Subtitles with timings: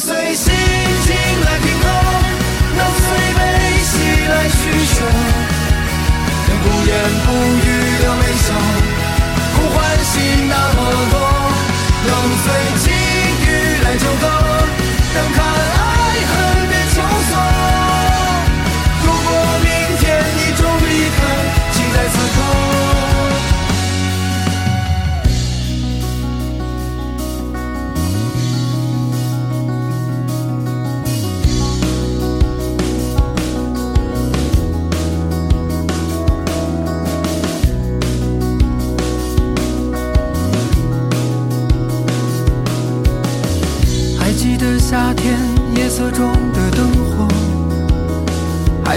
[0.00, 1.86] 随心情来平衡，
[2.74, 3.04] 能随
[3.36, 3.38] 悲
[3.84, 3.92] 喜
[4.30, 4.96] 来取舍，
[6.48, 6.90] 能不言
[7.26, 7.68] 不语
[8.02, 8.48] 的微笑，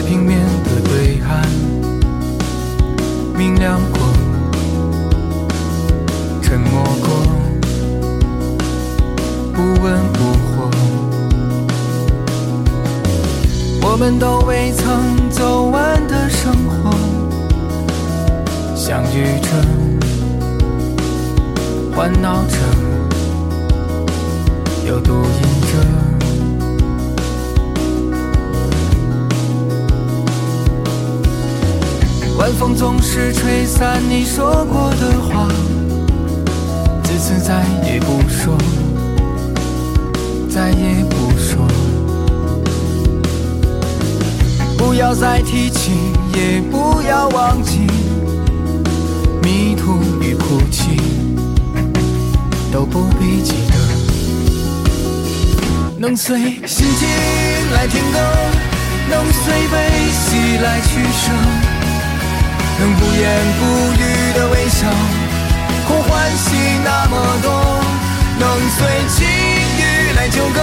[0.06, 1.48] 平面的对岸
[3.36, 4.00] 明亮过，
[6.42, 7.10] 沉默过，
[9.54, 10.70] 不温不火。
[13.82, 16.92] 我们都未曾走完的生活，
[18.76, 19.48] 相遇着，
[21.96, 22.58] 欢闹着。
[24.86, 25.53] 有读音
[32.44, 35.48] 晚风总是吹散你说过的话，
[37.02, 38.58] 自此再也不说，
[40.50, 41.66] 再也不说。
[44.78, 45.94] 不要再提起，
[46.36, 47.88] 也不要忘记，
[49.42, 51.00] 迷途与哭泣
[52.74, 53.76] 都不必记得。
[55.98, 57.08] 能随心情
[57.74, 58.20] 来听歌，
[59.10, 61.32] 能随悲喜来取舍，
[62.80, 63.24] 能不言
[63.60, 63.62] 不
[63.94, 64.88] 语的微笑，
[65.88, 67.48] 空欢喜那么多，
[68.40, 68.78] 能随
[69.10, 70.62] 晴雨来纠葛，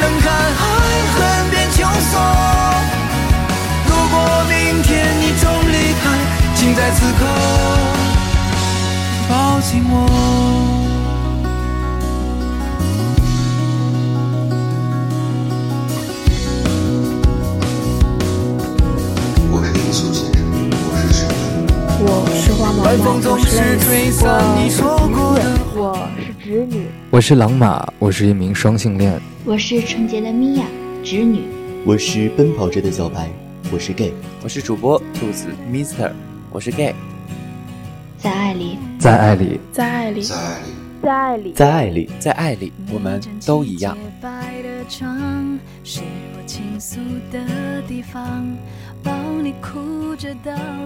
[0.00, 0.62] 能看爱
[1.14, 2.12] 恨变秋色。
[3.86, 4.14] 如果
[4.48, 6.04] 明天你终离开，
[6.54, 7.20] 请在此刻
[9.28, 9.82] 抱紧。
[9.88, 10.73] 我
[22.54, 29.20] 我是花毛晚风，总我是是吹散你说过的我是侄女，我是朗马，我是一名双性恋。
[29.44, 30.64] 我是纯洁的米娅，
[31.02, 31.42] 侄女。
[31.84, 33.28] 我是奔跑着的小白，
[33.72, 34.14] 我是 gay。
[34.40, 36.12] 我是主播兔子 Mister，
[36.52, 36.94] 我是 gay。
[38.18, 40.72] 在爱里，在爱里，在爱里，在爱里，
[41.02, 43.98] 在爱里，在爱里，在爱里，我们都一样。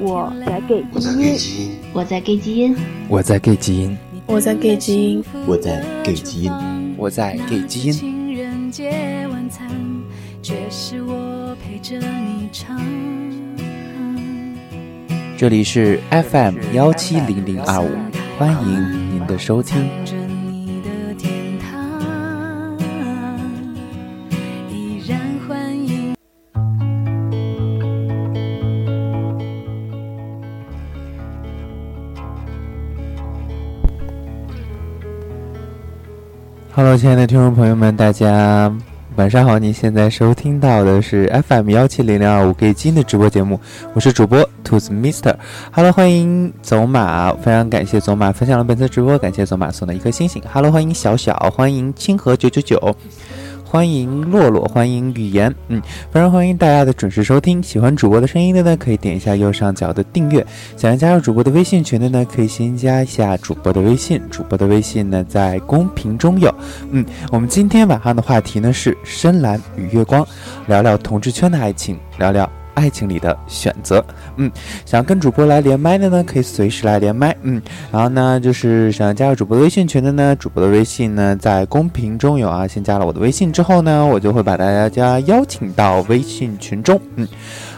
[0.01, 2.77] 我在在基因，基因，我在 gay 基因，
[3.09, 3.97] 我在 gay 基因。
[4.27, 6.53] 我在 gay 基因，我在 gay 基因。
[6.97, 7.93] 我在 gay 基因。
[7.93, 9.69] 情人节晚餐，
[10.43, 12.79] 却是我陪着你唱。
[15.37, 17.89] 这里是 FM 幺七零零二五，
[18.39, 19.89] 欢迎您的收听。
[36.79, 38.73] Hello，亲爱的听众朋友们，大家
[39.17, 39.59] 晚上好！
[39.59, 43.61] 您现在收听到的是 FM 幺七零零二五 G 金的直播节目，
[43.95, 45.35] 我是主播兔子 Mister。
[45.73, 50.41] Hello，欢迎走马，非常感谢走马分享了本次直播，感谢走马送的一颗星星。
[50.53, 52.97] Hello，欢迎小小，欢迎清河九九九。
[53.71, 55.79] 欢迎洛洛，欢迎语言，嗯，
[56.11, 57.63] 非常欢迎大家的准时收听。
[57.63, 60.45] 喜欢主播的声音的呢，可以点一下右上角的订阅。
[60.75, 64.23] 想要加入主播的微信群的呢，可以先加一下主播的微信。
[64.31, 66.53] 主播的微信呢，在公屏中有。
[66.93, 70.27] 嗯，我们今天晚上的话题呢是深蓝与月光，
[70.67, 74.05] 聊聊同志圈的爱情，聊聊爱情里的选择。
[74.37, 74.51] 嗯，
[74.87, 77.37] 想要跟主播来连麦的呢，可以随时来连麦。
[77.43, 77.61] 嗯，
[77.91, 82.67] 然后呢，就是想要加入主播的微信群的呢，主播的微信呢在公屏中有啊。
[82.67, 87.01] 先加了我的微信之后呢，我就会把大家邀请到微信群中。
[87.17, 87.27] 嗯，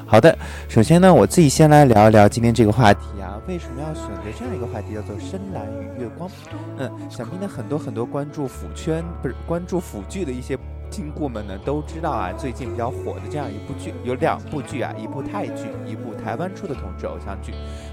[0.07, 0.37] 好的。
[0.69, 6.31] 首先呢，我自己先来聊一聊今天这个话题啊，为什么要选择这样一个话题，叫做深蓝与月光？
[6.79, 10.57] 嗯，想必呢很多很多关注腐圈不是关注腐剧的一些
[10.91, 17.53] 亲故们呢都知道啊，最近比较火的这样一部剧有两部剧啊，一部泰剧，一部台湾出的同志偶像剧。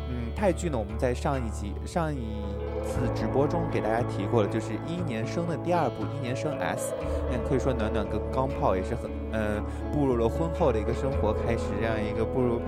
[0.09, 2.17] 嗯，泰剧呢我们在上一集上一
[2.83, 6.93] 次直播中给大家提过了，就是一年生的第二部一年生 S，
[7.31, 9.63] 嗯，可以说暖暖跟钢炮也是很嗯
[9.93, 12.59] 步入了婚后的一个生活，开始这样一个步入。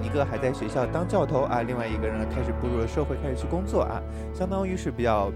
[0.00, 4.00] 一个还在学校当教头啊，另外一个人呢开始步入了社会，开始去工作啊，
[4.32, 5.32] 相当于是比较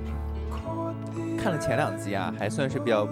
[1.37, 3.09] 看了前两集啊，还算是比较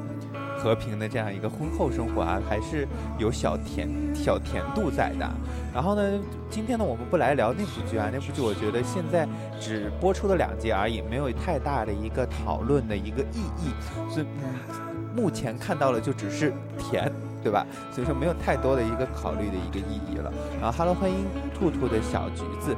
[0.67, 5.25] 和平的这样一个婚后生活啊，还是有小甜小甜度在的。
[5.73, 6.19] 然后呢，
[6.51, 9.29] 今天呢，我们不来聊那部剧啊，那部剧我觉得现在
[9.61, 13.71] 只播出了两集而已，没有太大的一个讨论的一个意义，
[14.13, 17.13] 所以嗯，目前看到了就只是甜。
[17.45, 17.65] 对吧？
[17.93, 20.33] 所以说没有太多的一个考虑的一个意义了。
[20.61, 21.25] 然后，Hello，欢迎
[21.55, 22.75] 兔兔的小橘子，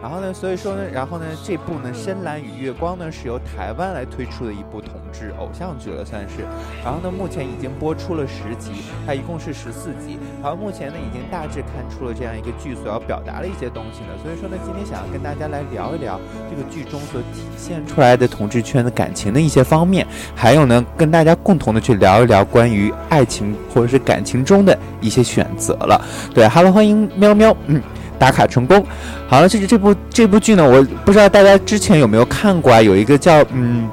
[0.00, 6.42] 然后呢，所以说呢，然后呢，这部呢《深蓝与月光》呢是由台湾来推出的一部同志偶像剧了，算是。
[6.84, 8.70] 然后呢，目前已经播出了十集，
[9.04, 10.16] 它一共是十四集。
[10.40, 14.16] 然后目前呢，已经大致看出了这样一个剧所要表达的一些东西了。
[14.22, 26.00] 所以说呢，今天想要跟大家来聊一聊这个剧中所体现出来的同志圈的感情的一些方面，还有呢，跟大家共同的去聊一聊关于爱情或者是感情中的一些选择了。
[26.32, 27.82] 对，Hello，欢迎喵喵，嗯。
[28.18, 28.84] 打卡成功，
[29.28, 32.82] 好了，这这部这部剧呢，我不知道大家之前有没有看过啊？
[32.82, 33.88] 有一个叫嗯，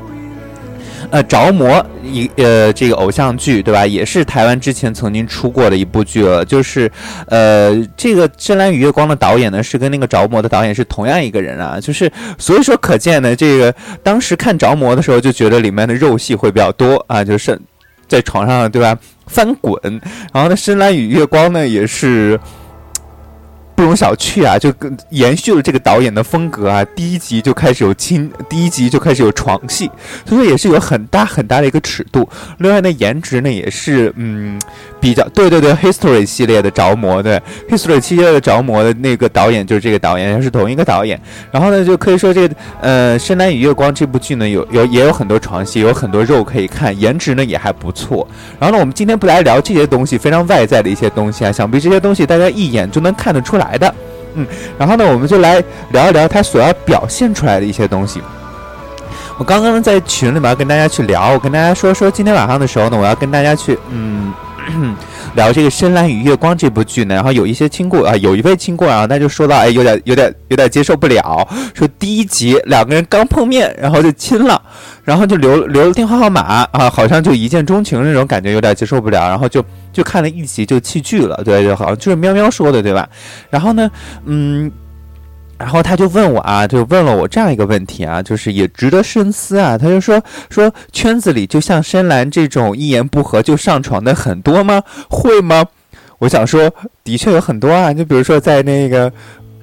[1.11, 3.85] 呃，着魔一呃这个偶像剧，对吧？
[3.85, 6.91] 也是台湾之前曾经出过的一部剧了，就是
[7.27, 17.59] 呃这个《深蓝与月光》的导演呢，是跟那个着魔的导演是同样一个人啊，就是所以说可见呢，这个当时看着魔的时候就觉得里面的肉戏会比较多啊，就是
[18.07, 19.79] 在床上对吧翻滚，
[20.33, 22.39] 然后呢《深蓝与月光》呢也是。
[23.75, 24.57] 不容小觑啊！
[24.57, 29.91] 就跟延续了这个导演的风格啊，第一集就开始有亲，第一集就开始有床戏，
[30.25, 32.27] 所以说也是有很大很大的一个尺度。
[32.59, 34.59] 另外呢，颜值呢也是嗯
[35.01, 41.19] 比较对对对，History 系列的着魔对，History 系列的着魔的那个导演就是这个导演，也是同一个导演。
[41.51, 48.25] 然后呢，就可以说这个呃《深蓝与月光》这部剧呢有有也有很多床戏，有很多肉可以看，颜值呢也还不错。
[48.57, 53.64] 然后呢，我们今天不来聊这些东西，非常外在的一些东西啊，想必这些东西大家一眼就能看得出来。
[53.69, 53.93] 来的，
[54.35, 54.45] 嗯，
[54.77, 58.21] 然后呢，我们就来聊一聊他所要表现出来的一些东西。
[59.37, 64.33] 我刚刚在群里面跟大家去聊，我跟大家说说，今天晚上的时候呢，我要跟大家去，嗯，
[65.35, 67.15] 聊这个《深蓝与月光》这部剧呢。
[67.15, 74.61] 然后有一些亲过啊，有一位亲过，然后他就说到，哎，有点、有点、有点接受不了，说第一集两个人刚碰面，然后就亲了，
[75.03, 79.63] 然后就留 留了电话号码啊，好像就一见钟情那种感觉，有点接受不了，然后就。
[79.95, 83.07] 就看了一集就弃剧了，对，就好像就是喵喵说的，对吧？
[83.49, 83.89] 然后呢，
[84.25, 84.69] 嗯，
[85.57, 89.77] 然后他就问我啊，就问了我这样一个问题啊，就是也值得深思啊。
[89.77, 94.81] 他就说说圈子里就像深蓝这种一言不合就上床的很多吗？
[95.09, 95.65] 会吗？
[96.19, 96.69] 我想说，
[97.03, 97.93] 的确有很多啊。
[97.93, 99.11] 就比如说在那个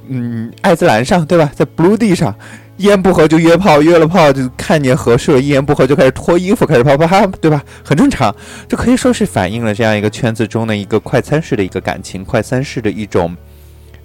[0.08, 1.50] 嗯艾滋兰上，对吧？
[1.54, 2.34] 在 Blue 地上。
[2.78, 7.62] 一言不合就约炮，约了炮就看见合适了，一言不合就开始脱衣服，开始啪啪啪，对吧？
[7.84, 8.34] 很正常，
[8.66, 13.36] 这可以说是反映了这样一个圈子中的一个快餐式的一个感情，快餐式的一种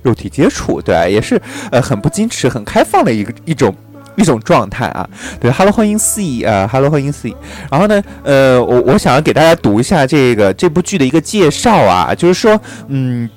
[0.07, 1.07] 肉体接触，对吧？
[1.07, 3.75] 也是呃很不矜持、很开放的一个一种
[4.15, 5.07] 一种状态啊。
[5.39, 7.35] 对，Hello，欢迎 C 啊，Hello，欢迎 C。
[7.69, 13.29] 然后呢，呃，我我想要给大家读一下这个这部剧的一个介绍啊，就是说，嗯。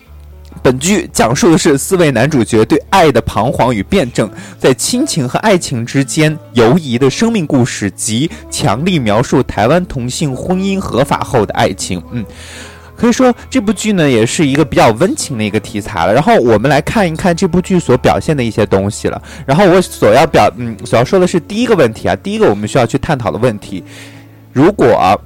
[0.62, 4.28] 本剧讲述的是四位男主角对爱的彷徨与辩证，
[4.58, 12.02] 在亲情和爱情之间游移的生命故事及强力描述台湾同性婚姻合法后的爱情。
[12.10, 12.22] 嗯，
[13.00, 16.12] 可以说这部剧呢也是一个比较温情的一个题材了。
[16.12, 19.20] 然后我们来看一看这部剧所表现的一些东西了。
[19.46, 23.82] 然后我所要表嗯所要说的是第一个问题啊，第一个我们需要去探讨的问题，
[24.52, 25.20] 如果。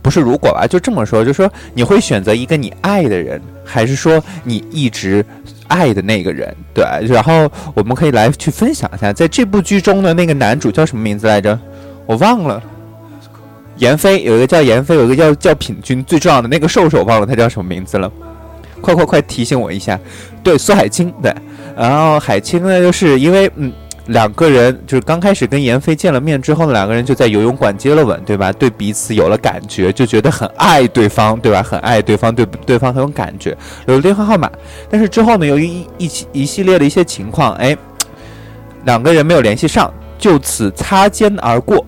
[0.00, 5.22] 不是如果吧，就这么说，就说你会选择一个你爱的人，还是说你一直
[5.66, 6.54] 爱的那个人？
[6.72, 11.58] 对，然后我们可以来去分享一下，在这部剧中的那个男主叫什么名字来着？
[12.06, 12.62] 我忘了。
[13.78, 18.10] 严飞有一个叫严飞，有一个叫叫品君，最重要的那个兽首忘了他叫什么名字了，
[18.80, 19.98] 快快快提醒我一下。
[20.42, 21.34] 对，苏海清，对，
[21.76, 23.72] 然后海清呢，就是因为嗯。
[24.08, 28.50] 两个人就是刚开始跟闫飞见了面之后呢，两个人就在游泳馆接了吻，对吧？
[28.52, 31.62] 对彼此有了感觉，就觉得很爱对方，对吧？
[31.62, 33.54] 很爱对方，对对方很有感觉，
[33.84, 34.50] 留了电话号码。
[34.88, 37.76] 但是之后呢，由于一一起一系列的一些情况，哎，
[38.86, 41.84] 两个人没有联系上，就此擦肩而过。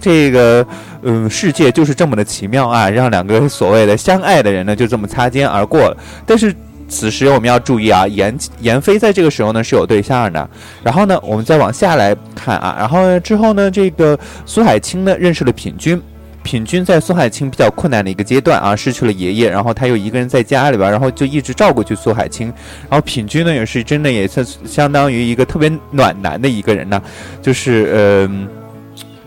[0.00, 0.66] 这个
[1.02, 5.96] 嗯，世界就是这么的奇妙啊，让两个所谓的相爱的人呢，就这么擦肩而过。
[6.26, 6.54] 但是。
[6.88, 10.48] 此时我们要注意啊，严严飞在这个时候呢是有对象的。
[10.84, 16.00] 然后呢，我们再往下来看啊，然后之后呢，这个苏海清呢认识了品君，
[16.44, 22.46] 品君在苏海清比较困难的一个阶段啊，失去了爷爷，然后他又一个人在家里边，然后就一直照顾去苏海清。
[22.88, 27.02] 然后品君呢也是真的也是相当于一个特别暖男的一个人呢，
[27.42, 28.48] 就是嗯。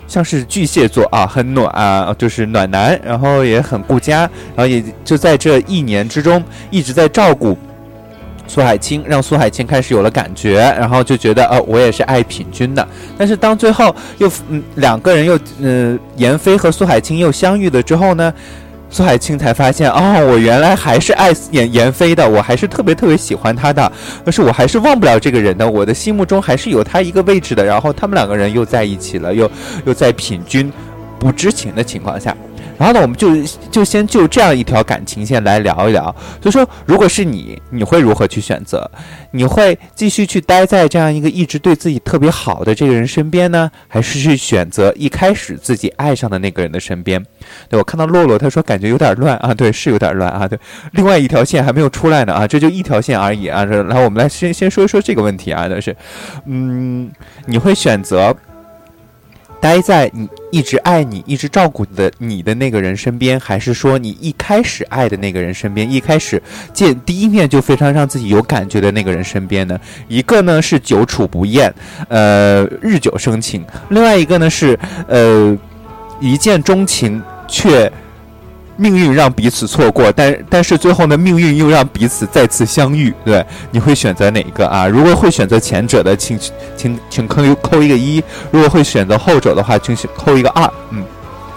[0.09, 4.21] 像是巨蟹座啊，很暖啊，就是暖男，然后也很顾家，
[4.55, 7.55] 然后也就在这一年之中一直在照顾
[8.47, 12.85] 苏海清，让苏海清开始有了感觉，然后就觉得呃，我也是爱品君的。
[13.15, 18.33] 但是当最后又嗯两个人又嗯闫飞和苏海清又相遇了之后呢，
[18.89, 23.91] 苏海清才发现哦，我原来还是爱颜颜飞的，我还是特别特别喜欢他的，
[24.25, 27.63] 但是我还是忘不了这个人的，我的心目中还是有他一个位置的。
[27.63, 29.49] 然后他们两个人又在一起了，又
[29.85, 30.71] 又在品君
[31.19, 32.35] 不知情的情况下。
[32.79, 36.15] 然后呢，我们就就先就这样一条感情线来聊一聊。
[36.39, 38.89] 就说，如果是你，你会如何去选择？
[39.31, 47.21] 你会继续去待在这样一个一直对自己特别好的这个人身边呢，还是去选择一开始自己爱上的那个人的身边？
[47.67, 50.57] 对我看到洛洛他说感觉有点乱啊，对，是有点乱啊，对，
[50.93, 53.65] 另外一条线还没有出来呢啊，这就一条线而已啊。
[53.65, 55.93] 这来，我们来先先说一说这个问题啊，就是，
[56.45, 57.11] 嗯，
[57.45, 58.33] 你会选择？
[59.61, 66.41] 待在你一直爱你、一直照顾的你的那个人身边，还是说你一开始爱的那个人身边，一开始
[66.73, 69.79] 见第一面就非常让自己有感觉的那个人身边呢？
[70.07, 71.73] 一个呢是久处不厌，
[72.07, 75.57] 呃，日久生情；另外一个呢是呃，
[76.19, 77.91] 一见钟情却。
[78.79, 83.13] 命运让彼此错过，但但是最后呢，命运又让彼此再次相遇。
[83.25, 84.87] 对，你会选择哪一个啊？
[84.87, 86.39] 如果会选择前者的，请
[86.77, 90.63] 请请扣扣一个一；如果会选择后者的话，请扣一个二。
[90.91, 91.03] 嗯，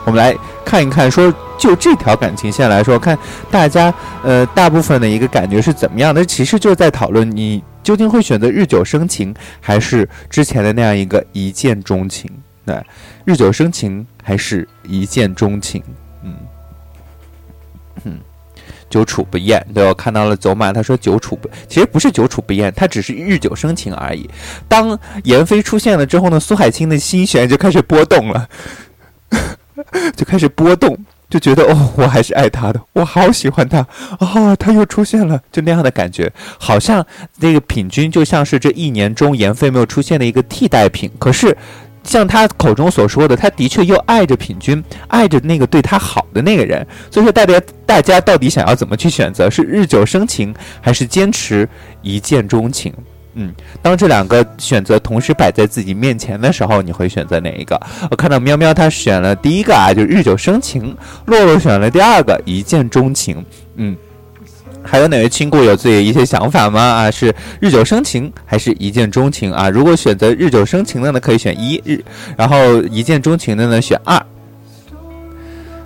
[0.05, 3.17] 我们来看一看，说就这条感情线来说，看
[3.53, 6.25] 大家呃大部分的一个感觉是怎么样的？
[6.25, 12.29] 其实就是在讨论你究竟会选择日久生情，还是之前的那样一个一见钟情？
[12.67, 12.77] 对，
[13.25, 15.81] 日久生情还是一见钟情？
[18.93, 19.67] 久处不厌。
[19.73, 24.29] 对我看到了走马，他说久处不，其实不是久处不厌，他只是日久生情而已。
[24.69, 28.47] 当闫飞出现了之后呢，苏海清的心弦就开始波动了，
[30.15, 30.95] 就开始波动，
[31.31, 33.79] 就觉得哦，我还是爱他的，我好喜欢他
[34.19, 37.05] 啊，他又出现了，就那样的感觉，好像
[37.39, 41.57] 那个品君就像是这一年中闫飞没有出现的一个替代品，可是。
[42.03, 46.87] 像他口中所说的，他的确又爱着品君，爱着那个对他好的那个人。
[47.11, 49.49] 所以说，大家大家到底想要怎么去选择？
[49.49, 51.69] 是日久生情，还是坚持
[52.03, 52.93] 一见钟情？
[53.35, 57.81] 嗯，当这两个选择同时摆在自己面前的时候，你会选择哪一个？
[58.11, 60.95] 我看到喵喵他选了第一个啊，就日久生情；
[61.27, 63.45] 洛洛选了第二个一见钟情。
[63.77, 63.97] 嗯。
[64.85, 66.81] 还有哪位亲故有自己一些想法吗？
[66.81, 69.71] 啊，是日久生情还是一见钟情啊？
[69.71, 71.99] 如果选择日久生情的呢，可以选一日；
[72.37, 74.21] 然后一见钟情的呢，选二。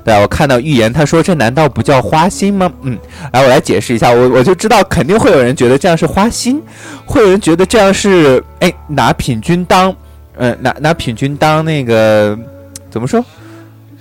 [0.04, 2.72] 对啊，我看到预言他说这难道不叫花心吗？
[2.82, 2.96] 嗯，
[3.32, 6.62] 来我来解释一下，我我就知道肯定会有人觉得这样是花心，
[7.04, 9.94] 会有人觉得这样是哎拿品君当，
[10.36, 12.38] 嗯拿拿品君当那个
[12.90, 13.24] 怎么说？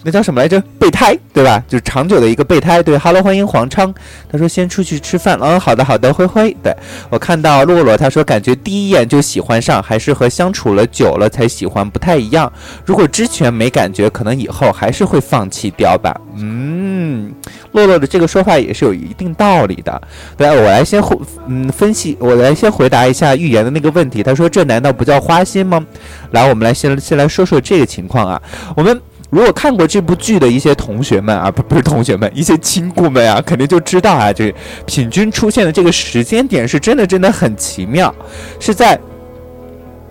[0.05, 0.61] 那叫什么来着？
[0.77, 1.63] 备胎，对吧？
[1.67, 2.83] 就是长久的一个备胎。
[2.83, 3.91] 对，Hello，欢迎黄昌。
[4.31, 5.35] 他说先出去吃饭。
[5.41, 6.55] 嗯，好的，好的，灰灰。
[6.61, 6.71] 对
[7.09, 12.53] 我看到洛洛，他说感觉第一眼就喜欢上，还是和相处了久了才喜欢不太一样。
[12.85, 16.15] 如果之前没感觉，可能以后还是会放弃掉吧。
[16.35, 17.33] 嗯，
[17.71, 19.99] 洛洛的这个说法也是有一定道理的。
[20.37, 24.21] 对，我来先回，嗯，分析，我来先回答一下预言的那个问题。
[24.21, 25.83] 他说这难道不叫花心吗？
[26.29, 28.39] 来，我们来先先来说说这个情况啊，
[28.77, 29.01] 我们。
[29.29, 34.53] 如果看过这部剧的一些同学们啊，不不是同学们，一些亲故们啊，肯定就知道啊，这
[34.85, 38.13] 品君出现的这个时间点是真的真的很奇妙，
[38.59, 38.99] 是在，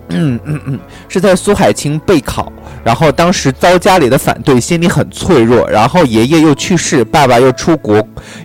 [0.09, 2.51] 嗯嗯嗯，是在苏海清备考，
[2.83, 7.95] 然后当时遭家里的反对，心里很脆弱，然后爷爷又去世，爸爸又出国，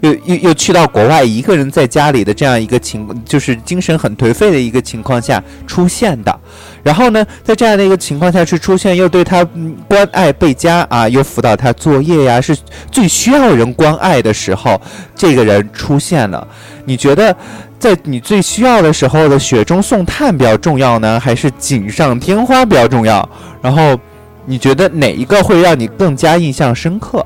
[0.00, 6.40] 又又又去到国外，一个人在家里的这样一个情，就是精神很颓废的一个情况下出现的。
[6.82, 9.46] 然后呢，在这样的一个情况下去出现，又对他
[9.86, 12.56] 关爱倍加啊，又辅导他作业呀，是
[12.90, 14.80] 最需要人关爱的时候，
[15.14, 16.48] 这个人出现了。
[16.86, 17.36] 你觉得，
[17.80, 23.26] 在你最需要的时候的雪中送炭比较重要呢，还是锦上添花比较重要？
[23.62, 23.98] 然后，
[24.44, 27.24] 你觉得哪一个会让你更加印象深刻？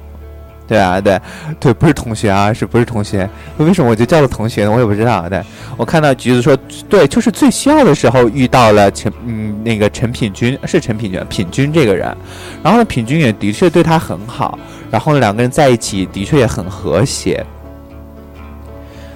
[0.66, 1.20] 对啊，对，
[1.60, 3.28] 对，不是同学啊，是不是同学？
[3.58, 4.70] 为什么我就叫了同学呢？
[4.70, 5.28] 我也不知道。
[5.28, 5.42] 对，
[5.76, 6.56] 我看到橘子说，
[6.88, 12.16] 对，就是最需要的时候遇到了陈，嗯，那个陈品君是陈品君，品君这个人，
[12.62, 14.58] 然后呢，品君也的确对他很好，
[14.90, 17.44] 然后呢，两个人在一起的确也很和谐，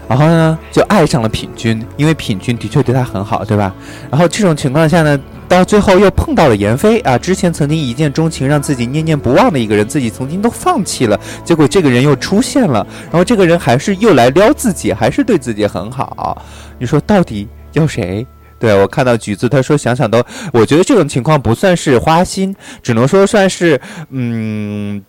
[0.08, 3.74] 然后呢，就爱上了品君，因为品君的确对他很好，对吧？
[4.10, 5.20] 然后这种情况下呢？
[5.48, 7.16] 到最后又碰到了闫飞啊！
[7.16, 16.44] 之前曾经一见钟情，让自己念念不忘的一个人，自己曾经都放弃了，结果这个人又出现了，然后这个人还是又来撩自己，还是对自己很好。
[16.78, 18.26] 你说到底要谁？
[18.58, 20.22] 对我看到橘子，他说想想都，
[20.52, 25.02] 我觉得这种情况不算是花心，只能说算是嗯，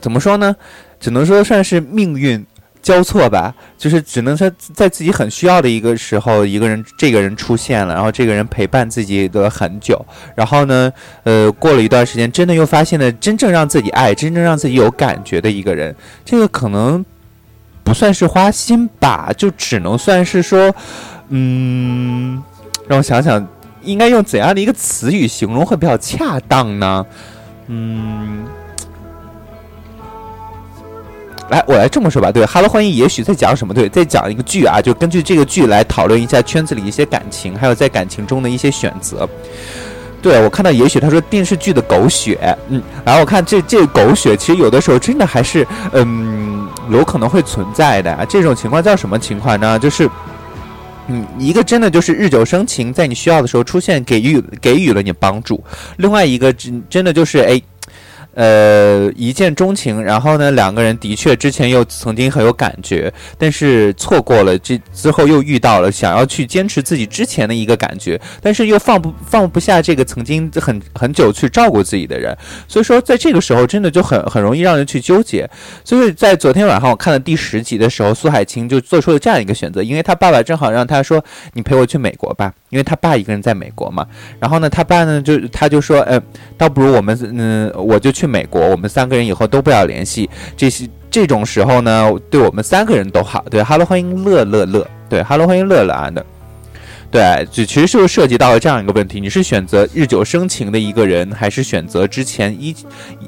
[0.00, 0.54] 怎么说呢？
[1.00, 2.46] 只能说算是命运
[2.84, 10.04] 交错吧，就是只能说在自己很需要的一个时候，一个人这个人出现了，然后这个人陪伴自己的很久，
[10.36, 17.02] 然后呢，呃，过了一段时间，真的又发现了真正让自己爱、真正让自己有感觉的一个人，这个可能
[17.82, 20.74] 不算是花心吧，就只能算是说，
[21.30, 22.42] 嗯，
[22.86, 23.48] 让我想想，
[23.82, 27.06] 应该用怎样的一个词语形容会比较恰当呢？
[27.68, 28.44] 嗯。
[31.50, 32.32] 来，我来这么说吧。
[32.32, 32.92] 对，Hello，欢迎。
[32.94, 33.74] 也许在讲什么？
[33.74, 39.28] 对，在讲一个剧啊，就根据这个剧来讨论一下圈子里一些感情，还有在感情中的一些选择。
[40.22, 48.26] 对我看到，也许他说电视剧的狗血，嗯，然后我看这这狗血，其实有的时候真的还是嗯有可能会存在的。
[48.26, 49.78] 这种情况叫什么情况呢？
[49.78, 50.08] 就是
[51.08, 55.62] 嗯，一个真的就是日久生情，在你需要的时候出现，给予给予了你帮助；
[55.98, 57.60] 另外一个真真的就是哎。
[58.34, 72.36] 呃，一见钟情，然后呢，两个人的确之前又曾经很有感觉，但是错过了这之后又遇到了，想要去坚持自己之前的一个感觉，但是又放不放不下这个曾经很很久去照顾自己的人，
[72.66, 75.48] 所以说在这个时候真的就很很容易让人去纠结。
[75.84, 81.24] 所以在昨天晚上我看了第十集的时候，苏海清就做出了这样一个选择，因为他爸爸正好让他说
[81.54, 84.04] ：“你陪我去美国吧。”因为他爸一个人在美国嘛，
[84.40, 86.20] 然后呢，他爸呢就他就说，呃，
[86.58, 90.28] 倒不如我们，嗯，我就去去美国，我们三个人以后都不要联系。
[90.56, 93.44] 这些这种时候呢，对我们三个人都好。
[93.50, 96.24] 对哈喽，欢迎乐乐乐，对哈喽，欢迎乐乐啊的，
[97.10, 102.74] 对，这其实就涉及到了这样一个问题：你是选择日久生情的一个人，还是选择之前一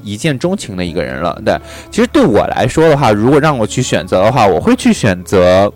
[0.03, 1.41] 一见钟情的一个人了？
[1.45, 1.61] 对，
[1.91, 5.73] 其实对我来说的话，如果让我去选择的话，我会去选择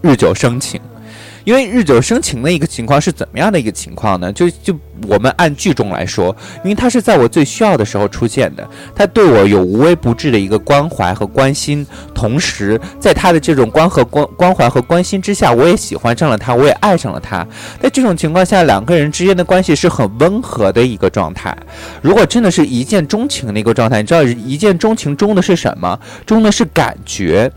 [0.00, 0.80] 日久生情。
[1.48, 4.30] 因为日久生情的一个情况是怎么样的一个情况呢？
[4.30, 6.26] 就就我们按剧中来说，
[6.62, 17.46] 因为他是在我最需要的时候出现的，他对我有无微不至的一个关怀和关心，同时在他的这种关和关关怀和关心之下，我也喜欢上了他，我也爱上了他。
[17.80, 21.56] 在这种情况下，两个人之间的关系是很温和的一个状态。
[22.02, 25.98] 如果真的是一见钟情的一个状态，你知道一见钟情中的是什么？
[26.26, 27.50] 中的是感觉，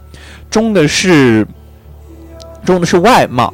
[0.50, 1.46] 中的是
[2.64, 3.54] 中的是外貌。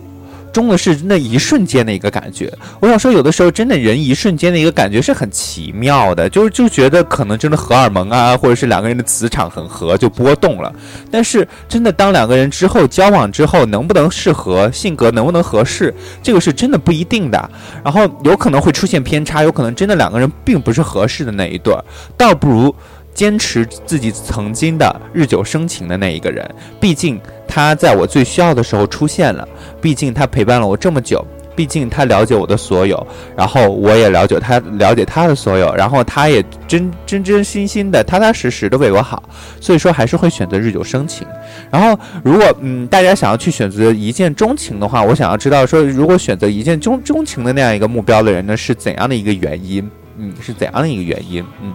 [0.58, 10.74] 中的是那一瞬间的一个感觉，我想说，有的时候真的人一瞬间的一个感觉是很奇妙的，就是就觉得可能真的荷尔蒙啊，或者是两个人的磁场很合就波动了。
[11.12, 15.94] 但是真的当两个人之后交往之后，能不能适合，性格能不能合适，
[16.24, 17.52] 这个是真的不一定的。
[17.84, 21.86] 然后有可能会出现偏差，有可能真的两个人并不是合适的那一对儿，
[22.18, 22.74] 倒不如
[23.14, 27.22] 坚持自己曾经的日久生情的那一个人，毕竟。
[27.50, 29.48] 他在我最需要的时候出现了，
[29.82, 39.24] 毕竟他陪伴了我这么久，毕竟他了解我的所有，然后我也了解他，了解他的所有，然后他也真真真心心的、踏踏实实的为我好，
[39.60, 41.28] 所以说还是会选择日久生情。
[41.72, 49.90] 然后如果嗯大家想要去选择一见钟情的话，我想要知道说，如果选择一见钟钟情的那样一个目标的人呢，是怎样的一个原因？
[50.18, 51.44] 嗯，是怎样的一个原因？
[51.62, 51.74] 嗯。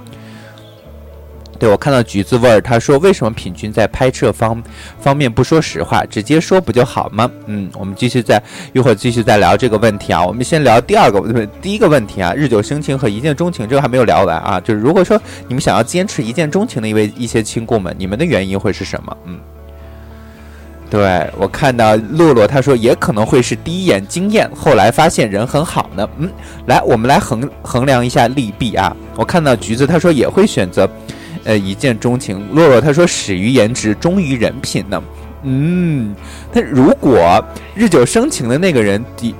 [1.62, 4.60] 对我看到橘子味儿，他说为什么品君在拍摄方
[4.98, 7.30] 方面不说实话，直接说不就好吗？
[7.46, 10.26] 嗯，我们继续再一会儿继续再聊这个问题啊。
[10.26, 14.58] 我们先聊第二个，问题，第一个问题啊，日久生情和一见钟情这个还没有聊完啊。
[14.58, 19.16] 就是如果说你们想要坚持一见钟情的一位一些亲故们，你们的原因会是什么？
[19.26, 19.38] 嗯，
[20.90, 26.08] 对我看到洛洛他说也可能会是第一眼惊艳，后来发现人很好呢。
[26.18, 26.28] 嗯，
[26.66, 28.96] 来我们来衡衡量一下利弊啊。
[29.14, 30.90] 我看到橘子他说也会选择。
[31.44, 32.46] 呃，一见钟情。
[32.52, 35.02] 洛洛他说：“始于颜值，忠于人品呢。”
[35.44, 36.14] 嗯，
[36.52, 39.34] 但如果日久生情的那个人，第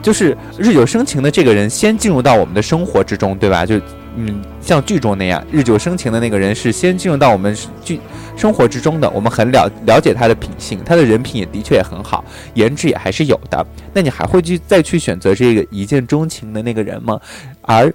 [0.00, 3.66] 就是日久生情的这个人先进入到我们的生活之中，对吧？
[3.66, 3.78] 就
[4.16, 8.00] 嗯，像剧中那样，日久生情的那个人是先进入到我们剧
[8.36, 9.08] 生活之中的。
[9.10, 13.66] 我们很了了解他的品性，他的人品也的确也很好，颜值也还是有的。
[13.92, 17.20] 那你还会去再去选择这个一见钟情的那个人吗？
[17.60, 17.92] 而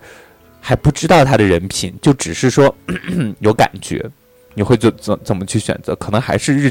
[0.67, 2.75] 还不知道他的人品，就只是说
[3.39, 4.05] 有感觉，
[4.53, 5.95] 你会怎怎怎么去选择？
[5.95, 6.69] 可能还是日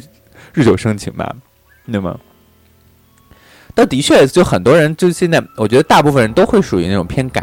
[0.53, 1.35] 日久生情吧，
[1.87, 2.21] 那么？
[3.75, 7.43] 但的确，就很多人，就现在，我觉得大部分人都会属于那种偏感。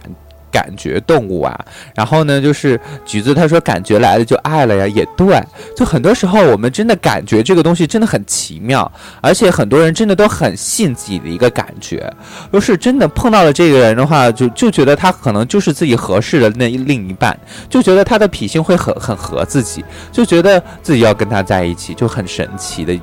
[0.53, 1.59] 感觉动物啊，
[1.95, 5.41] 然后呢，就是橘子他说感觉来了就爱了呀，也对，
[5.75, 8.89] 就很多时候我们真的感觉这个东西真的很奇妙，
[9.19, 12.07] 而且很多人真的都很信自己的一个感觉，
[12.51, 17.35] 要是真的碰到了这个人的话，就就觉得他可能就是自己合适的那另一半，
[17.67, 22.93] 就觉得他的脾性会很很合自己，就觉得自己要跟他在一起，就很神奇的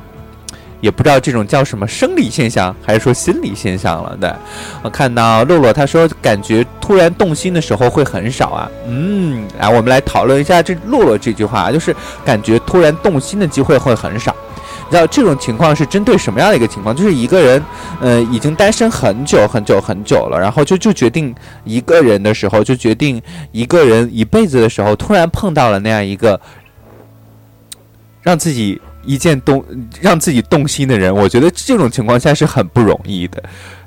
[0.81, 4.17] 也不知道这种叫什么生理现象，还是说心理现象了。
[4.21, 4.33] 对，
[4.83, 8.71] 我看到洛洛他说，感觉突然动心的时候会很少啊。
[8.87, 14.35] 嗯，来，我们来讨论一下这洛洛这句话，就是感觉突然动心的机会会很少。
[14.87, 16.97] 你知道这种情况是针对什么样的一个情况？
[16.97, 17.63] 就是一个人，
[18.01, 26.41] 呃，已经单身很久很久很久了，然后就就决定一个人的时候，就决定一个人一辈子的时候，突然碰到了那样一个
[28.23, 29.65] 让自己一见动
[30.01, 33.43] 让自己动心的人，我觉得这种情况下是很不容易的。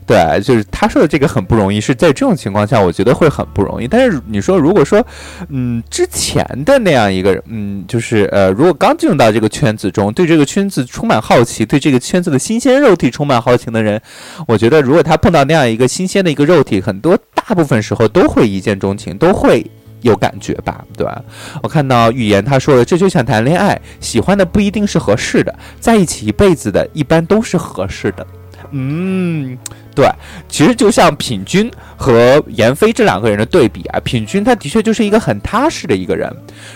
[0.05, 3.87] 对，就是他说的这个很不容易，是在这种情况下，我觉得会很不容易。
[3.87, 5.01] 但是你说，如果说，
[5.47, 14.01] 嗯，之前的那样一个，嗯，就是呃，如果刚进入到这个圈子中，对这个圈子充满好奇，对这个圈子的新鲜肉体充满好奇的人，
[14.45, 19.65] 我觉得如果他碰到那样一个新鲜的一个肉体，很多大部分时候都会一见钟情，都会
[20.03, 21.21] 有感觉吧，对吧？
[21.63, 28.25] 我看到语言他说了，这就像谈恋爱，喜欢的不一定是合适的，在一起一辈子的，一般都是合适的。
[28.71, 29.57] 嗯，
[29.93, 30.07] 对，
[30.47, 36.31] 其实就像品君和闫飞这两个人的对比啊，品君他的确就是一个很踏实的一个人，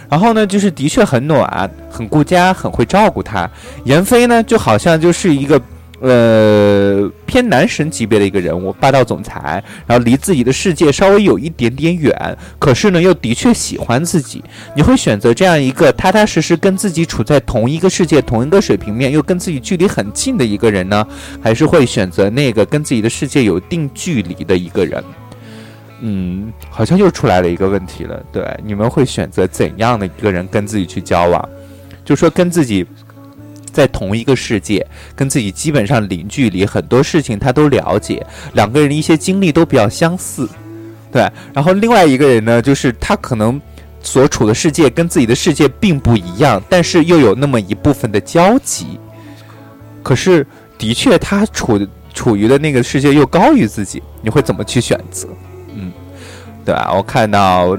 [0.09, 3.49] 然后呢，就是的确很暖、很顾家、很会照顾他。
[3.85, 5.61] 闫飞呢，就好像就是一个。
[5.99, 14.43] 呃，偏男神级别的一个人物，霸道总裁，然后离自己的世界稍微有一点点远，可是呢，又的确喜欢自己。
[14.75, 21.07] 你会选择这样一个踏踏实实跟自己处在同一个世界、同一个水平面，又跟自己距离很近的一个人呢？
[21.41, 25.03] 还是会选择那个跟自己的世界有一定距离的一个人？
[26.01, 28.23] 嗯，好像又出来了一个问题了。
[28.31, 31.49] 对，你们会选择怎样的一个人跟自己去交往？
[32.05, 32.85] 就说跟自己。
[33.77, 34.83] 在同一个世界，
[35.15, 40.49] 跟自己基本上零距离，很多事情他都了解，两个人一些经历都比较相似，
[41.11, 41.29] 对。
[41.53, 43.61] 然后另外一个人呢，就是他可能
[44.01, 48.99] 所处的世界跟自己的世界并不一样，但是又有那么一部分的交集。
[50.01, 50.43] 可是
[50.75, 55.27] 的确，他处处于的那个世界又高于自己，你会怎么去选择？
[55.75, 55.91] 嗯，
[56.65, 56.91] 对吧？
[56.95, 57.77] 我看到。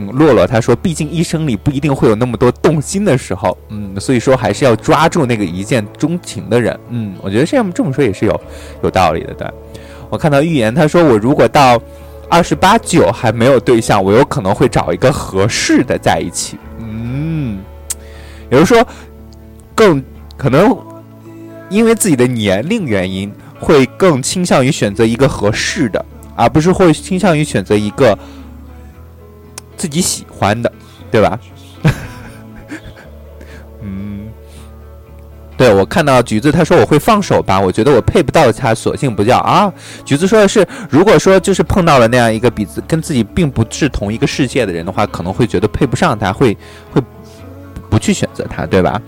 [0.00, 8.40] 嗯，洛洛他说，毕竟一生里不一定会有那么多动心的时候，嗯，所以说还是要抓住那个一见钟情的人，嗯，我觉得这样这么说也是有
[8.84, 9.48] 有道理的，对。
[10.08, 11.76] 我看到预言他说，我如果到
[12.30, 17.58] 二十八九还没有对象，我有可能会找一个合适的在一起，嗯，
[18.52, 18.86] 也就是说，
[19.74, 20.00] 更
[20.36, 20.78] 可能
[21.70, 26.04] 因为自己的年龄原因，会更倾向于选择一个合适的，
[26.36, 28.16] 而不是会倾向于选择一个。
[29.78, 30.70] 自己喜欢的，
[31.10, 31.38] 对吧？
[33.80, 34.28] 嗯，
[35.56, 39.72] 对我看到橘子他说我会放手吧，我觉得我配不到他，索性不叫啊。
[40.04, 46.56] 橘子说的是，如果说就是碰到了那样一个比自跟自己并不是同一个世界的人的话，可能会觉得配不上他，会
[46.92, 47.00] 会
[47.88, 49.00] 不去选择他，对吧？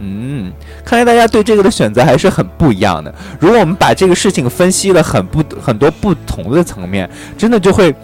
[0.00, 0.52] 嗯，
[0.84, 3.14] 看来大家对这个的选择还是很不一样的。
[3.38, 7.94] 如果我们把这个事情分析了很不很多不同的层面，真的就会。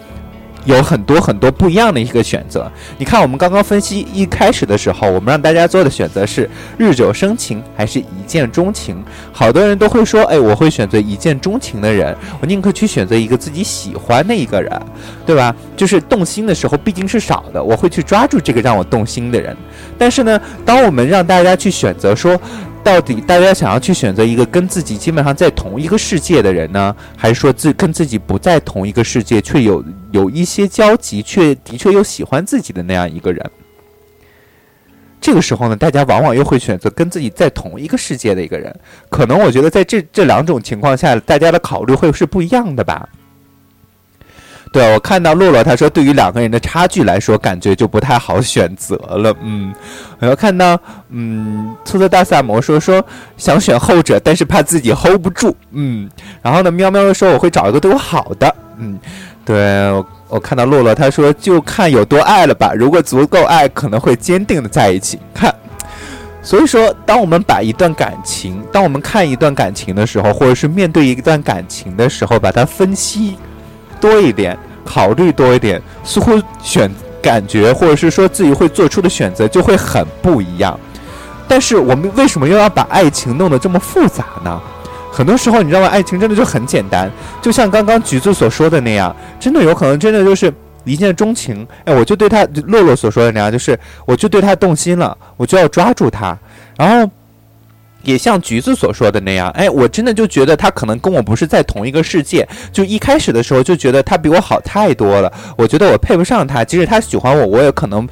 [0.65, 2.71] 有很多很多不一样的一个选择。
[2.97, 9.03] 你看，我们刚刚分析一开始的时候，我们让大家做的选择是日久生情还是一见钟情。
[9.31, 14.71] 好多人都会说，哎，我会选择一见钟情的人，我宁可去选择一个自己喜欢的一个人，
[15.25, 15.55] 对吧？
[15.75, 19.55] 就是动心的时候毕竟是少的，我会去抓住这个让我动心的人。
[19.97, 22.39] 但是呢，当我们让大家去选择说。
[22.83, 33.49] 到底大家想要去选择一个跟自己基本上在同一个世界的人呢，还是说自跟自己不在同一个世界却有有一些交集，却的确又喜欢自己的那样一个人？
[35.21, 38.75] 这个时候呢，大家往往又会选择跟自己在同一个世界的一个人。
[39.09, 43.07] 可能我觉得在这这两种情况下，大家的考虑会是不一样的吧。
[44.71, 49.35] 对，我看到洛洛他说，对于两个人的差距来说，感觉就不太好选择了。
[49.41, 49.73] 嗯，
[50.19, 50.79] 我要看到，
[51.09, 53.03] 嗯，粗色大萨摩说说
[53.35, 55.53] 想选后者，但是怕自己 hold 不住。
[55.71, 56.09] 嗯，
[56.41, 58.55] 然后呢，喵喵说我会找一个对我好的。
[58.77, 58.97] 嗯，
[59.43, 65.19] 对我我看到洛洛他说就看有多爱了吧，如果足够爱，可能会坚定的在一起。
[65.33, 65.53] 看，
[66.41, 73.35] 所以说，当我们把一段感情，当我们看一段感情的时候，或者是面对一段感情的时候，把它分析。
[74.01, 80.77] 多一点，考虑多一点，似乎选感觉，或者是说自己会做出的选择就会很不一样。
[81.47, 84.59] 但是我们为什么又要把爱情弄得这么复杂呢？
[85.11, 85.87] 很多时候，你知道吗？
[85.87, 87.09] 爱情真的就很简单，
[87.41, 90.51] 就像刚刚橘子所说的那样，真的有可能真的就是
[90.83, 91.65] 一见钟情。
[91.85, 96.37] 哎，我就对他洛洛所说的那样，就是我就对他动心了，我就要抓住他，
[96.75, 97.09] 然后。
[98.03, 102.47] 也像橘子所说的那样，哎，我真的就觉得他可能跟我不是在同一个世界。
[102.71, 106.63] 就一开始的时候就觉得他比我好太多了，我觉得我配不上他。
[106.63, 108.07] 即使他喜欢我，我也可能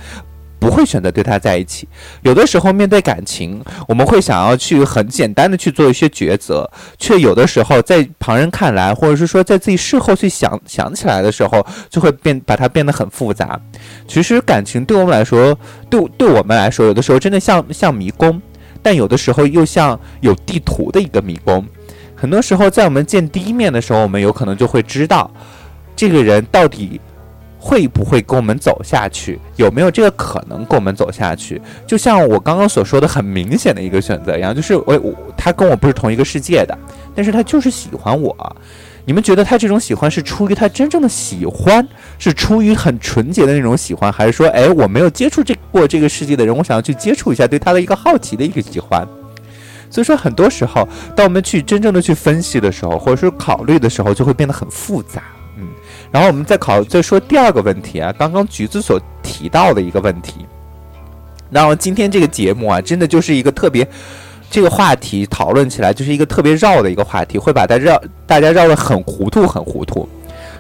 [0.60, 1.88] 不会选择对他在一起。
[2.22, 13.60] 有的时候面对感情，我们会想要去很简单的去做一些抉择，却有的时候在旁人看来，或者是说在自己事后去想想起来的时候，就会变把它变得很复杂。
[14.08, 15.58] 其实感情对我们来说，
[15.90, 18.42] 对对我们来说，有的时候真的像像迷宫，
[18.82, 21.66] 但有的时候又像有地图的一个迷宫。
[22.16, 25.32] 很多时候，在我们见第一面的时候，我们有可能就会知道，
[25.96, 27.00] 这个人到底
[27.58, 31.62] 会不会跟我们走下去，有没有这个可能跟我们走下去。
[31.88, 36.78] 就像我刚刚所说的，很明显的一个选择一样，就是我我他跟我不是同一个世界的，
[37.16, 38.56] 但是他就是喜欢我。
[39.06, 49.08] 你们觉得他这种喜欢是出于他真正的喜欢，是出于很纯洁的那种喜欢，还是说，哎，我没有接触这过这个世界的人，我想要去接触一下，对他的一个好奇的一个喜欢？
[49.90, 55.24] 所以说，很多时候，当我们去真正的去分析的时候，或者是考虑的时候，就会变得很复杂。
[55.58, 55.68] 嗯，
[56.12, 60.46] 然后我们再考再说第二个问题啊，刚刚橘子所提到的一个问题。
[61.50, 63.88] 然后今天这个节目啊，真的就是一个特别
[64.50, 70.08] 这个话题讨论起来就是一个特别绕的一个话题，会把它绕大家绕得很糊涂，很糊涂。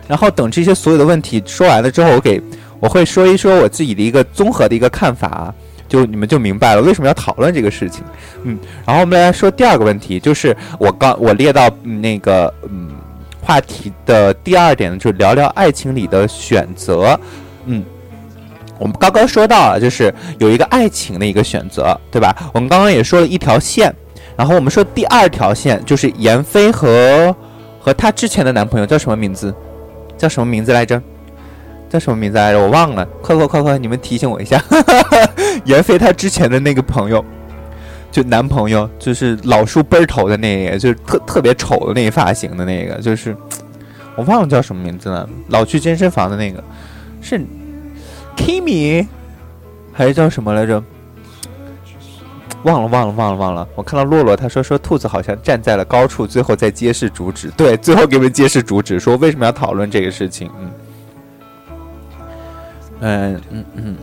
[0.07, 2.41] 然后等这些所有的问题说完了之后，我给
[2.79, 5.53] 我会说一说我自己的一个综合的一个看法。
[5.87, 8.03] 就你们就明白了为什么要讨论这个事情，
[8.43, 12.91] 嗯，然后我们来说第二个问题，就是我刚我列到那个嗯
[13.41, 17.19] 话题的第二点，就是聊聊爱情里的选择，
[17.65, 17.83] 嗯，
[18.79, 22.35] 我们刚刚说到了，就是有一个爱情的一个选择，对吧？
[22.53, 23.93] 我们刚刚也说了一条线，
[24.35, 27.35] 然后我们说第二条线就是闫飞和
[27.79, 29.53] 和她之前的男朋友叫什么名字？
[30.17, 31.01] 叫什么名字来着？
[31.89, 32.59] 叫什么名字来着？
[32.59, 34.63] 我忘了，快快快快，你们提醒我一下。
[35.65, 37.23] 闫飞她之前的那个朋友，
[38.11, 43.35] 就男朋友，就是老梳背头的那个，就是特特别丑的那个发型的那个，就是
[44.15, 45.27] 我忘了叫什么名字了。
[45.47, 46.63] 老去健身房的那个
[47.21, 47.41] 是
[48.39, 49.05] Kimi
[49.93, 50.81] 还是叫什么来着？
[52.63, 53.67] 忘了忘了忘了忘了。
[53.75, 57.51] 我看到洛洛他说说兔子好像站在了高处，最后在揭示主旨。
[57.55, 60.49] 对，最后给你们揭示主旨，说为什么要讨论这个事情？
[60.59, 60.71] 嗯。
[63.01, 63.97] 嗯嗯嗯，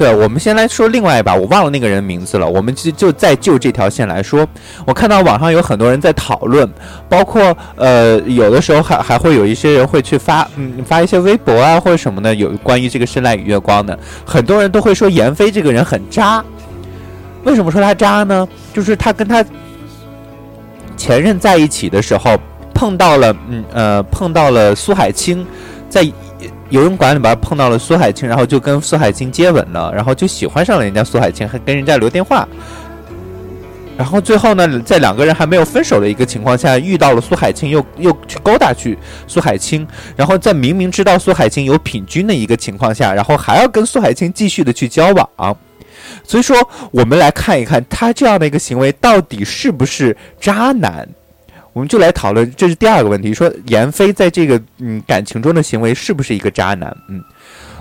[0.00, 2.48] 对，我们先来说另外一把，我忘了那个人名字了。
[2.48, 4.48] 我们就就再就这条线来说，
[4.86, 6.66] 我看到网上有很多人在讨论，
[7.06, 16.42] 包括呃，有的时候还还会有一些人会去发嗯发一些微博啊或者什么的，有关于这个深蓝与月光的，很多人都会说闫飞这个人很渣。
[17.44, 18.48] 为什么说他渣呢？
[18.72, 19.44] 就是他跟他
[20.96, 22.38] 前任在一起的时候
[22.72, 25.46] 碰到了嗯呃碰到了苏海清，
[25.90, 26.10] 在。
[26.70, 32.48] 游泳馆里边碰到了苏海清，然后就跟苏海清接吻了，然后就喜欢上了人家苏海清，还跟人家留电话。
[33.96, 45.56] 然后最后呢，在两个人还没有分手的一个情况下，遇到了苏海清，又又去勾搭去苏海清，然后在明明知道苏海清有品君的一个情况下，然后还要跟苏海清继续的去交往。
[46.24, 46.56] 所以说，
[46.92, 51.06] 我们来看一看他这样的一个行为到底是不是渣男。
[51.72, 56.94] 我们就来讨论，这是第二个问题，说闫飞在这个嗯感情中的行为是不是一个渣男？
[57.08, 57.22] 嗯，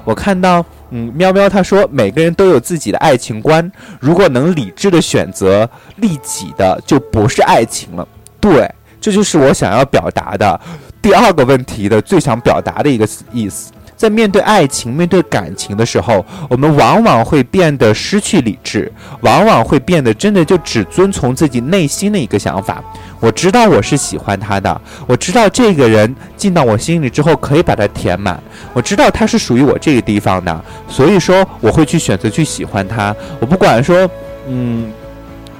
[0.04, 8.08] 我看到嗯喵喵他说每个人都有自己的爱情观，如果能理智的选择利己的，就不是爱情了。
[8.40, 8.70] 对，
[9.02, 10.60] 这就是我想要表达的
[11.02, 13.72] 第二个问题的最想表达的一个意思。
[13.98, 22.82] 在面对爱情、面对感情的时候，我们往往会变得失去理智，往往会变得真的就只遵从自己内心的一个想法。
[23.20, 28.42] 我知道我是喜欢他的，我知道这个人进到我心里之后可以把它填满，
[28.74, 33.16] 我知道他是属于我这个地方的，所以说我会去选择去喜欢他。
[33.40, 34.10] 我不管说，
[34.48, 34.92] 嗯。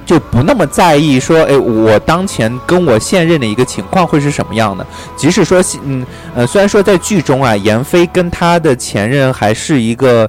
[0.06, 4.84] 就不那么在意说，哎，我当前跟我现任的一个情况会是什么样的？
[5.16, 10.28] 即使说，嗯，呃，虽然说在剧中啊，闫飞跟他的前任还是一个，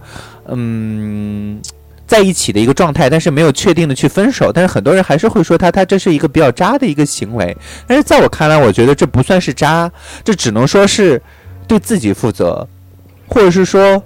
[0.50, 1.60] 嗯，
[2.12, 4.52] 在一起的一个状态，但是没有确定的去分手。
[4.52, 7.56] 但是很多人还是会说他，他这是一个比较渣的一个行为。
[7.88, 9.90] 但是在我看来，我觉得这不算是渣，
[10.22, 11.22] 这只能说是
[11.70, 12.68] 对自己负责，
[13.30, 14.04] 或者是说。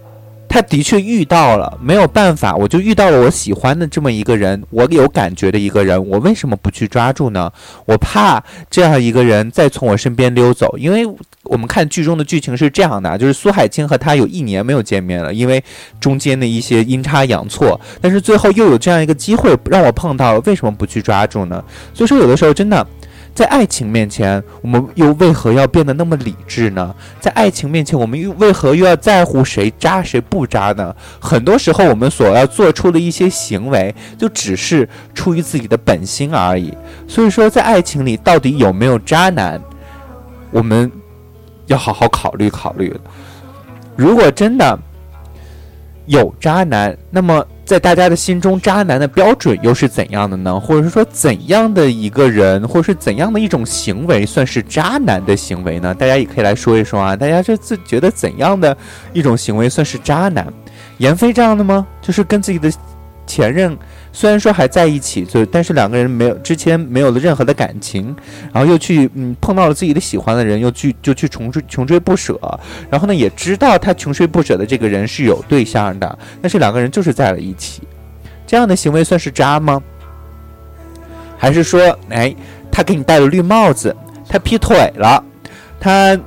[0.56, 7.52] 他的确遇到了，没有办法，我就遇到了我喜欢的这么一个人，我有感觉的一个人，我为什么不去抓住呢？
[7.86, 11.06] 我怕这样一个人再从我身边溜走，因为
[11.44, 15.62] 我们看剧中的剧情是这样的，就是苏海清和他有一年没有见面了，因为
[16.00, 21.62] 中间的一些阴差阳错，但是最后又有这样一个机会让我碰到了，为什么不去抓住呢？
[21.94, 22.88] 所以说，有的时候真的。
[23.36, 26.96] 在爱情面前，我们又为何要变得那么理智呢？
[27.20, 30.96] 在爱情面前，我们又为何又要在乎谁渣谁不渣呢？
[31.20, 36.74] 很多时候，我们所要做出的一些行为，就只是出于自己的本心而已。
[37.10, 39.62] 所以说，在爱情里到底有没有渣男，
[40.50, 40.90] 我们
[41.68, 42.98] 要好好考虑考虑。
[43.98, 44.80] 如果真的
[46.06, 50.60] 有渣男，那么在大家的心中，渣男的标准又是怎样的呢？
[50.60, 55.94] 或者是说，怎样的一个人，或者是怎样的一种行为算是渣男的行为呢？
[55.96, 57.16] 大家也可以来说一说啊。
[57.16, 58.76] 大家这自觉得怎样的
[59.14, 60.46] 一种行为算是渣男？
[60.98, 61.86] 闫飞这样的吗？
[62.02, 62.72] 就是跟自己的
[63.26, 63.78] 前任。
[64.16, 68.16] 虽然说还在一起，就但是两个人没有之前没有了任何的感情，
[68.54, 72.40] 然后又去嗯碰到了自己的喜欢的人，又去就去穷追穷追不舍，
[72.90, 77.82] 然后呢也知道他穷追不舍的这个人是有对象的，但是两个人就是在了一起，
[78.48, 79.84] 这样的行为算是渣吗？
[81.38, 82.34] 还是说，哎，
[82.72, 83.94] 他给你戴了绿帽子，
[84.30, 85.22] 他劈腿了，
[85.78, 86.18] 他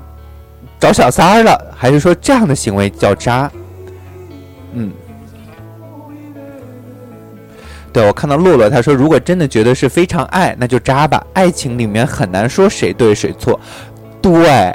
[0.78, 3.50] 找小三儿了，还是说这样的行为叫渣？
[4.74, 4.92] 嗯。
[7.92, 11.26] 对，我看到洛洛他说，如果真的觉得是非常爱，那就渣吧。
[11.32, 13.58] 爱情里面很难说谁对谁错。
[14.20, 14.74] 对，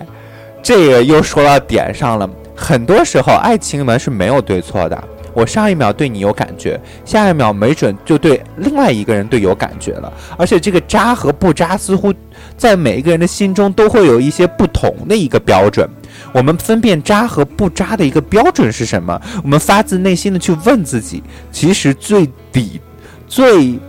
[0.62, 2.30] 这个又说到点上了。
[2.56, 5.04] 很多时候，爱情里面是没有对错的。
[5.34, 10.12] 我上一秒对你有感觉，下一秒没准就对另外一个人对有感觉了。
[10.38, 12.14] 而且这个渣和不渣，似乎
[12.56, 15.90] 在每一个人的心中都会有一些不同的一个标准。
[16.32, 19.20] 我们分辨渣和不渣的一个标准是什么？
[19.44, 22.80] 我们发自内心的去问自己，其实最底。
[23.28, 23.80] 最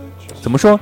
[0.41, 0.79] 怎么说？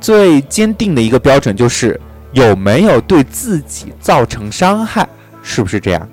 [0.00, 2.00] 最坚定的一个标准就是
[2.32, 5.06] 有没有对自己造成伤害，
[5.42, 6.08] 是不是这样？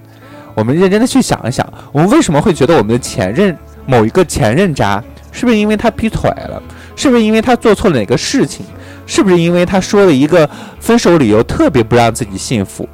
[0.53, 5.01] 我们认真的去想一想，我们为什么会觉得我们的前任某一个前任渣？
[5.31, 6.61] 是不是因为他劈腿了？
[6.95, 8.65] 是不是因为他做错了哪个事情？
[9.05, 12.89] 是不是因为他说了一个分手理由特别不让自己幸福？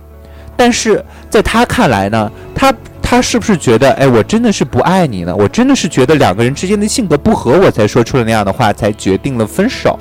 [0.56, 2.74] 但是在他看来呢，他。
[3.14, 5.36] 他是不是觉得，哎，我真的是不爱你呢？
[5.36, 10.00] 我真的是觉得两个人之间的性格不合，我才说出了那样的话，才决定了分手。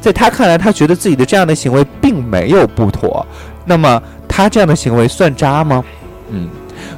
[0.00, 3.24] 在他看来，他觉得自己的这样的行为并没有不妥。
[3.64, 5.84] 那么，他这样的行为算渣吗？
[6.32, 6.48] 嗯，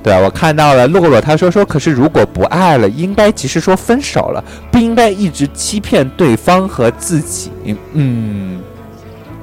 [0.02, 4.42] 对啊，我看到了洛洛，他说说，可是如果不爱了，应该及时说分手了，
[4.72, 7.50] 不应该一直欺骗对方和自己。
[7.92, 8.62] 嗯，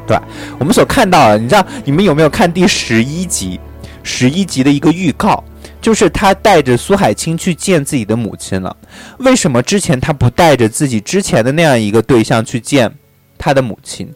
[0.07, 0.17] 对，
[0.57, 3.59] 我们所看到的，你知道，你们有没有看第十一集？
[4.03, 5.43] 十一集的一个预告，
[5.81, 8.75] 就是他带着苏海清去见自己的母亲了。
[9.19, 12.93] 为什么之前他不带着自己之前的那样一个对象去见
[13.37, 14.11] 他的母亲，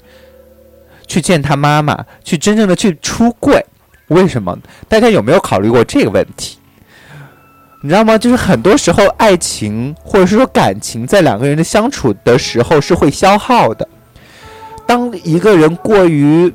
[1.07, 3.65] 去见他妈妈，去真正的去出柜？
[4.07, 4.57] 为什么？
[4.87, 6.57] 大家有没有考虑过这个问题？
[7.81, 8.17] 你知道吗？
[8.17, 13.87] 就是很多时候，爱情或者是说感情，在两个人的相处的时候是会消耗的。
[14.87, 16.51] 当一个人过于……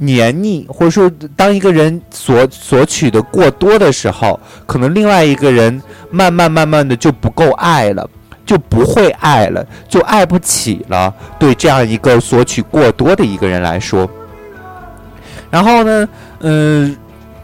[0.00, 8.08] 黏腻，或者说，当一个人索索取的过多的时候，可能另外一个人慢慢慢慢的就不够爱了，
[8.44, 11.14] 就不会爱了，就爱不起了。
[11.38, 14.10] 对这样一个索取过多的一个人来说，
[15.50, 16.08] 然后呢，
[16.40, 16.96] 嗯。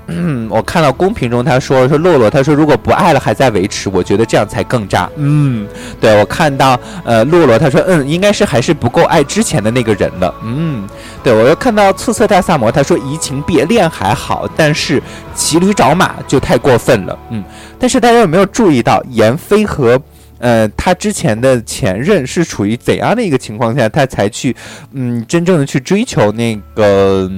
[0.09, 5.11] 嗯， 我看到公屏中他说说洛洛，他说如果不爱了还在维持，我觉得这样才更渣。
[5.17, 5.67] 嗯，
[6.01, 10.35] 对我看到呃洛洛他说嗯应该是还是不够爱之前的那个人了。
[10.45, 10.89] 嗯，
[11.23, 15.03] 对我又看到测测大萨摩他说移情别恋还好，但是
[15.35, 17.19] 骑驴找马就太过分了。
[17.31, 17.43] 嗯，
[17.79, 20.01] 但是大家有没有注意到闫飞和
[20.39, 24.55] 呃他之前的前任是处于怎样的一个情况下，他才去
[24.93, 27.29] 嗯真正的去追求那个？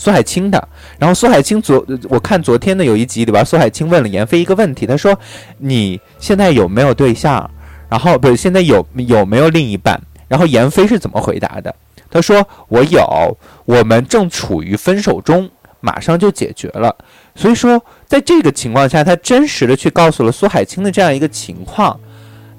[0.00, 5.16] 苏海清的，然后苏海清昨我看昨天的有一集里边，苏海清问了闫飞一个问题，他说
[5.58, 7.48] ：“你现在有没有对象？
[7.88, 11.74] 然后不是现在有有没有另一半？”然后闫飞是怎么回答的？
[12.10, 15.48] 他说：“我有，我们正处于分手中，
[15.80, 16.94] 马上就解决了。”
[17.36, 21.98] 所以说，在这个情况下，他真实的去告诉了苏海清的这样一个情况，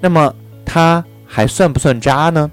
[0.00, 2.50] 那么他还算不算渣呢？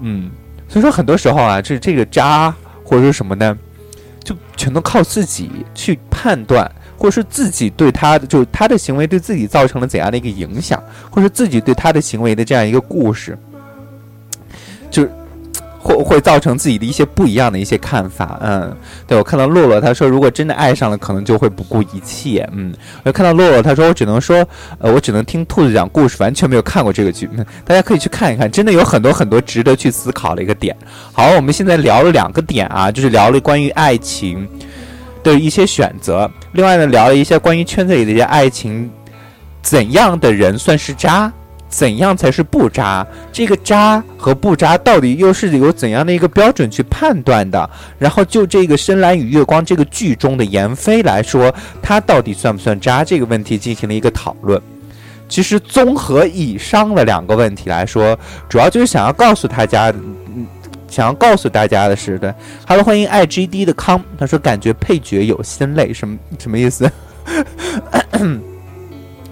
[0.00, 0.30] 嗯，
[0.68, 2.54] 所以说很多时候啊，这这个渣。
[2.88, 3.58] 或者是什么呢？
[4.26, 13.38] 就全都靠自己去判断，或是自己对他的，就是他的行为对自己造成了怎样的一个影响，或是自己对他的行为的这样一个故事，
[14.90, 15.08] 就。
[15.86, 24.44] 会会造成自己的一些不一样的一些看法，嗯，对我看到洛洛他说，如果真的爱上了，可能就会不顾一切，嗯，我看到洛洛他说，我只能说，
[24.80, 27.30] 呃，我只能听兔子讲故事，完全没有看过这个剧，
[27.64, 30.76] 大家可以去看一看，真的有很多很多值得去思考的一个点。
[31.12, 34.48] 好，我们现在聊了两个点啊，就是聊了关于爱情
[35.22, 38.90] 的一些选择，另外呢，聊了一些关于圈子里的一些爱情，
[39.62, 41.32] 怎样的人算是渣？
[41.68, 43.06] 怎样才是不渣？
[43.32, 47.68] 这个渣和不渣到底又是有怎样的一个标准去判断的？
[47.98, 53.04] 然后就这个《深蓝与月光》这个剧中的闫飞来说，他到底算不算渣？
[53.04, 54.60] 这个问题进行了一个讨论。
[55.28, 58.16] 其实综合以上的两个问题来说，
[58.48, 59.90] 主要就是想要告诉大家，
[60.34, 60.46] 嗯
[60.88, 62.32] 想要告诉大家的是对。
[62.66, 66.88] Hello，欢迎 IGD 的康，他说感觉配角有心累，什么什么意思？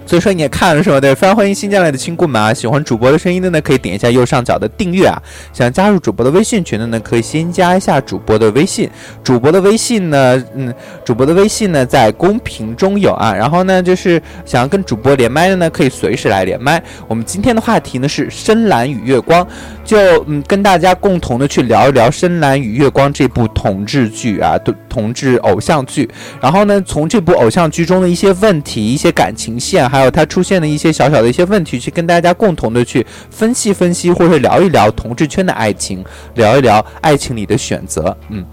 [0.07, 1.01] 所以说你也看了是吧？
[1.01, 2.53] 对，非常欢迎新进来的亲故们啊！
[2.53, 5.17] 喜欢主播的声音的呢，可以点一下右上角的订阅啊。
[5.53, 8.89] 想加入主播的微信群的呢，可以先加一下主播的微信。
[9.23, 10.73] 主播的微信呢， 嗯，
[11.05, 13.35] 主播的微信呢在公屏中有啊。
[13.35, 16.83] 然后呢，就是想要跟主播连麦的呢，可以随时来连麦。
[17.09, 19.43] 我们今天的话题呢是《深蓝与月光》，
[19.85, 19.97] 就
[20.27, 26.07] 嗯跟大家共同的去聊一聊《深蓝与月光》这部同志剧啊，同同志偶像剧。
[26.43, 29.89] 然后呢，从这部偶像剧中的一些问题、一些感情线。
[29.95, 38.17] 还有他出现的一些小小的一些问题，去跟大家共同的去分析分析，或者聊一聊同志圈的爱情，聊一聊爱情里的选择。
[38.29, 38.45] 嗯，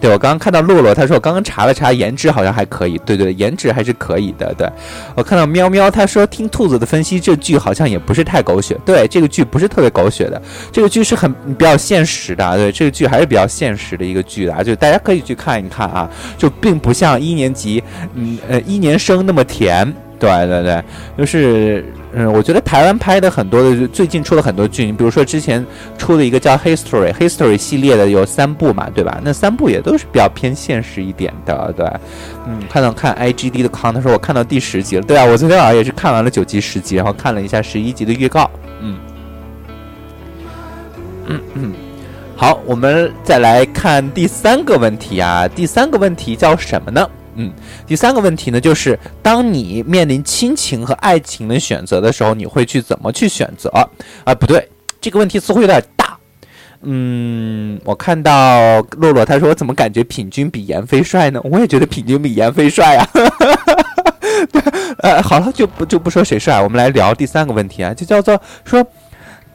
[0.00, 2.98] 对我刚刚看到洛洛，他说我刚刚查了查，颜值好像还可以。
[2.98, 4.54] 对对，颜值还是可以的。
[4.58, 4.68] 对
[5.14, 8.76] 我看到喵喵，他说听兔子的分析，这剧好像也不是太狗血。
[8.84, 10.40] 对，这个剧不是特别狗血的，
[10.70, 12.56] 这个剧是很比较现实的。
[12.56, 17.82] 对，这个剧还是比较现实的一个剧的，就大家可以去看一看啊，就并不像一年级，
[18.14, 19.92] 嗯呃一年生那么甜。
[20.18, 20.82] 对对对，
[21.18, 21.84] 就是
[22.18, 25.64] 嗯，我觉得台湾拍的很多的，最近出了很多剧，你比如说之前
[25.98, 29.20] 出了一个叫《History》History 系列的有三部嘛，对吧？
[29.22, 31.86] 那三部也都是比较偏现实一点的，对。
[32.46, 38.50] 嗯，看到看 IGD 的康，他说我看到第十集了，对啊，我昨天晚上也是看完了九集十集，然后看了一下十一集的预告，
[38.80, 38.96] 嗯
[41.26, 41.72] 嗯嗯，
[42.34, 47.06] 好，我们再来看第三个问题啊，第三个问题叫什么呢？
[47.36, 47.52] 嗯，
[47.86, 53.68] 第三个问题呢，就是当你面临亲情和爱情的选择的时候，你会去怎么去选择？
[54.24, 54.68] 啊，不对，
[55.00, 56.18] 这个问题似乎有点大。
[56.82, 61.40] 嗯，我看到洛洛他说，我怎么感觉品君比闫飞帅呢？
[61.44, 63.08] 我也觉得品君比闫飞帅啊。
[64.52, 64.62] 对，
[64.98, 68.86] 呃，好了，就不就不说谁帅，我们来聊第三个问题啊，就叫做说。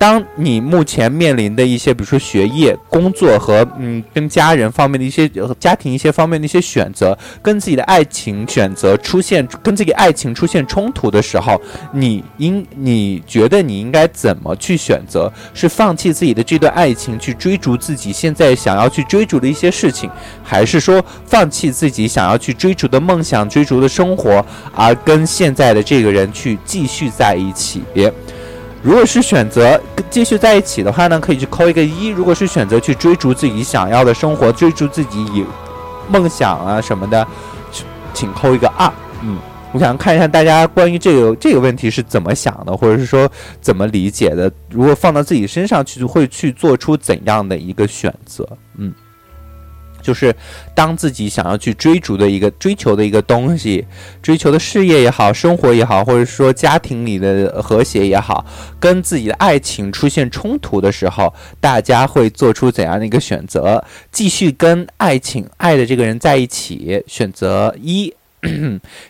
[0.01, 5.29] 当你目前面临的一些，比如说学业、工作和嗯，跟家人方面的一些
[5.59, 11.61] 家庭一些方面的一些选择，跟自己的爱情选择出现跟自己爱情出现冲突的时候，
[11.93, 15.31] 你应你觉得你应该怎么去选择？
[15.53, 20.09] 是放弃自己的这段爱情，去追逐自己现在想要去追逐的一些事情，
[20.41, 24.43] 还是说放弃自己想要去追逐的梦想、追逐的生活，
[24.73, 27.83] 而跟现在的这个人去继续在一起？
[28.83, 29.79] 如果是选择
[30.09, 35.45] 继续在一起的话呢，可以去扣一个一；如果是选择去追逐自己想要的生活，追逐自己以
[36.09, 37.25] 梦想啊什么的，
[38.13, 38.91] 请扣一个二。
[39.21, 39.37] 嗯，
[39.71, 43.29] 我想看一下大家关于这个这个问题是怎么想的，或者是说
[43.61, 44.51] 怎么理解的。
[44.69, 48.47] 如果放到自己身上去，会去做出怎样的一个选择？
[48.77, 48.91] 嗯。
[50.01, 50.35] 就是
[50.75, 53.85] 当自己想要去追逐的一个追求的一个东西，
[54.21, 58.45] 追求的事业也好，生活也好，或者说家庭里的和谐也好，
[58.79, 63.83] 跟自己的爱情出现冲突的时候，大家会做出怎样的一个选择？
[64.11, 68.11] 继续跟爱情爱的这个人在一起，选择一；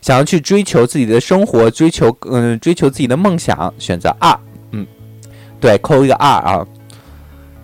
[0.02, 4.38] 想要去追求自己的生活，追求嗯追求自己的梦想，选择二。
[4.72, 4.86] 嗯，
[5.60, 6.66] 对，扣一个二啊。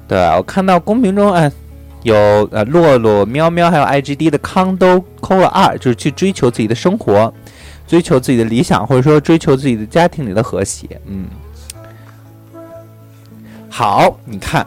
[0.07, 1.51] 对我看到公屏中哎。
[2.08, 7.34] 有呃，洛洛、喵喵，还有 IGD 的康都扣了二，就是去追求自己的生活，
[7.86, 10.88] 追求自己的理想，或者说追求自己的家庭里的和谐。
[11.05, 11.26] 嗯，
[13.70, 14.66] 好，你看，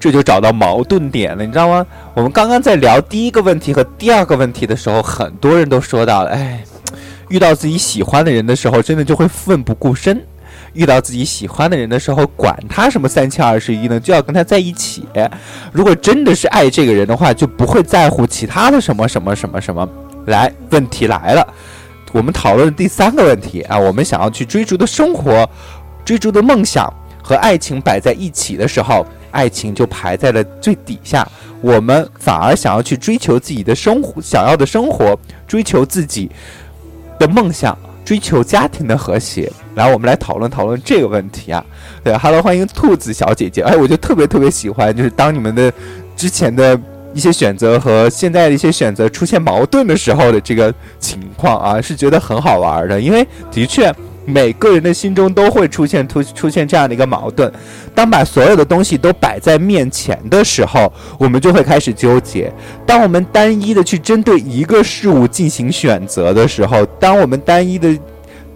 [0.00, 1.86] 这就找到矛盾点了，你知道吗？
[2.14, 6.64] 我们刚刚在聊第一个问题和第二个问题的时候，很多人都说到了，哎，
[7.28, 10.24] 遇到自己喜欢的人的时候，真的就会奋不顾身。
[10.72, 15.06] 遇到自己喜欢的人的时候，管他什么三七二十一呢，就要跟他在一起。
[15.72, 19.88] 如果真的是爱这个人的话，就不会在乎其他的什么什么什么什么。
[20.26, 21.54] 来，问题来了，
[22.12, 25.48] 我们讨论第三个问题啊，我们想要去追逐的生活、
[26.04, 26.92] 追逐的梦想
[27.22, 31.26] 和爱情摆在一起的时候，爱情就排在了最底下，
[31.62, 36.30] 我们反而想要去追求自己的生活、想要的生活，追求自己
[37.18, 37.74] 的梦想。
[38.08, 41.62] 追求家庭的和谐，来，我们来讨论讨论这个问题啊。
[42.02, 43.60] 对哈喽欢迎兔子小姐姐。
[43.60, 45.70] 哎，我就特别特别喜欢，就是当你们的
[46.16, 46.80] 之前的
[47.12, 53.94] 一些选择和现在的一些选择出现矛盾的时候的这个情况啊，是觉得很好玩的，因为的确。
[54.28, 57.50] 每个人的心中都会出现突出现这样的一个矛盾，
[57.94, 62.52] 当把所有的东西都摆在面前的时候，我们就会开始纠结；
[62.86, 67.98] 当我们单一的去针对一个事物进行选择的时候，当我们单一的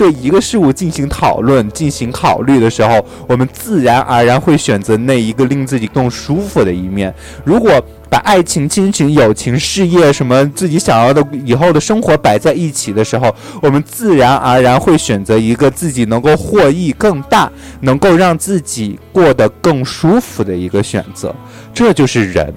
[0.03, 7.15] 对一个事物进行讨论、进行考虑的时候，我们自然而然会选择那一个令自己更舒服的一面。
[7.45, 7.81] 如果
[8.11, 13.33] 把爱情、亲情、友情、事业什么自己想要的以后的生活摆在一起的时候，
[13.63, 17.49] 我们自然而然会选择一个自己能够获益更大、
[17.83, 21.33] 能够让自己过得更舒服的一个选择。
[21.73, 22.53] 这就是人，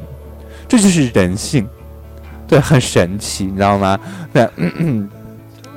[0.67, 1.67] 这就是人性，
[2.47, 3.99] 对，很神奇，你知道吗？
[4.33, 4.49] 对，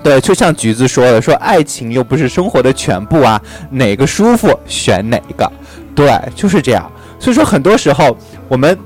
[0.03, 3.41] 对，就像橘子说的，说爱情又不是生活的全部啊，
[3.71, 5.51] 哪个舒服选哪个，
[5.95, 6.91] 对，就是这样。
[7.19, 8.17] 所以说，很多时候
[8.49, 8.79] 我们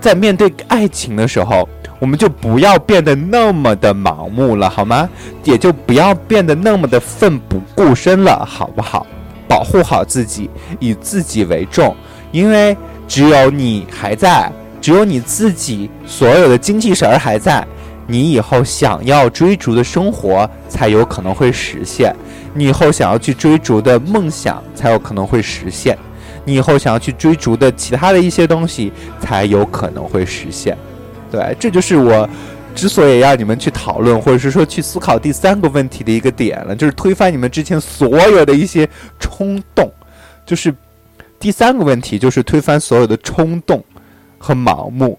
[0.00, 1.68] 在面对爱情的时候，
[1.98, 5.08] 我们就不要变得那么的盲目了，好吗？
[5.44, 9.06] 也就不要变得那么的奋不顾身了，好不好？
[9.46, 11.94] 保护好自己，以自己为重，
[12.32, 12.76] 因为
[13.06, 17.66] 只有你还在，只有你自己所有的精气神儿还在。
[18.10, 22.10] 你以后想要追逐的生活才有可能会实现，
[22.54, 25.96] 你以后想要去追逐的梦想才有可能会实现，
[26.42, 28.90] 你以后想要去追逐的其他的一些东西
[29.20, 30.74] 才有可能会实现。
[31.30, 32.26] 对，这就是我
[32.74, 38.88] 之所以让你们去讨论，或者是说去思考第三个问题的一个点了，就是推翻你们之前所有的一些
[39.20, 39.92] 冲动。
[40.46, 40.74] 就是
[41.38, 43.84] 第三个问题，就是推翻所有的冲动
[44.38, 45.18] 和盲目，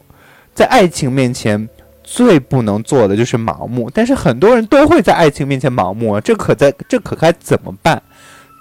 [0.56, 1.70] 在爱情面前。
[2.12, 8.01] 最不能做的就是盲目，但是很多人都会在爱情面前盲目啊，这可在这可该怎么办？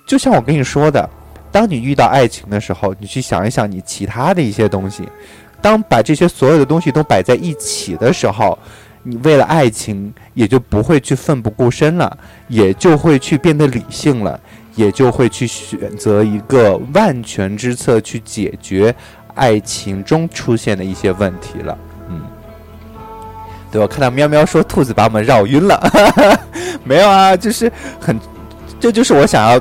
[0.07, 1.09] 就像我跟你说的，
[1.51, 5.03] 当你遇到爱情的时候，你去想一想你其他的一些东西，
[5.63, 8.57] 当把这些所有的东西都摆在一起的时候，
[9.03, 12.19] 你为了爱情也就不会去奋不顾身了，
[12.49, 14.39] 也就会去变得理性了，
[14.75, 18.95] 也就会去选择一个万全之策去解决
[19.35, 21.79] 爱情中出现的一些问题了。
[23.71, 25.79] 对我看到喵喵说兔子把我们绕晕了，
[26.85, 28.19] 没有啊，就是很，
[28.81, 29.61] 这就是我想要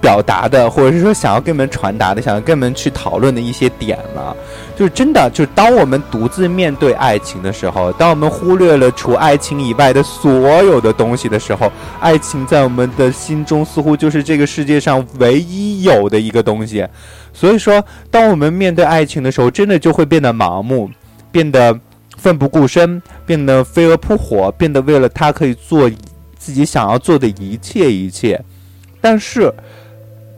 [0.00, 4.36] 表达的，或者是说想要跟你们传达的，想要跟你们去讨论的一些点了。
[4.76, 10.30] 就是真的，就是当我们独自面对爱情的时候，当我们忽略了除爱情以外的所
[10.62, 16.86] 有的东西的时候，爱情在我们的心中似乎就是这个世界上唯一有的一个东西。
[17.32, 20.90] 所以说，当我们面对爱情的时候，真的就会变得盲目，
[21.32, 21.76] 变得。
[22.18, 25.90] 奋不顾身，变得飞蛾扑火，变得为了他可以做
[26.36, 28.38] 自己想要做的一切一切。
[29.00, 29.52] 但是，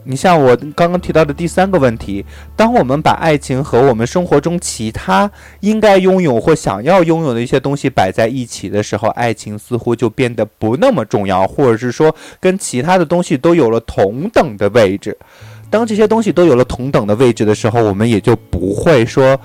[0.03, 2.25] 你像我刚刚提到的第三个问题，
[2.55, 5.29] 当我们把爱情和我们生活中其他
[5.59, 15.17] 应该拥有或想要拥有的一些东西摆在一起的时候，爱情似乎就变得不那么重要，或者是说跟其他的东西都有了同等的位置。
[15.69, 19.39] 当这些东西都有了同等的位置的时候，我们也就不会说。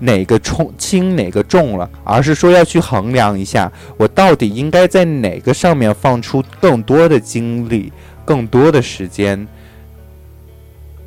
[0.00, 7.92] 哪个重轻哪个重了，而是说要去衡量一下，我到底应该在哪个上面放出更多的精力、
[8.24, 9.46] 更多的时间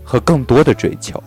[0.04, 1.22] 和更多的追求。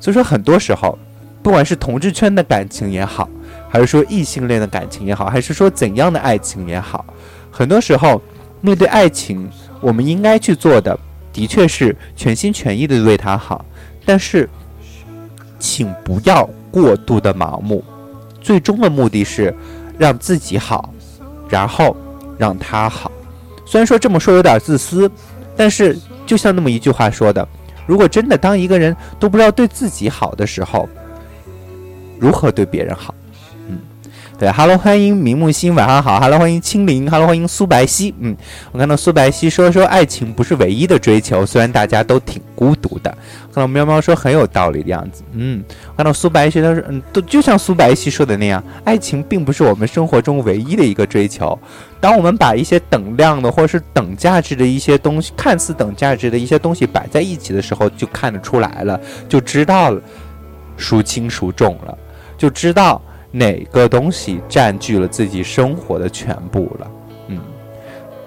[0.00, 0.98] 所以说，很多时候，
[1.42, 3.28] 不管是同志圈的感情也好，
[3.68, 7.04] 还是说异性恋的感情也好，还是说怎样的爱情也好，
[7.50, 8.20] 很多时候
[8.62, 9.48] 面对爱情，
[9.80, 10.98] 我们应该去做的，
[11.32, 13.64] 的确是全心全意的为他好，
[14.06, 14.48] 但是，
[15.58, 16.48] 请不要。
[16.70, 17.84] 过度的盲目，
[18.40, 19.54] 最终的目的是
[19.98, 20.92] 让自己好，
[21.48, 21.96] 然后
[22.38, 23.10] 让他好。
[23.66, 25.10] 虽然说这么说有点自私，
[25.56, 25.96] 但是
[26.26, 27.46] 就像那么一句话说的：
[27.86, 30.88] 如果真的当一个人都不知道对自己好的时候，
[32.18, 33.14] 如何对别人好？
[34.40, 38.34] 对，Hello，欢迎明木心，晚上好，Hello，欢迎青灵，Hello，欢迎苏白皙，嗯，
[38.72, 43.10] 我看到苏白皙说说爱情不是唯一的追求，虽然大家都挺孤独的，
[43.52, 45.62] 看到喵喵说很有道理的样子，嗯，
[45.94, 51.58] 看到苏白皙他说，嗯，都就像苏白皙说的那样，爱情并不是我们生活中唯一的一个追求，
[52.00, 60.00] 当我们把一些等量的或是等价值的一些东西，看似等价值的一些东西摆在一起的时候，就看得出来了，就知道了
[60.78, 61.98] 孰轻孰重了，
[62.38, 63.02] 就知道。
[63.30, 66.90] 哪个东西占据了自己生活的全部了？
[67.28, 67.38] 嗯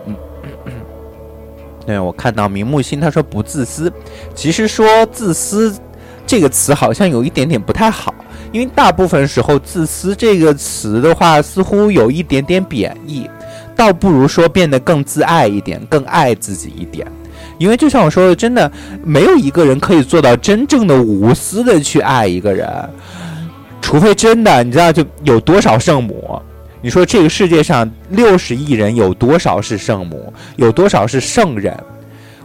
[0.06, 0.16] 嗯，
[1.86, 3.92] 对我看到明目心他说不自私，
[4.34, 5.76] 其实说自私
[6.26, 8.14] 这个词好像有一点点不太好，
[8.52, 13.30] 因为大部分时候自私这个词的话似乎有一点点贬义，
[13.76, 17.06] 倒不如说变得更自爱一点，更爱自己一点。
[17.58, 18.72] 因为就像我说的，真的
[19.04, 22.68] 没有一个人可以做到真正的无私的去爱一个人。
[23.84, 26.42] 除非真的，你知道就有多少圣母？
[26.82, 30.34] 你说这个世界上六十亿人有多少是圣母？
[30.56, 31.78] 有多少是圣人？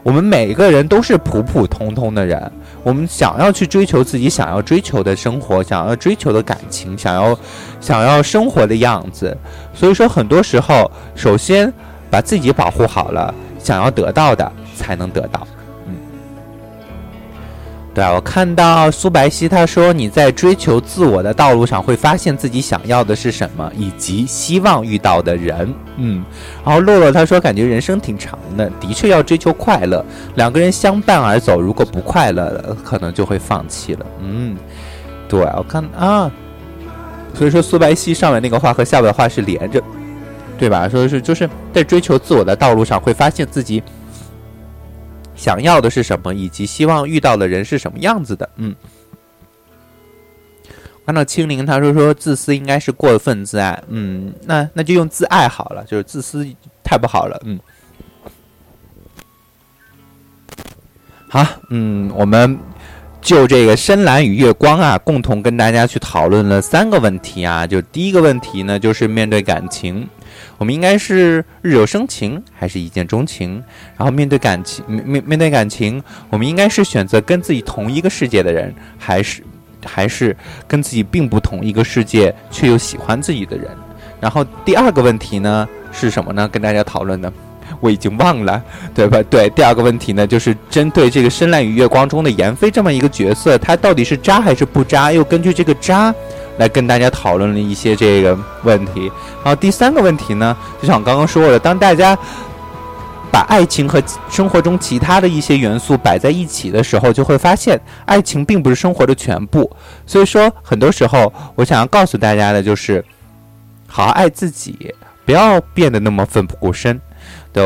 [0.03, 2.53] 我们每个人都是普普通通的人。
[2.83, 7.39] 我们想要去追求自己想要追求的生活，想要追求的感情，想要
[7.81, 9.35] 想要生活的样子。
[9.73, 11.73] 所以说，很多时候，首先
[12.11, 15.47] 把自己保护好了，想要得到的才能得到。
[17.99, 25.75] 对啊，我看到苏白皙他说你在追求自我的道路上会发现自己想要的是什么，以及希望遇到的人。
[25.97, 26.25] 嗯，
[26.65, 30.05] 然后洛洛他说感觉人生挺长的，的确要追求快乐。
[30.37, 34.07] 两个人相伴而走，如果不快乐了，可能就会放弃了。
[34.23, 34.57] 嗯，
[35.29, 36.31] 对，我看啊，
[37.35, 39.83] 所以说苏白皙上面那个话和下边的话是连着。
[40.57, 40.89] 对吧？
[40.89, 43.81] 所以是就是在追求自我的道路上，会发现自己
[45.39, 48.47] 想要的是什么，以及希望遇到的人是什么样子的。
[48.57, 48.75] 嗯，
[51.07, 56.47] 看到青灵他说说自私应该是过分自爱，嗯，那那就用自爱好了，就是自私
[56.85, 57.59] 太不好了，嗯。
[61.31, 62.59] 好，嗯，我们
[63.21, 67.67] 就这个深蓝与月光啊，共同跟大家去讨论了三个问题啊。
[67.67, 70.09] 就第一个问题呢，就是面对感情，
[70.59, 73.63] 我们应该是日久生情还是一见钟情？
[73.97, 79.43] 然后面对感情，面面对感情，我们应该是选择跟自己同一个世界的人，还是
[79.87, 80.37] 还是
[80.67, 83.69] 跟自己并不同一个世界却又喜欢自己的人？
[84.21, 86.49] 然后第二个问题呢是什么呢？
[86.49, 87.33] 跟大家讨论的。
[87.81, 88.61] 我已经忘了，
[88.93, 89.23] 对吧？
[89.31, 95.13] 对，第二个问题呢，就是针对这个深蓝与月光中的妍飞这么一个角色，他到底是渣还是不渣？
[95.13, 96.13] 又根据这个渣，
[96.59, 99.11] 来跟大家讨论了一些这个问题。
[99.43, 102.19] 然后第三个问题呢，就像我刚刚说过的，当大家
[103.31, 109.71] 把爱情和生活中其他的一些元素摆在一起的时候，就会发现爱情并不是生活的全部。
[110.07, 113.05] 所以说，很多时候我想要告诉大家的就是，
[113.87, 114.95] 好好爱自己，
[115.25, 117.01] 不要变得那么奋不顾身。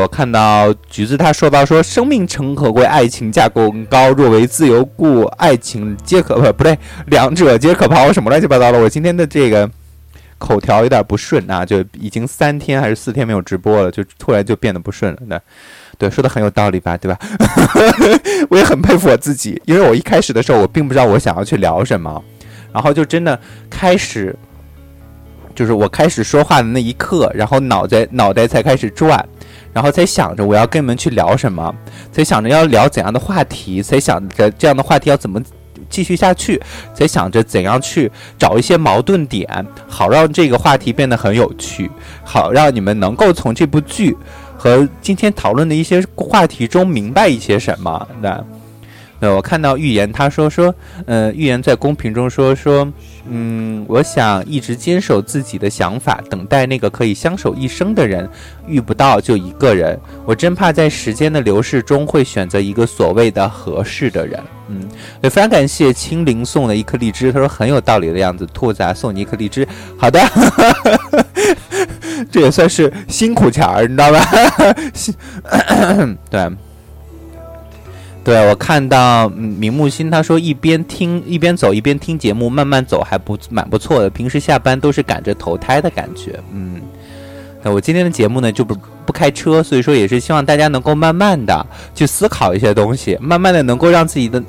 [0.01, 4.11] 我看到橘子他说到说生命诚可贵，爱情价更高。
[4.11, 6.77] 若为自由故，爱情皆可不不对，
[7.07, 8.11] 两者皆可抛。
[8.11, 8.79] 什么乱七八糟的？
[8.79, 9.69] 我今天的这个
[10.37, 15.19] 口条有点不顺啊，就已经三天还是四天没有直播了，就突然就变得不顺了。
[15.27, 15.39] 那
[15.97, 16.97] 对说的很有道理吧？
[16.97, 17.17] 对吧？
[18.49, 22.23] 我也很佩服我自己，因为我一开始的时候我并不知道我想要去聊什么，
[22.73, 23.39] 然后就真的
[23.69, 24.35] 开始，
[25.55, 29.23] 就是我开始说话的那一刻，然后脑袋脑袋才开始转。
[29.73, 31.73] 然后才想着我要跟你们去聊什么，
[32.11, 35.41] 才想着要聊怎样的话题，才想着这样的话题要怎么
[35.89, 36.61] 继续下去，
[36.93, 39.47] 才想着怎样去找一些矛盾点，
[39.87, 41.89] 好让这个话题变得很有趣，
[42.23, 44.15] 好让你们能够从这部剧
[44.57, 48.07] 和今天讨论的一些话题中明白一些什么。
[48.21, 48.43] 那。
[49.19, 52.85] 那，我看到预言，他说说，呃，预言在公屏中说说，
[53.25, 58.29] 嗯，我想一直坚守自己的想法，等待那个可以相守一生的人，
[58.67, 64.39] 遇不到就一个人，我真怕在时间的流逝中会选择一个所谓的合适的人。
[64.67, 64.89] 嗯，
[65.21, 69.67] 也非常感谢青灵送的一颗荔枝，他说很有道理的样子，兔子啊，送你一颗荔枝，
[69.97, 70.19] 好的，
[72.29, 74.25] 这也算是辛苦钱儿，你知道吧？
[76.29, 76.51] 对。
[78.23, 84.09] 对，我看到明木心他说一边听一边走一边听节目，慢慢走还不蛮不错的。
[84.09, 86.81] 平时下班都是赶着投胎的感觉，嗯。
[87.61, 94.41] 那我今天的节目呢就不不开车，所以说也是希望大家能够慢慢的去思考一些东西，慢慢的能够让自己的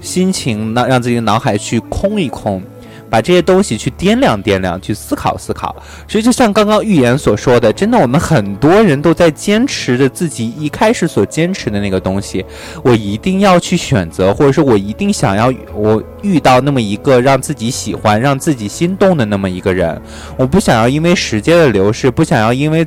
[0.00, 2.62] 心情呢让自己的脑海去空一空。
[3.08, 5.74] 把这些东西去掂量掂量，去思考思考。
[6.08, 12.44] 所以，就像刚刚预言所说的，真的，我们很多人都在坚持着自己一开始所坚持的那个东西。
[12.82, 20.00] 我一定要去选择，或者说我一定想要我遇到那么一个让自己喜欢、让自己心动的那么一个人。
[20.36, 22.86] 我不想要因为时间的流逝，不想要因为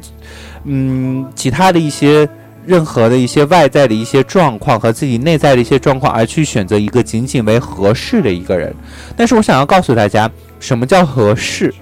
[0.65, 2.27] 嗯其他的一些。
[2.69, 8.71] 任何的一些外在的一些状况和自己内在的一些状况，而去选择一个仅仅为合适的一个人。
[9.17, 11.73] 但是我想要告诉大家，什么叫合适？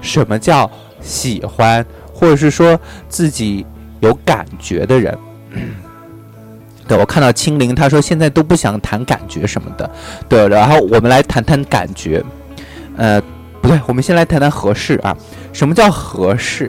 [0.00, 0.68] 什么叫
[1.00, 1.86] 喜欢？
[2.12, 2.76] 或者是说
[3.08, 3.64] 自己
[4.00, 5.16] 有感觉的人？
[6.88, 9.88] 对我看到青灵，他说现在都不想谈感觉什么的。
[10.28, 12.20] 对，然后我们来谈谈感觉。
[12.96, 13.22] 呃，
[13.62, 15.16] 不对，我们先来谈谈合适啊。
[15.52, 16.68] 什么叫合适？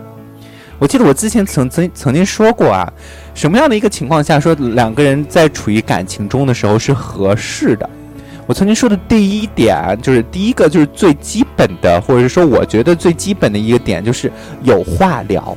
[0.77, 2.93] 我记得我之前曾曾曾经说过啊。
[3.35, 7.87] 什么样的一个情况下说两个人在处于感情中的时候是合适的？
[8.47, 14.31] 我曾经说的第一点就是第一个就是最基本的，或者是说我觉得最基本的一个点就是
[14.63, 15.55] 有话聊。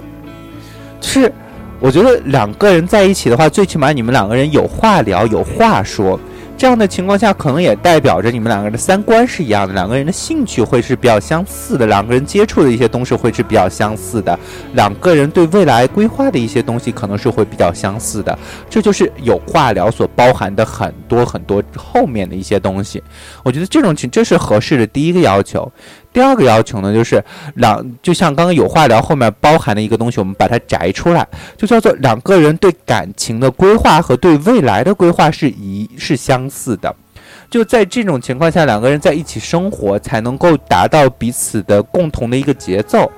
[1.01, 1.33] 是
[1.79, 6.19] 我觉得两个人在一起的话，最起码你们两个人有话聊，有话说。
[6.59, 14.37] 这样的情况下，可能也代表着你们两个人的三观是一样的，两个人的兴趣会是比较相似的，两个人接触的一些东西会是比较相似的，
[14.73, 18.37] 两个人对未来规划的一些东西可能是会比较相似的。
[18.69, 23.01] 这就是有话聊所包含的很多很多后面的一些东西。
[23.45, 25.71] 我觉得这种情这是合适的第一个要求。
[26.13, 27.23] 第二个要求呢，就是
[27.55, 36.95] 两就像刚刚有话聊后面包含的一个东西，我们把它摘出来，就叫做两个人对感情的规划和对未来的规划是一是相似的。
[37.51, 43.11] 就在这种情况下，两个人在一起生活才能够达到彼此的共同的一个节奏。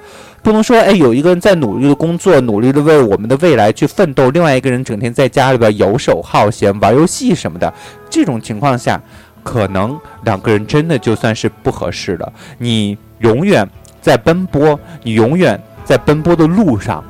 [0.43, 7.73] 不能说，哎，有一个人在努力的工作，努力的为我们的未来去奋斗，另外一个人整天在家里边游手好闲，玩游戏什么的。
[8.11, 9.01] 这种情况下。
[9.43, 13.69] 可能两个人真的就算是不合适了，你永远
[14.01, 17.03] 在奔波，你永远在奔波的路上，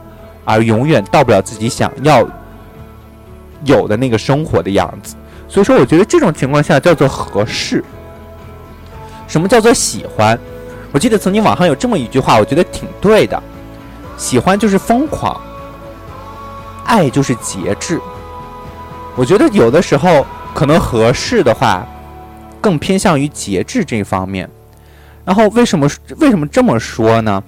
[0.44, 2.26] 而永远到不了自己想要
[3.64, 5.14] 有的那个生活的样子。
[5.48, 7.84] 所以说，我觉得这种情况下叫做合适。
[9.26, 10.38] 什么叫做喜欢？
[10.92, 13.40] 我记得曾经网上有这么一句话，我觉得挺对的：
[14.16, 15.40] 喜欢就是疯狂，
[16.84, 18.00] 爱就是节制。
[19.16, 21.86] 我觉得有的时候可能合适的话，
[22.60, 24.48] 更偏向于节制这方面。
[25.24, 25.88] 然后为什么
[26.18, 27.42] 为什么这么说呢？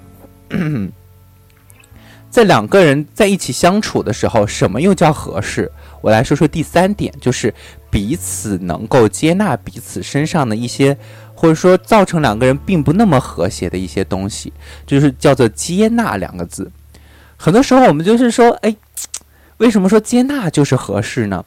[2.29, 5.71] 在两个人在一起相处的时候，什么又叫合适？
[6.01, 7.53] 我来说说第三点，就是
[7.91, 10.97] 彼此能够接纳彼此身上的一些，
[11.35, 14.51] 或者说造成两个人并不那么和谐的一些东西，
[14.87, 16.71] 就是叫做接纳两个字。
[17.37, 18.75] 很多时候我们就是说，哎，
[19.57, 21.45] 为什么说接纳就是合适呢？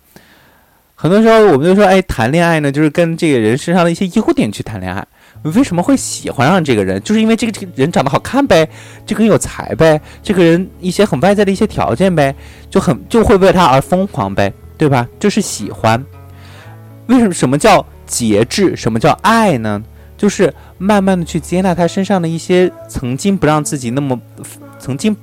[0.98, 5.06] 很多时候我们就说，哎，谈恋爱呢，就是跟这个人身上的一些优点去谈恋爱。
[5.42, 7.00] 为什么会喜欢上这个人？
[7.02, 8.66] 就是因为这个这个人长得好看呗，
[9.04, 12.34] 这个人有才呗，这个人一些很外在的一些条件呗，
[12.70, 15.06] 就很就会为他而疯狂呗，对吧？
[15.20, 16.02] 就是喜欢。
[17.08, 18.74] 为什么什么叫节制？
[18.74, 19.82] 什么叫爱呢？
[20.16, 24.18] 就是慢慢的去接纳他身上的一些曾经不让自己那么
[24.78, 25.14] 曾经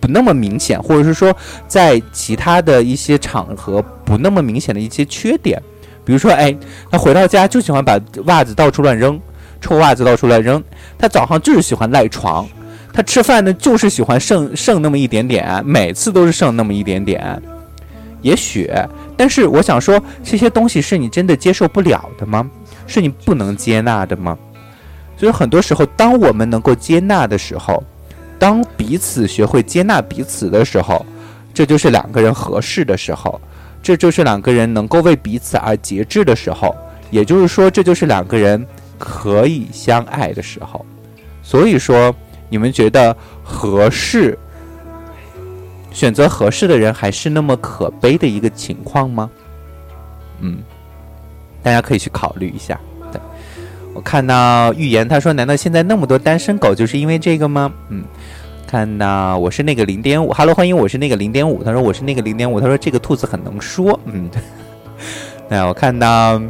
[0.00, 1.36] 不那么明显，或者是说
[1.68, 5.60] 在其他的一些场合不那么明显的一些缺点。
[6.04, 6.56] 比如说，哎，
[6.90, 9.20] 他回到家就喜欢把袜子到处乱扔。
[9.60, 10.64] 臭袜子到处乱扔，
[10.98, 12.48] 他早上就是喜欢赖床，
[12.94, 17.38] 他吃饭呢就是喜欢剩剩那么一点点，每次都是剩那么一点点。
[18.22, 18.72] 也许，
[19.18, 22.50] 但是我想说，这些东西是你真的接受不了的吗？
[22.86, 24.38] 是你不能接纳的吗？
[25.18, 27.84] 所以很多时候，当我们能够接纳的时候，
[28.40, 31.06] 当彼此学会接纳彼此的时候，
[31.54, 33.40] 这就是两个人合适的时候，
[33.80, 36.74] 这就是两个人能够为彼此而节制的时候，
[37.10, 38.66] 也就是说，这就是两个人。
[39.02, 40.84] 可以相爱的时候，
[41.42, 42.14] 所以说
[42.50, 44.38] 你们觉得合适，
[45.90, 49.30] 选择合适的人还是那么可悲的一个情况吗？
[50.40, 50.58] 嗯，
[51.62, 52.78] 大家可以去考虑一下。
[54.00, 58.02] 看到预言，他说：“难道现在那么多单身狗就是因为这个吗？”嗯，
[58.66, 61.62] 看到我是那个零点五，Hello，欢迎我是那个零点五。
[61.62, 63.98] 他说我是那个零点五，他说这个兔子很能说。
[64.06, 64.30] 嗯，
[65.48, 66.40] 那我看到。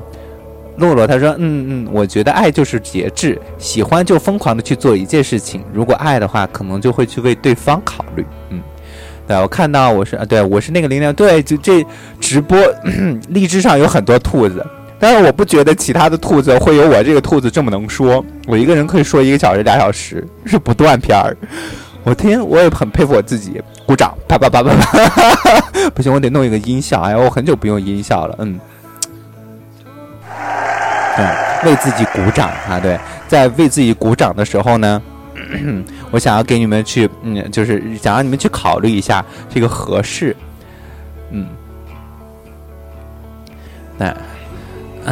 [0.77, 5.63] 洛洛他说：“嗯嗯，我觉得爱就是节制，喜欢就疯狂的去做一件事情。
[5.75, 8.25] 如果爱的话，可能就会去为对方考虑。
[8.49, 8.63] 嗯，
[9.29, 11.85] 对我看到我是啊，对我是那个零点，对，就这
[12.19, 12.59] 直播
[13.29, 14.65] 荔枝上有很多兔子，
[15.01, 18.25] 但是我不觉得其他的兔子会有我这个兔子这么能说。
[18.47, 21.37] 我一个人可以说一个小时、俩小时，是不断片儿。
[22.05, 27.01] 我天，我也很佩服我自己，鼓掌，啪啪啪啪啪， 不行，我得弄一个音效。
[27.01, 28.61] 哎，我很久不用音效了，嗯。”
[31.63, 32.81] 对为自己鼓掌啊！
[32.81, 32.99] 对，
[33.29, 35.03] 在为自己鼓掌的时候呢，
[36.11, 39.23] 我想要给你们去，嗯，就是想让你们去考虑一下
[39.53, 40.35] 这个合适，
[41.31, 41.47] 嗯，
[43.99, 44.17] 那，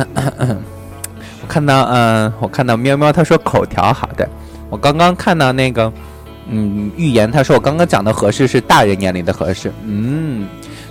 [1.42, 4.28] 我看到，嗯，我看到喵喵他说口条好的，
[4.70, 5.92] 我刚刚看到那个，
[6.48, 10.46] 嗯，预言他说我刚刚讲的合适是大人眼里的合适，嗯，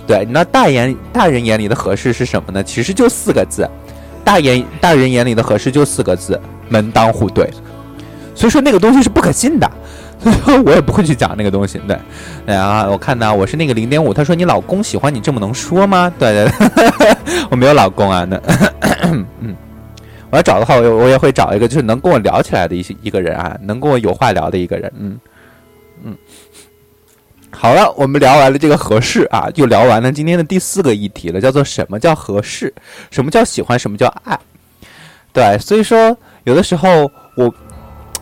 [0.06, 2.62] 对，那大眼大人眼里的合适是什么呢？
[2.62, 3.68] 其实就四个字。
[4.24, 6.38] 大眼大人眼里的合适就四个字，
[6.68, 7.48] 门当户对。
[8.34, 9.70] 所以说那个东西是不可信的，
[10.64, 11.80] 我也不会去讲那个东西。
[11.86, 11.96] 对，
[12.46, 16.12] 哎呀，我看到我是那个零点五，他说你老公喜欢你这么能说吗？
[16.18, 17.16] 对对对，
[17.50, 18.24] 我没有老公啊。
[18.24, 18.40] 那，
[19.40, 19.56] 嗯，
[20.30, 24.92] 我要找的话，我我也会找一个就是能跟我聊起来的一些一个人啊，能跟我有话聊的一个人。
[24.98, 25.18] 嗯
[26.04, 26.16] 嗯。
[27.50, 32.72] 好了，我们聊完了这个合适啊，就聊完了今天的第四个议题了，叫做什么叫合适，
[33.10, 34.38] 什么叫喜欢，什么叫爱？
[35.32, 37.52] 对，所以说有的时候我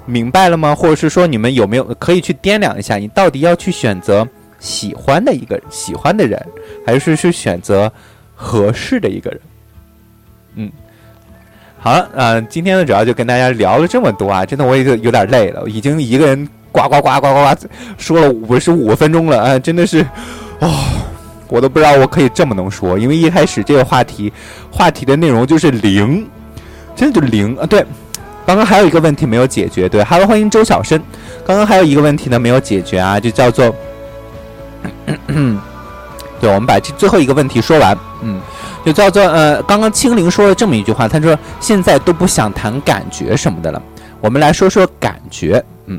[0.06, 0.74] 明白了吗？
[0.74, 4.26] 或者是说你们有没有可以去掂量一下，你到底要去选择
[4.58, 6.40] 喜欢的一个喜欢的人，
[6.86, 7.92] 还是去选择
[8.34, 9.40] 合适的一个人？
[10.54, 10.72] 嗯，
[11.78, 16.48] 好了，嗯，今天呢主要就跟大家聊了这么多啊，真的我也就有点累了，已经一个人。
[16.72, 19.58] 呱呱呱呱呱呱，说了五十五分钟了啊！
[19.58, 20.06] 真的是，
[20.58, 20.70] 哦，
[21.48, 24.30] 我都不知道我可以这么能说，因为一开始这个话题，
[24.70, 26.28] 话题的内容就是零，
[26.94, 27.64] 真的就零啊！
[27.64, 27.82] 对，
[28.46, 31.02] 刚刚还有一个问题没有解决，对，Hello，欢迎周小生。
[31.44, 33.74] 刚刚还有一个问题呢没有解决啊，就叫做，
[36.40, 38.40] 对，我们把这最后一个问题说完，嗯，
[38.84, 43.82] 就叫做呃，刚刚青灵说了这么一句话，他说现在都不想谈感觉什么的了，
[44.20, 45.62] 我们来说说感觉。
[45.86, 45.98] 嗯，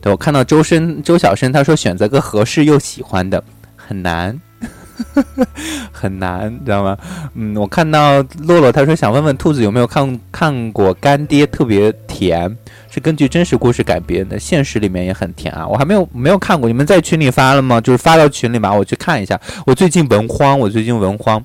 [0.00, 3.42] 对我看到周深、周小生，他说选择个合适又喜欢的
[3.76, 4.36] 很难。
[5.90, 6.96] 很难，你知道吗？
[7.34, 12.48] 嗯，我看到洛洛他说想问问兔子有没有看看过《干爹特别甜》，
[12.90, 15.66] 是根据真实故事改编的，现实里面也很甜啊。
[15.66, 17.80] 我还没有没有看过，你们在群里发了吗？
[17.80, 19.40] 就是发到群里嘛，我去看一下。
[19.66, 21.44] 我最近文荒，我最近文荒。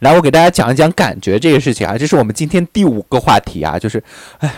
[0.00, 4.02] 来，我给大家讲一讲感觉这个事情啊，这是我们今天第五个话题啊，就是，
[4.38, 4.52] 哎，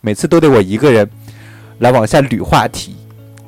[0.00, 1.08] 每次都得我一个人
[1.78, 2.96] 来往下捋话题，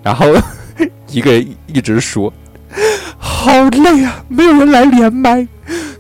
[0.03, 0.27] 然后
[1.11, 2.33] 一个人一直说。
[3.19, 5.47] 好累啊，没有人来连麦。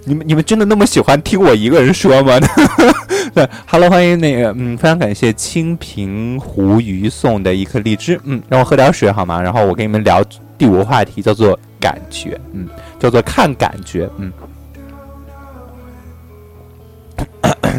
[0.04, 2.38] 你们你们真的那么喜欢听我一个人说吗？
[3.34, 9.40] 对，Hello，欢迎那个，嗯，非常感谢清平湖鱼送的一颗荔枝，嗯，让我喝点水好吗？
[9.40, 10.22] 然后我跟你们聊
[10.58, 12.68] 第五个话题，叫做感觉，嗯，
[12.98, 14.32] 叫做看感觉，嗯。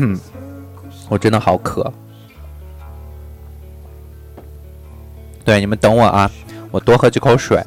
[1.09, 1.91] 我真的好渴。
[5.43, 6.31] 对，你们等我啊，
[6.71, 7.61] 我多喝几口水。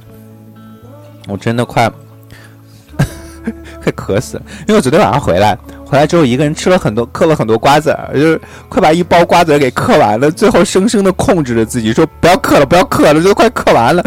[1.26, 1.90] 我真的快
[3.82, 14.02] 快渴死了，因为我昨天晚上回来，回来之后一个人吃了很多，嗑了很多瓜子，就是快把一包瓜子给嗑完了，最后生生的控制着自己说不要嗑了，不要嗑了，就快嗑完了，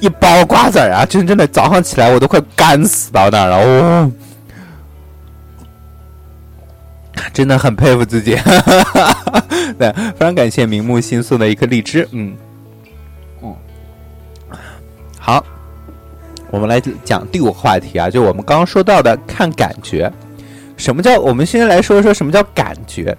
[0.00, 4.10] 一包瓜子儿啊，真真的早上起来我都快干死到那儿了，哦，
[7.34, 8.36] 真的很佩服自己，
[9.78, 12.34] 对，非常感谢明目心送的一颗荔枝，嗯，
[13.42, 13.54] 嗯，
[15.18, 15.44] 好。
[16.50, 20.10] 我们来讲第五个话题啊，就我们刚刚说到的看感觉。
[20.76, 21.18] 什么叫？
[21.18, 23.16] 我们先来说一说什么叫感觉。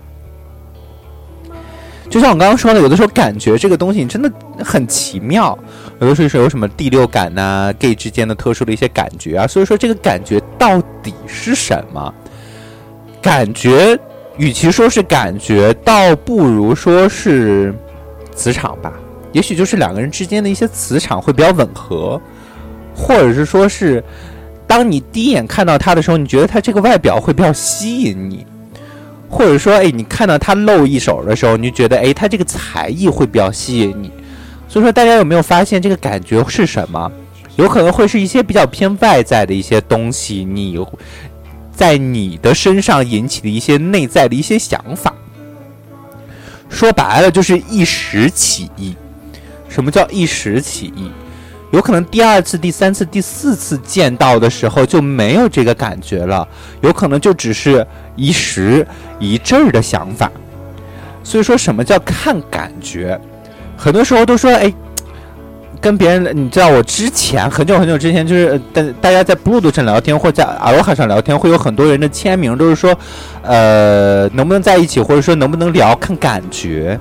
[2.09, 4.32] 就像我刚刚说的，有的时候感觉这个东西真的
[4.63, 5.57] 很奇妙，
[5.99, 9.45] 有的时候是有什么第六感呐，gay 之间的特殊的一些感觉啊。
[9.45, 12.13] 所以说这个感觉到底是什么？
[13.21, 13.99] 感觉
[14.38, 17.75] 与其说是感觉，倒不如说是
[18.34, 18.93] 磁场吧。
[19.34, 22.19] 也许就是两个人之间的一些磁场会比较吻合。
[22.99, 24.03] 或者是说，是
[24.67, 28.45] 当你第一眼看到他的时候，你觉得他这个外表会比较吸引你；
[29.29, 34.11] 或者说，哎，你看到他露一手的时候，你就觉得，哎，他这个才艺会比较吸引你。
[34.67, 37.09] 所以说，大家有没有发现这个感觉是什么？
[37.55, 40.77] 有可能会是一些比较偏外在的一些东西，你
[41.71, 45.13] 在你的身上引起的一些内在的一些想法。
[46.69, 48.95] 说白了，就是一时起意。
[49.67, 51.09] 什么叫一时起意？
[51.72, 56.47] 有可能第二次、第三次、第四次见到的时候就没有这个感觉了，
[56.82, 58.86] 有可能就只是一时
[59.20, 60.32] 一阵儿的想法。
[61.24, 63.20] 所以说什么叫看感觉？
[63.78, 64.74] 很多时候都说，哎，
[65.80, 72.97] 跟别人，你知道我之前很久很久之前就是大大家在 Blue 上聊天或在 Aloha 上聊天，会有很多人的签名都是说，
[73.43, 76.99] 呃，能不能在一起，或者说能不能聊，看感觉。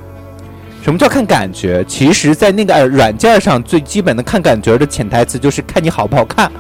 [0.89, 1.85] 什么叫看感觉？
[1.85, 6.51] 其实，在那个软件上，最基本的看感觉的潜台词就是看你好不好看，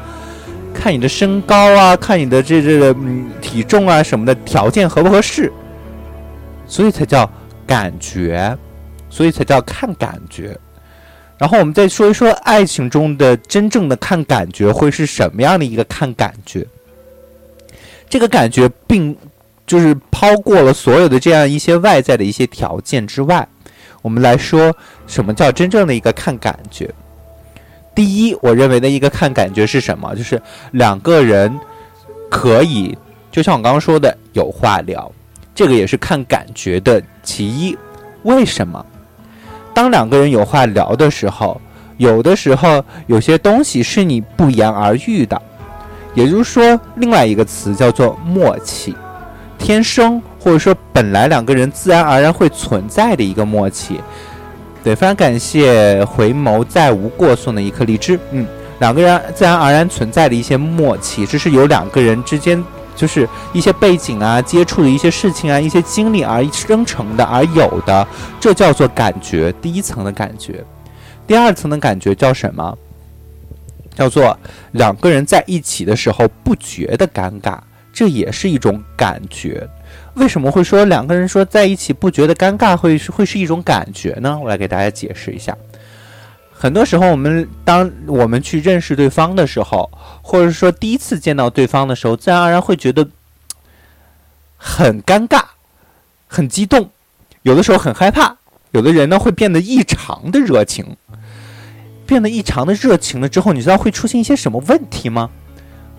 [0.74, 5.50] 看你的身高啊，看你的这这个嗯体重啊什么的条件合不合适，
[6.66, 7.26] 所以才叫
[7.66, 8.54] 感觉，
[9.08, 10.54] 所以才叫看感觉。
[11.38, 16.66] 然后我们再说一说爱情中的真正的看感觉会是什么样的一个看感觉？
[18.10, 19.16] 这个感觉并
[19.66, 23.48] 就是抛过了所有的这样一些外在的一些条件之外。
[24.02, 24.74] 我们来说，
[25.06, 26.88] 什么叫真正的一个看感觉？
[27.94, 30.14] 第一，我认为的一个看感觉是什么？
[30.14, 30.40] 就是
[30.70, 31.58] 两个人
[32.30, 32.96] 可以，
[33.30, 35.10] 就像我刚刚说的，有话聊，
[35.54, 37.76] 这个也是看感觉的其一。
[38.22, 38.84] 为什么？
[39.74, 41.60] 当两个人有话聊的时候，
[41.96, 45.40] 有的时候有些东西是你不言而喻的，
[46.14, 48.94] 也就是说，另外一个词叫做默契，
[49.58, 50.22] 天生。
[50.48, 54.00] 或者说，本来两个人自然而然会存在的一个默契，
[54.82, 58.18] 对，非常感谢回眸再无过送的一颗荔枝。
[58.30, 58.46] 嗯，
[58.78, 62.64] 两个人自然而然存在的一些默契，这是由两个人之间
[62.96, 68.08] 就是一些背景啊、接触的一些事情啊、一些经历而生成的而有的，
[68.40, 69.52] 这叫做感觉。
[69.60, 70.64] 第一层的感觉，
[71.26, 72.74] 第二层的感觉叫什么？
[73.94, 74.34] 叫做
[74.72, 77.58] 两个人在一起的时候不觉得尴尬，
[77.92, 79.68] 这也是一种感觉。
[80.18, 84.38] 为什么会说两个人说在一起不觉得尴尬会是会是一种感觉呢？
[84.42, 85.56] 我来给大家解释一下。
[86.52, 89.88] 很多时候，我们当我们去认识对方的时候，
[90.22, 93.08] 或者说第一次见到对方的时候，自然而然会觉得
[94.56, 95.40] 很尴尬、
[96.26, 96.90] 很激动，
[97.42, 98.36] 有的时候很害怕。
[98.72, 100.96] 有的人呢会变得异常的热情，
[102.06, 105.30] 变得异常的热情了之后，你知道会出现一些什么问题吗？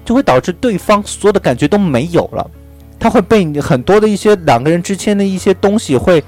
[0.03, 2.51] 就会导致对方所有的感觉都没有了。
[2.99, 6.23] 他会被你很多的一些两个人之间的一些东西会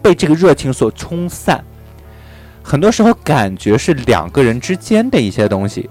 [0.00, 1.64] 被这个热情所冲散。
[2.62, 5.88] 很多时候，感觉是两个人之间的一些东西。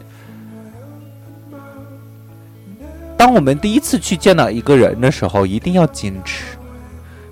[3.17, 6.57] 当我们第一次去见到一个人的时候，一定要坚持，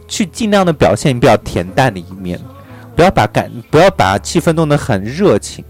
[0.07, 2.39] 去尽量的表现比较恬淡的一面，
[2.95, 5.63] 不要把感不要把气氛弄得很热情，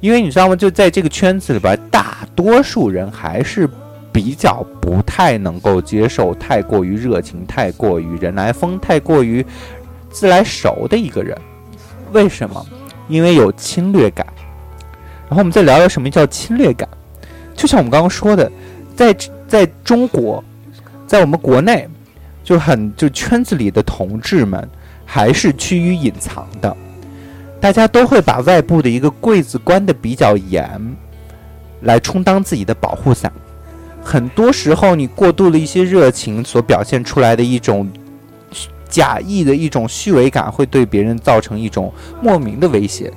[0.00, 0.56] 因为你知道吗？
[0.56, 3.68] 就在这个圈子里边，大多数人还是
[4.12, 9.44] 比较不太能够接受太过于热情、太过于人来疯、太过于
[10.10, 11.36] 自来熟的一个人。
[12.12, 12.64] 为什么？
[13.08, 14.26] 因为有侵略感。
[15.28, 16.88] 然后我们再聊聊什么叫侵略感。
[17.54, 18.50] 就像我们刚刚说的，
[18.96, 20.42] 在在中国，
[21.06, 21.88] 在我们国内，
[22.42, 24.68] 就很就圈子里的同志们
[25.04, 26.76] 还是趋于隐藏的，
[27.60, 30.96] 大家都会把外部的一个柜子关得比较严，
[31.82, 33.32] 来充当自己的保护伞。
[34.02, 37.88] 很多时候，你过度的一些热情所表现出来的一种
[38.88, 41.92] 假意的一种虚伪感，会对别人造成一种
[42.22, 43.12] 莫名的威胁。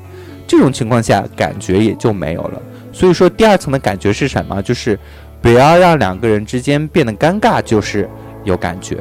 [0.45, 2.61] 这种情况下，感觉也就没有了。
[2.91, 4.61] 所以说，第二层的感觉是什么？
[4.61, 4.99] 就是
[5.41, 8.07] 不要让两个人之间变得尴尬，就是
[8.43, 8.97] 有感觉。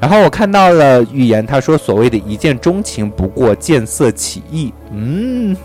[0.00, 4.72] 然后我看到了预言，他说所谓的一见钟情，不过见色起意。
[4.90, 5.56] 嗯，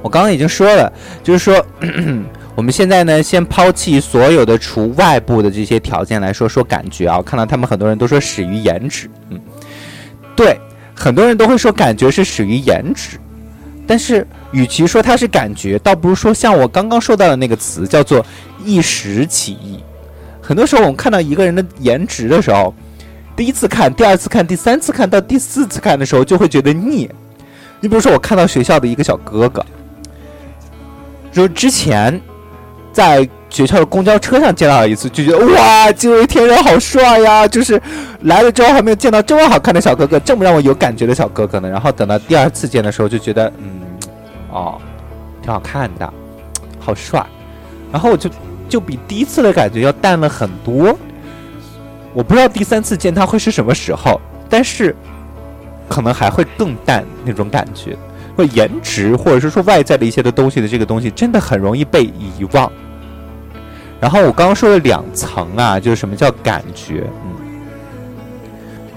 [0.00, 0.92] 我刚刚已经说了，
[1.22, 1.66] 就是说
[2.54, 7.16] 我们现在呢，先抛弃所有的除外部的这些条件来说说感觉啊。
[7.16, 9.40] 我看到他们很多人都说始于颜值，嗯，
[10.36, 10.60] 对，
[10.94, 13.18] 很多人都会说感觉是始于颜值。
[13.84, 18.24] 但是，与其说它是感觉，倒不如说像我刚刚说到的那个词，叫做
[18.64, 19.82] 一时起意。
[20.40, 22.72] 很多时候，我们看到一个人的颜值的时候，
[23.34, 27.10] 第一次看、第二次看、第三次看到第四次看的时候，就会觉得腻。
[27.80, 29.64] 你比如说，我看到学校的一个小哥哥，
[31.32, 32.18] 就之前
[32.92, 37.48] 在学校的公交车上见到一次，就觉得哇，这位天人好帅呀！
[37.48, 37.80] 就是
[38.22, 41.68] 来了之后还没有见到这么好看的小哥哥，这么让我有感觉的小哥哥呢。
[41.68, 43.80] 然后等到第二次见的时候，就觉得嗯，
[44.50, 44.78] 哦，
[45.42, 46.12] 挺好看的，
[46.78, 47.24] 好帅。
[47.90, 48.30] 然后我就
[48.68, 50.96] 就比第一次的感觉要淡了很多。
[52.14, 54.94] 我不知道第三次见他会是什么时候，但是
[55.88, 57.96] 可能还会更淡那种感觉。
[58.34, 62.72] 或颜值，或者是说外在的一些的东西的这个东西，真的很容易被遗忘。
[64.02, 67.04] 然后我刚刚说了两层啊，就是什么叫感觉？
[67.24, 67.36] 嗯，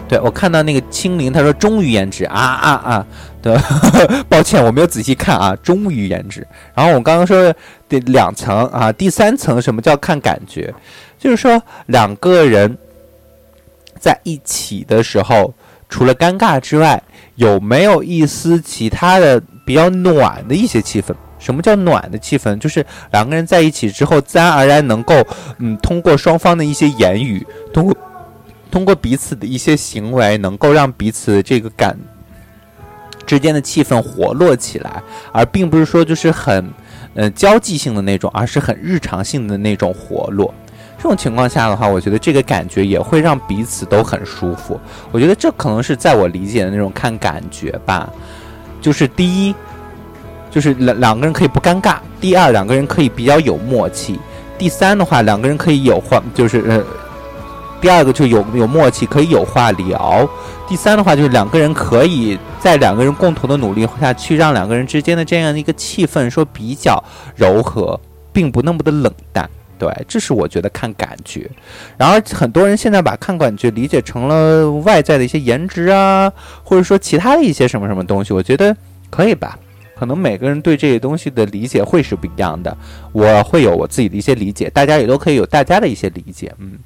[0.08, 3.08] 对我看到那个青灵，他说忠于颜值啊啊啊！
[3.39, 3.56] 对，
[4.28, 6.45] 抱歉我没有仔细看啊，忠于颜值。
[6.74, 7.53] 然后我刚刚说
[7.88, 10.74] 的两层啊，第三层什么叫看感觉？
[11.20, 12.76] 就是说两个人
[13.99, 15.53] 在一起的时候，
[15.88, 16.99] 除了尴尬之外。
[17.36, 21.14] 有没有一丝其他的比较暖的一些气氛？
[21.38, 22.58] 什么叫暖的气氛？
[22.58, 25.14] 就是两个人在一起之后，自然而然能够，
[25.58, 27.98] 嗯，通过双方的一些言语，通过
[28.72, 31.98] 通过彼此的一些行为，能够让彼此这个感
[33.26, 36.70] 之间的气氛活络起来，而并不是说就是很，
[37.16, 40.54] 嗯，交际性的那种，而是很日常性的那种活络。
[40.98, 44.80] 这种情况下的话，我觉得这个感觉也会让彼此都很舒服。
[45.12, 48.12] 我觉得这可能是在我理解的那种看感觉吧。
[48.82, 49.56] 就是第一，
[50.56, 54.18] 就是两两个人可以不尴尬；第二，两个人可以比较有默契；
[54.58, 56.82] 第三的话，两个人可以有话，就是呃，
[57.82, 60.26] 第二个就有有默契，可以有话聊；
[60.66, 67.03] 第三的话，就是两个人可以在两个人共同的努力下去，让两个人之间的这样的一个气氛说比较
[67.36, 67.99] 柔和，
[68.32, 69.49] 并不那么的冷淡。
[69.78, 71.51] 对，这是我觉得看感觉，
[71.97, 76.32] 然而很多人现在把看感觉理解成了外在的一些颜值啊，
[76.64, 78.74] 或者说其他的一些什么什么东西，我觉得
[79.10, 79.60] 可以吧？
[79.98, 82.78] 可能每个人对这些东西的理解会是不一样的，
[83.12, 86.54] 我会有我自己的一些理解，大家也都可以有大家的一些理解。
[86.60, 86.80] 嗯，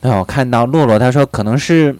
[0.00, 1.96] 那我看到洛洛他说可能是。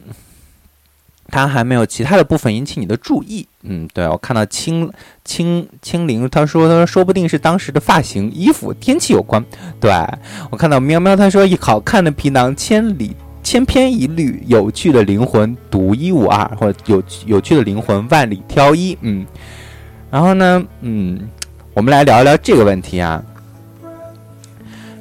[1.28, 4.88] 他还没有其他的部分引起你的注意，嗯，对我看到青
[5.24, 9.44] 青青灵，他说他说说不定是当时的发型、衣服、天气有关。
[9.80, 9.90] 对
[10.50, 13.10] 我看到喵喵，他说一好看的皮囊千里
[13.42, 18.96] 千篇一律，有趣的灵魂独一无二，或者有有趣的灵魂万里挑一。
[19.00, 19.26] 嗯，
[20.10, 21.20] 然后呢，嗯，
[21.74, 23.22] 我们来聊一聊这个问题啊，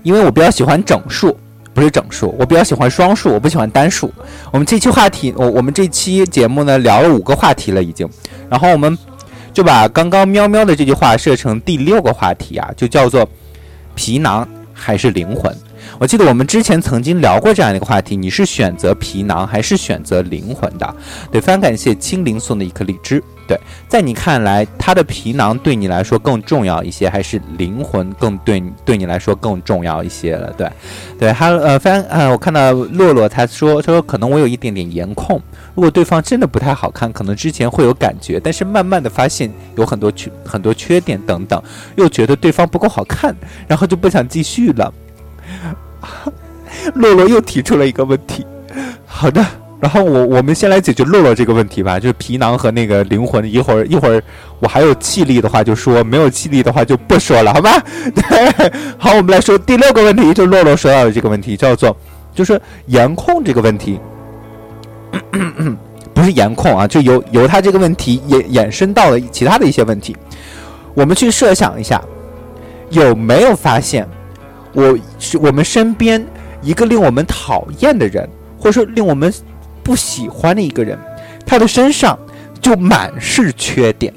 [0.04, 1.38] 因为我比较喜欢整数。
[1.74, 4.10] 不是整数，我比较喜欢双数，我不喜欢单数。
[4.50, 8.08] 我们这期话题，我我们这期节目呢聊了五个话题了已经，
[8.50, 8.98] 然后我们
[9.54, 13.28] 就把刚刚喵喵的这句话设成第六个话题啊，就叫做
[13.94, 15.54] 皮囊还是灵魂。
[16.00, 20.96] 我记得我们之前曾经聊过这样一个话题，你是选择皮囊还是选择灵魂的？
[21.30, 23.22] 对，非常感谢青灵送的一颗荔枝。
[23.48, 30.52] 对，在你看来，他的皮囊对你来说更重要一些，还是灵魂更对对你来说更重要一些了？
[30.54, 30.70] 对，
[31.20, 35.42] 对，他呃，翻呃，我看到洛洛他说，他说可能我有一点点颜控，
[35.76, 41.62] 如果对方真的不太好看，可能之前会有感觉，但是慢慢的发现有很多缺很多缺点等等，
[41.96, 43.36] 又觉得对方不够好看，
[43.68, 44.94] 然后就不想继续了。
[46.96, 48.46] 洛洛又提出了一个问题。
[49.06, 49.46] 好的，
[49.80, 53.46] 然后我我们先来解决洛洛这个问题吧，就是皮囊和那个灵魂。
[53.52, 54.24] 一会儿一会儿
[54.60, 57.84] 我还有气力的话就说，没有气力的话就不说了，好吧？
[58.16, 61.96] 对， 好，我们来说第六个问题，就洛洛说到的这个问题，叫做
[62.34, 64.00] 就是颜控这个问题。
[66.14, 70.16] 不是颜控啊，就由由他这个问题衍衍生到了其他的一些问题。
[70.94, 72.02] 我们去设想一下，
[72.90, 74.08] 有没有发现，
[74.72, 76.26] 我是我们身边
[76.62, 79.32] 一个令我们讨厌的人，或者说令我们
[79.86, 80.98] 不喜欢的一个人，
[81.46, 82.18] 他的身上
[82.60, 84.12] 就满是缺点，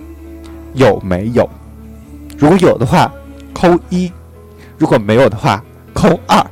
[0.72, 1.46] 有没有？
[2.38, 3.12] 如果有的话，
[3.52, 4.10] 扣一；
[4.78, 5.62] 如果没有的话，
[5.92, 6.42] 扣二。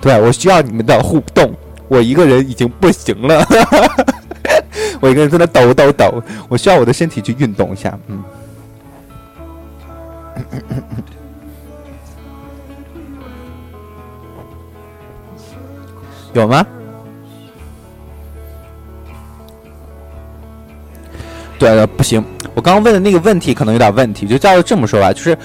[0.00, 1.54] 对我需要你们的互动，
[1.86, 3.46] 我一个人已经不行了。
[5.00, 8.24] 我一个人在那抖抖抖，我需要我的身体去运动一下，嗯。
[16.34, 16.66] 有吗？
[21.58, 22.22] 对了，不行，
[22.54, 25.36] 我刚刚问的那个问题可能有点问题，就叫做这么说吧，就是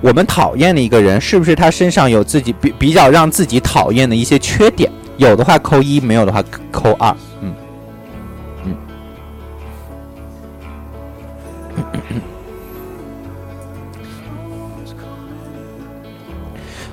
[0.00, 4.90] 我们讨厌的一个人，是不是他身上有自己比比较让自己讨厌的一些缺点？
[5.18, 7.54] 有的话扣一，没有的话扣二，嗯。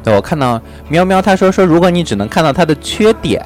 [0.04, 3.42] 对，我看到喵喵他说说，如果你只能看到他的缺点，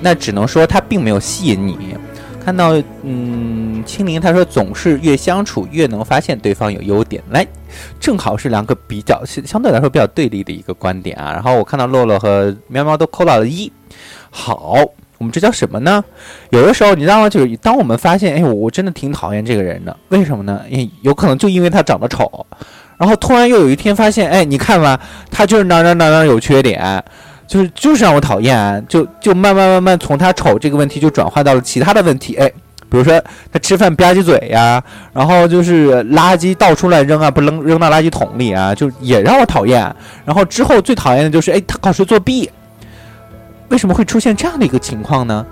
[0.00, 1.96] 那只能说他并没有吸引你。
[2.44, 7.46] 看到嗯，青灵他说总是越相处越能发现对方有优点，来，
[8.00, 11.32] 正好是两个比较相对来说比较对立的一个观点啊。
[11.32, 13.70] 然后我看到洛洛和喵喵都扣到了一，
[14.30, 14.76] 好，
[15.18, 16.02] 我们这叫什么呢？
[16.50, 17.28] 有的时候你知道吗？
[17.28, 20.62] 就是当我们发现，哎，我真的挺讨厌这个人的，为什么呢？
[20.70, 22.46] 因有可能就因为他长得丑。
[22.96, 24.98] 然后突然又有一天发现，哎，你看吧，
[25.30, 26.82] 他就是哪哪哪哪有缺点，
[27.48, 32.46] 就是就是让我讨厌，啊就就慢慢慢慢从他丑这个问题就转化到了其他的问题，哎，
[32.90, 33.20] 比如说
[33.50, 34.80] 他吃饭吧唧嘴呀，
[35.14, 39.80] 然后就是垃圾倒出来扔啊，不扔扔到垃圾桶里啊，就也让我讨厌。
[40.24, 42.50] 然后之后最讨厌的就是，哎，他考试作弊，
[43.70, 45.44] 为什么会出现这样的一个情况呢？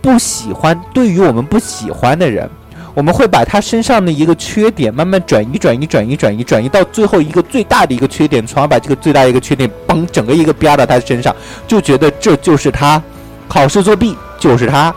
[0.00, 2.48] 不喜欢，对于我们不喜欢的人。
[2.94, 11.34] 我们会把他身上的一个缺点慢慢转移、转移、转移、转移、转移到最后一个最大的一个缺点，从而把这个最大的一个缺点嘣整个一个啪到他身上，
[11.66, 13.02] 就觉得这就是他，
[13.48, 14.94] 考试作弊就是他。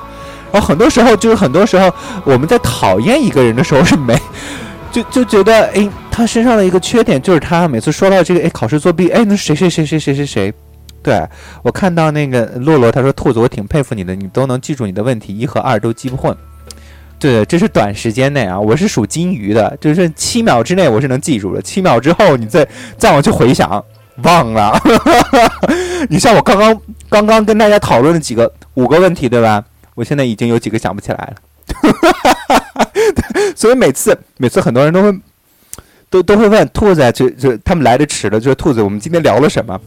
[0.51, 1.91] 然后很多时候就是很多时候
[2.23, 4.15] 我们在讨厌一个人的时候是没，
[4.91, 10.53] 就就觉得哎，他身上的一个缺点就是他每次说到这个哎考试作弊哎那谁谁谁谁谁谁谁，
[11.03, 11.21] 对
[11.63, 16.35] 我看到那个洛洛他说兔子我挺佩服你的，你都能记住你的问题一和二都记不混。
[17.19, 23.83] 对，这是短时间内啊，我是属金鱼的，就是七秒之内我是能记住的，七秒之后你再再往去回想，
[24.23, 24.79] 忘了。
[26.09, 29.63] 你像我刚刚刚刚跟大家讨论了几个五个问题，对吧？
[29.95, 31.35] 我现在已经有几个想不起来了。
[33.55, 35.19] 所以每次每次很多人都会
[36.09, 39.79] 都都会问兔子，就就他们来的迟了，就是兔子，我们今天聊了什么？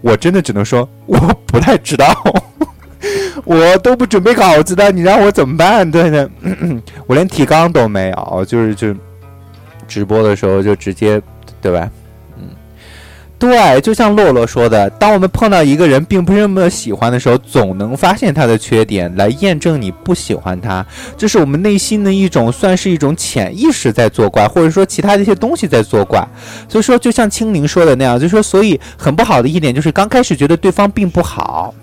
[0.00, 1.16] 我真的只能说我
[1.46, 2.12] 不太知道。
[3.44, 5.90] 我都不准备稿子的，你让我怎么办？
[5.90, 6.30] 对的，
[7.06, 8.94] 我连提纲都没有，就是就
[9.88, 11.20] 直播的时候就直接，
[11.60, 11.90] 对吧？
[12.38, 12.44] 嗯，
[13.38, 20.86] 对，就像洛洛说的，当我们碰到一个人并不是那么喜欢的时候，总能发现他的缺点来验证你不喜欢他，
[21.16, 26.26] 这是我们内心的一种，算是一种潜意识在作怪，或者说其他的一些东西在作怪。
[26.68, 31.74] 所以说，就像青柠说的那样，就说所以很不好的一点就是刚开始觉得对方并不好。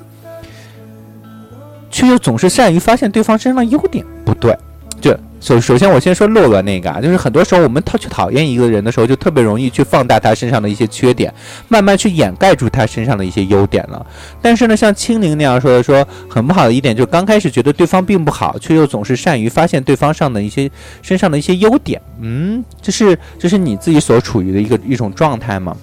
[1.90, 4.56] 却又总是善于发现对方身上的优点，不对。
[5.02, 11.34] 就首首先，我先说洛洛那个啊，就是很多时候我们讨去讨厌一个人的时候，就特别容易去放大他身上的一些缺点，
[11.70, 14.06] 慢慢去掩盖住他身上的一些优点了。
[14.42, 20.70] 但是呢，像青柠那样说的，说很不好的一点，就是刚开始觉得对方并不好，却又总是善于发现对方上的一些
[21.02, 22.02] 身上的一些优点。
[22.20, 25.74] 嗯，这是这是你自己所处于的一个一种状态吗？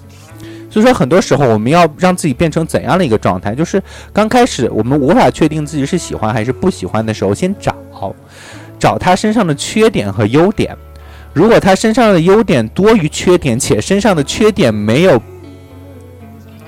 [0.79, 3.55] 所以说，很多时候我们要让自己变成怎样的一个状态？
[3.55, 3.81] 就是
[4.13, 7.75] 刚开始我们无法确定自己是喜欢还是不喜欢的时候，先找
[8.77, 10.77] 找他身上的缺点和优点。
[11.33, 15.19] 如果他身上的优点多于缺点，且身上的缺点没有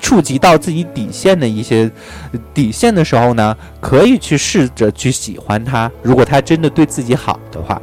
[0.00, 1.88] 触及到自己底线的一些
[2.52, 5.88] 底线的时候呢，可以去试着去喜欢他。
[6.02, 7.80] 如果他真的对自己好的话，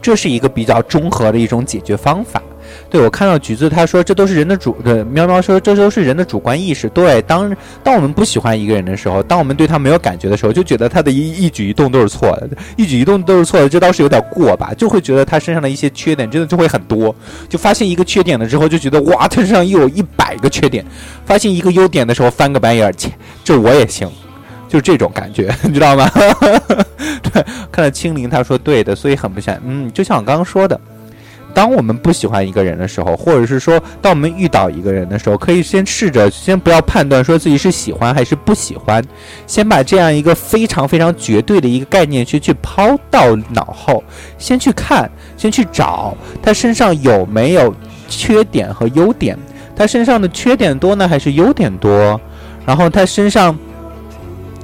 [0.00, 2.40] 这是一个比较中和的一种解决方法。
[2.88, 6.88] 对我看到橘子他说这都是人的主，对喵喵说这都是人的主观意识。
[6.88, 17.14] 对，当当我们不喜欢一个人的时候，当我们对他没有感觉的时候，就觉得他的一一举一动都是错的，一举一动都是错的，这倒是有点过吧，就会觉得他身上的一些缺点真的就会很多，
[17.48, 20.84] 就发现一个缺点了之后就觉得哇，他身上又有一百个缺点，
[21.24, 23.10] 发现一个优点的时候翻个白眼，切，
[23.44, 24.10] 这我也行。
[24.68, 26.08] 就是这种感觉，你知道吗？
[26.14, 30.80] 对，看到青灵他说对的，所以很不想，嗯，就像我刚刚说的，
[31.54, 39.04] 当我们不喜欢一个人的时候，或者是说当我们遇到一个人的时候，可以先试着先不要判断说自己是喜欢还是不喜欢，
[39.46, 44.02] 先把这样一个非常非常绝对的一个概念去去抛到脑后，
[44.38, 47.74] 先去看，先去找他身上有没有
[48.08, 49.38] 缺点和优点，
[49.74, 52.20] 他身上的缺点多呢还是优点多？
[52.66, 53.58] 然后他身上。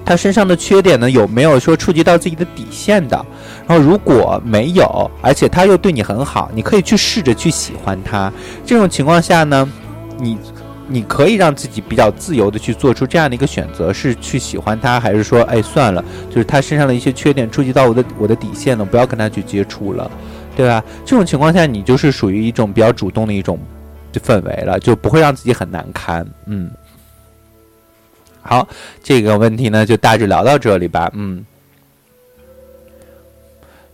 [0.07, 3.27] 他身上的缺点呢，有没有说触及到自己的底线的？
[3.67, 8.33] 然后如果没有，而且他又对你很好，你可以去试着去喜欢他。
[8.65, 9.69] 这种情况下呢，
[10.17, 10.39] 你
[10.87, 20.09] 你可以让自己比较自由的去做出这样的一个选择，是去喜欢他，还是说，哎，算了，就是他身上的一些缺点触及到我的我的底线了，不要跟他去接触了，
[20.57, 20.85] 对吧？
[21.05, 23.59] 这种情况下，你就是属于一种比较主动的一种
[24.25, 26.71] 氛围了，就不会让自己很难堪，嗯。
[28.47, 28.67] 好，
[29.03, 31.11] 这个问题呢就大致聊到这里吧。
[31.15, 31.45] 嗯，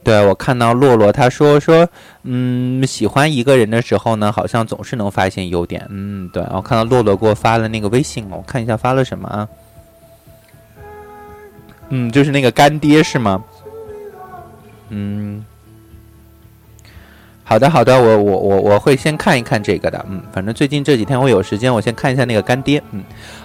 [0.04, 1.88] 对我看到洛洛他说说，
[2.22, 5.86] 嗯，喜欢一个人的时候呢，好像总是能发现优点。
[5.90, 9.48] 嗯，对，我看到洛洛给我发了那个微信，我看一下发了什么啊？
[11.88, 13.42] 嗯，就是那个干爹是吗？
[14.90, 15.44] 嗯。
[17.44, 23.02] 好的，好的，我我我我会先看一看这个的，嗯，反正最近这几天我有时间，我先看一下那个干爹，嗯，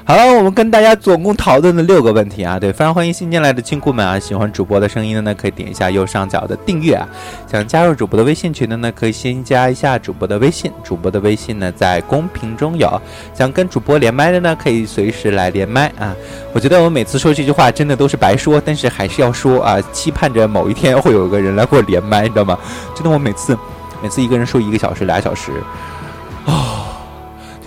[0.08, 7.06] 好了，我们跟大家总共讨论了六个问题啊，对，非常欢迎新进来的亲故们啊，喜欢主播的声音的呢，可以点一下右上角的订阅啊，
[7.46, 12.90] 想加入主播的微信群的呢，可以先加一下主播的微信，主播的微信呢在公屏中有，
[13.34, 16.16] 想跟主播连麦的呢，可以随时来连麦啊，
[16.54, 22.58] 我觉得我每次说这句话真的都是白说，但是还是要说啊，期盼着某一天会有一个人来给我连麦，你知道吗？
[22.96, 23.58] 真的，我每次。
[24.00, 25.52] 每次一个人说一个小时、俩小时，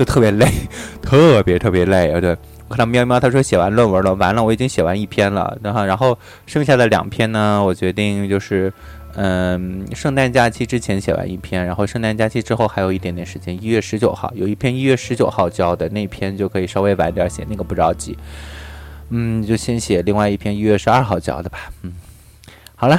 [0.00, 0.46] 就特别累，
[1.02, 2.18] 特别特别累啊！
[2.18, 2.30] 对
[2.68, 8.72] 我看到喵喵他说写完论文了，完了，我已经写完一篇了，然后然后剩下的两篇呢，我决定就是
[9.16, 18.16] 嗯，圣诞假期之前写完一篇，然后圣诞假期之后还有一点点时间，一月十九号有一篇一月十九号交的那篇就可以稍微晚点写，那个不着急，
[19.10, 21.92] 嗯，就先写另外一篇一月十二号交的吧，嗯，
[22.74, 22.98] 好了。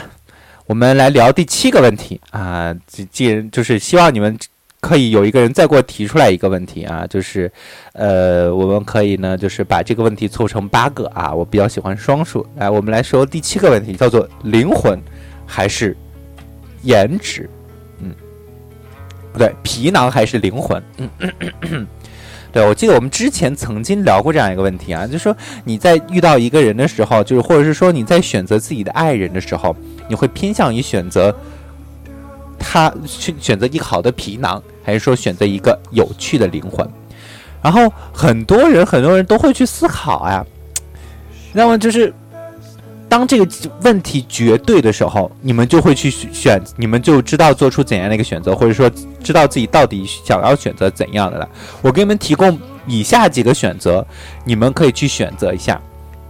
[0.68, 4.38] 我们来聊第七个问题啊，既既然就是希望你们
[4.82, 7.50] 可以有一个人再给我提出来一个问题啊，就是，
[7.94, 12.46] 呃，我们可以呢，就是把这个问题凑成八个啊，我比较喜欢双数。
[12.58, 15.00] 来，我们来说第七个问题，叫做灵魂
[15.46, 15.96] 还是
[16.82, 17.48] 颜值？
[18.00, 18.12] 嗯，
[19.32, 20.84] 不对，皮囊还是灵魂？
[20.98, 21.88] 嗯。
[22.52, 25.34] 对，我记得我们之前曾经聊过这样一个问题啊，就是说
[25.64, 29.74] 你在遇到一个人的时候，就是或者是说你在选择自己的爱人的时候，
[30.10, 31.34] 你会偏向于选择
[32.62, 36.88] 他去选择一个好的皮囊，还是说选择一个有趣的灵魂？
[37.62, 40.46] 然后很多人很多人都会去思考呀，
[41.52, 42.14] 那么就是。
[43.12, 43.46] 当这个
[43.82, 48.90] 问题绝对的时候，你们就会去选，你们就知道做出怎样的一个选择，或者说
[49.22, 51.50] 知道自己到底想要选择怎样的了。
[51.82, 52.58] 我给你们提供
[52.88, 54.08] 以下几个选择，
[54.46, 55.78] 你们可以去选择一下。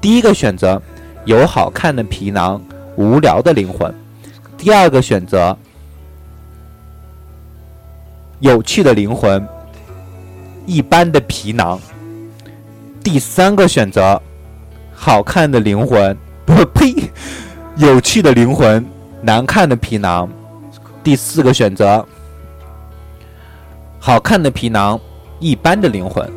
[0.01, 0.81] 第一个选择，
[1.25, 2.59] 有好看的皮囊，
[2.95, 3.91] 无聊的灵魂；
[4.57, 5.55] 第二个选择，
[8.41, 9.47] 有趣的灵魂，
[10.65, 11.77] 一般的皮囊；
[13.03, 14.19] 第三个选择，
[14.93, 16.17] 好看的灵魂。
[16.43, 16.91] 不呸！
[17.77, 18.83] 有趣的灵魂，
[19.21, 20.27] 难看的皮囊。
[21.03, 22.03] 第四个选择，
[23.99, 24.99] 好看的皮囊，
[25.39, 26.27] 一般的灵魂。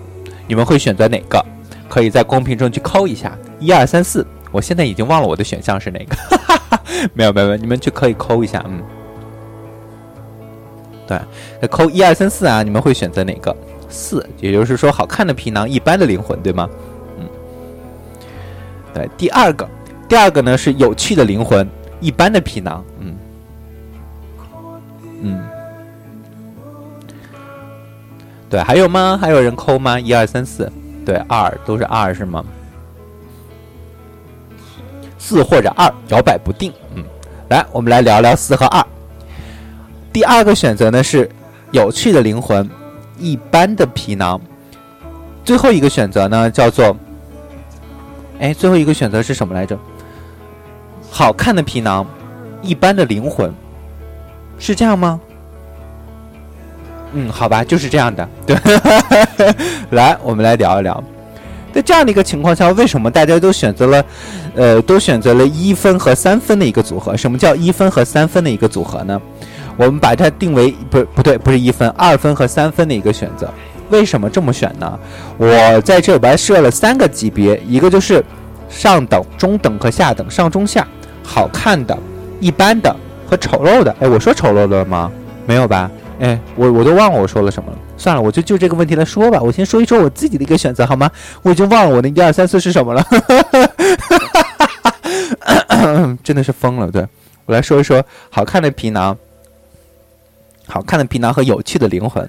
[0.46, 1.42] 你们会选择哪个？
[1.88, 4.26] 可以在公屏中去扣一下，一二三四。
[4.52, 6.14] 我现在已经忘了我的选项是哪个。
[7.14, 8.82] 没有没有没有，你们去可以扣一下，嗯。
[11.06, 11.20] 对，
[11.60, 12.62] 那扣一二三四啊！
[12.62, 13.54] 你们会选择哪个？
[13.90, 16.68] 四，也就是说，好看的皮囊，一般的灵魂，对吗？
[17.18, 17.28] 嗯。
[18.94, 19.68] 对，第二个。
[20.06, 21.68] 第二个呢是有趣的灵魂，
[21.98, 23.16] 一般的皮囊，嗯，
[25.22, 25.42] 嗯，
[28.50, 29.18] 对，还有吗？
[29.20, 29.98] 还有人扣吗？
[29.98, 30.70] 一二三四，
[31.06, 32.44] 对，二都是二是吗？
[35.18, 37.02] 四或者二，摇摆不定，嗯，
[37.48, 38.86] 来，我们来聊聊四和二。
[40.14, 41.28] 第二个选择呢是
[41.72, 42.70] 有趣的灵魂，
[43.18, 44.40] 一般的皮囊。
[45.44, 46.96] 最后一个选择呢叫做，
[48.38, 49.76] 哎，最后一个选择是什么来着？
[51.10, 52.06] 好看的皮囊，
[52.62, 53.52] 一般的灵魂，
[54.56, 55.20] 是这样吗？
[57.12, 58.28] 嗯，好吧，就是这样的。
[58.46, 58.56] 对，
[59.90, 61.02] 来，我们来聊一聊，
[61.72, 64.04] 在这样的一个情况下，为什么大家都选择了，
[64.54, 67.16] 呃，都选择了一分和三分的一个组合？
[67.16, 69.20] 什么叫一分和三分的一个组合呢？
[69.76, 73.52] 我们把它定为不不对，不是一分，二分和三分的一个选择。
[73.90, 74.98] 为什么这么选呢？
[75.36, 78.24] 我在这里边设了三个级别，一个就是
[78.68, 80.86] 上等、中等和下等，上中下，
[81.22, 81.96] 好看的、
[82.40, 82.94] 一般的
[83.28, 83.94] 和丑陋的。
[84.00, 85.12] 哎，我说丑陋了吗？
[85.46, 85.90] 没有吧？
[86.20, 87.78] 哎，我我都忘了我说了什么了。
[87.96, 89.40] 算了，我就就这个问题来说吧。
[89.40, 91.10] 我先说一说我自己的一个选择好吗？
[91.42, 93.04] 我已经忘了我的一二三四是什么了，
[96.24, 96.90] 真的是疯了。
[96.90, 97.06] 对
[97.44, 99.16] 我来说一说好看的皮囊。
[100.66, 102.28] 好看的皮囊和有趣的灵魂，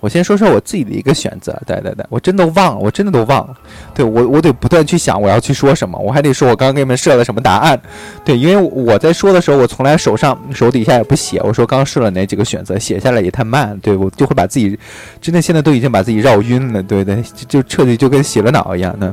[0.00, 1.56] 我先说说我自己的一个选择。
[1.66, 3.56] 对对对，我真的忘了，我真的都忘了。
[3.94, 7.80] 对我，我得不断去想我要去说什么，我还得说我刚刚给你们设了什么答案。
[8.24, 11.40] 对，因为我在说的时候，我从来手上手底下也不写。
[11.42, 13.78] 我说刚刚设了哪几个选择，写下来也太慢。
[13.80, 14.78] 对我就会把自己
[15.20, 16.82] 真的现在都已经把自己绕晕了。
[16.82, 19.12] 对对，就彻底就跟洗了脑一样的。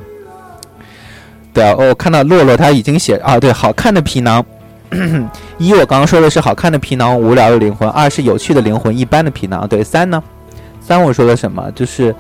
[1.51, 4.45] 对啊，我看到洛洛他已经写啊，对，好看的皮囊。
[5.59, 9.67] 一，我刚刚说的是好看的皮囊，无聊的灵魂；二是有趣的灵魂，一般的皮囊。
[9.67, 10.23] 对，三呢？
[10.81, 11.71] 三我说的什么？
[11.73, 12.15] 就是，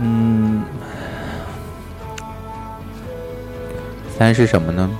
[0.00, 0.62] 嗯，
[4.18, 4.90] 三是什么呢？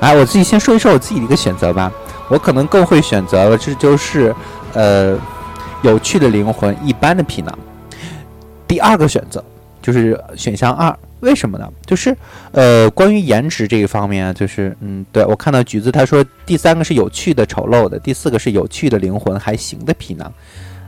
[0.00, 1.90] 哎，我自己先说一说我自己的一个选择吧。
[2.28, 4.34] 我可能更会选择了，这就是
[4.72, 5.18] 呃，
[5.82, 7.58] 有趣的灵魂，一般的皮囊。
[8.66, 9.44] 第二个选择
[9.82, 10.96] 就是选项二。
[11.22, 11.72] 为什么呢？
[11.86, 12.16] 就是，
[12.50, 20.32] 呃，关于颜值这一方面，就是，嗯，对我看到橘子他说，第三个是有趣的、丑陋的，第四个是有趣的灵魂还行的皮囊，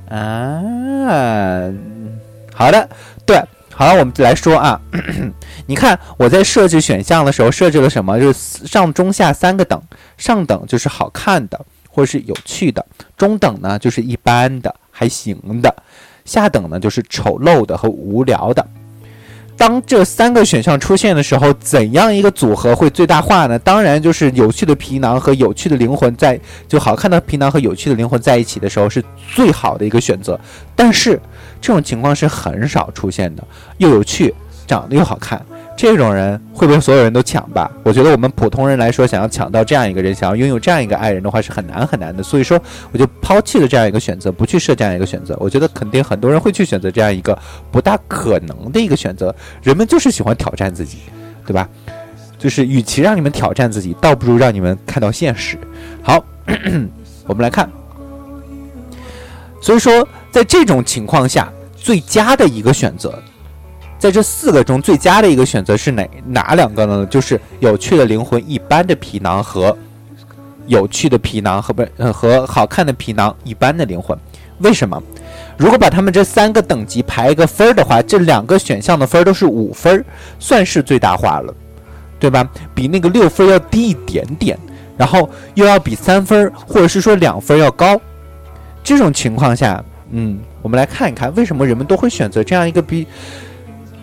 [0.08, 1.72] 啊，
[2.52, 2.88] 好的，
[3.24, 3.40] 对，
[3.72, 4.80] 好了，我们来说啊，
[5.66, 8.18] 你看我在设置选项的时候设置了什么？
[8.18, 9.80] 就是上中下三个等，
[10.18, 12.84] 上等就是好看的或者是有趣的，
[13.16, 15.72] 中等呢就是一般的还行的，
[16.24, 18.66] 下等呢就是丑陋的和无聊的。
[19.56, 23.58] 当这三个选项出现的时候，怎样一个组合会最大化呢？
[23.60, 29.02] 当然就是有趣的皮囊和有趣的灵魂在，就好看的皮囊和有趣的灵魂在一起的时候是
[29.34, 30.38] 最好的一个选择。
[30.76, 31.18] 但是
[31.60, 33.44] 这种情况是很少出现的，
[33.78, 34.34] 又有趣，
[34.66, 35.40] 长得又好看。
[35.76, 37.70] 这种人会被所有人都抢吧？
[37.82, 42.22] 我觉得我们普通人来说，想要抢到这样一个人，想要拥有这样一个爱人的话，是很难很难的。
[42.22, 42.60] 所以说，
[42.92, 45.36] 我就抛弃了这样一个选择，不去设这样一个选择。
[45.40, 47.36] 我觉得肯定很多人会去选择这样一个
[47.72, 49.34] 不大可能的一个选择。
[49.62, 50.98] 人们就是喜欢挑战自己，
[51.44, 51.68] 对吧？
[52.38, 55.58] 就是与其让你们挑战自己，倒不如让你们看到现实。
[56.02, 56.24] 好，
[57.26, 57.68] 我们来看。
[59.60, 63.18] 所以说，在这种情况下，最佳的一个选择。
[64.04, 67.06] 在这四个中，最佳的一个选择是哪哪两个呢？
[67.06, 69.74] 就是有趣的灵魂、一般的皮囊和
[70.66, 74.14] 有趣的皮囊和不呃和好看的皮囊、一般的灵魂。
[74.58, 75.02] 为什么？
[75.56, 80.04] 如果把他们这三个等级排一个分儿的话，这两个选项的分儿都是五分，
[80.38, 81.54] 算是最大化了，
[82.20, 82.46] 对吧？
[82.74, 84.58] 比那个六分要低一点点，
[84.98, 87.98] 然后又要比三分或者是说两分要高。
[88.82, 93.06] 这种情况下，嗯，我们来看一看为什么人们都会选择这样一个比。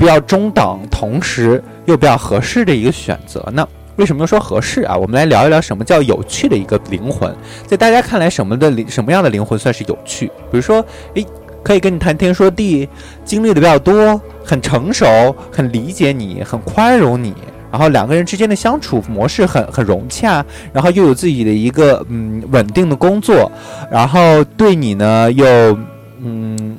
[0.02, 3.68] 比较中等，同时又比较合适的一个选择呢？
[3.98, 4.98] 为什么说合适啊？
[4.98, 7.32] 我们来聊一聊什么叫有趣的一个灵魂。
[7.68, 10.26] 在大家看来，什么的灵什么样的灵魂算是有趣？
[10.50, 10.84] 比如说，
[11.14, 11.24] 诶，
[11.62, 12.90] 可以跟你谈天说地，
[13.24, 15.06] 经历的比较多，很成熟，
[15.52, 17.36] 很理解你，很宽容你，
[17.72, 23.52] 然后两个人之间的相处模式很很融洽，然后又有自己的一个嗯稳定的工作，
[23.92, 25.46] 然后对你呢又
[26.24, 26.76] 嗯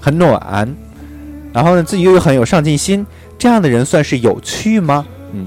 [0.00, 0.74] 很暖。
[1.58, 3.04] 然后呢，自己又很有上进心，
[3.36, 5.04] 这样的人算是有趣吗？
[5.32, 5.44] 嗯，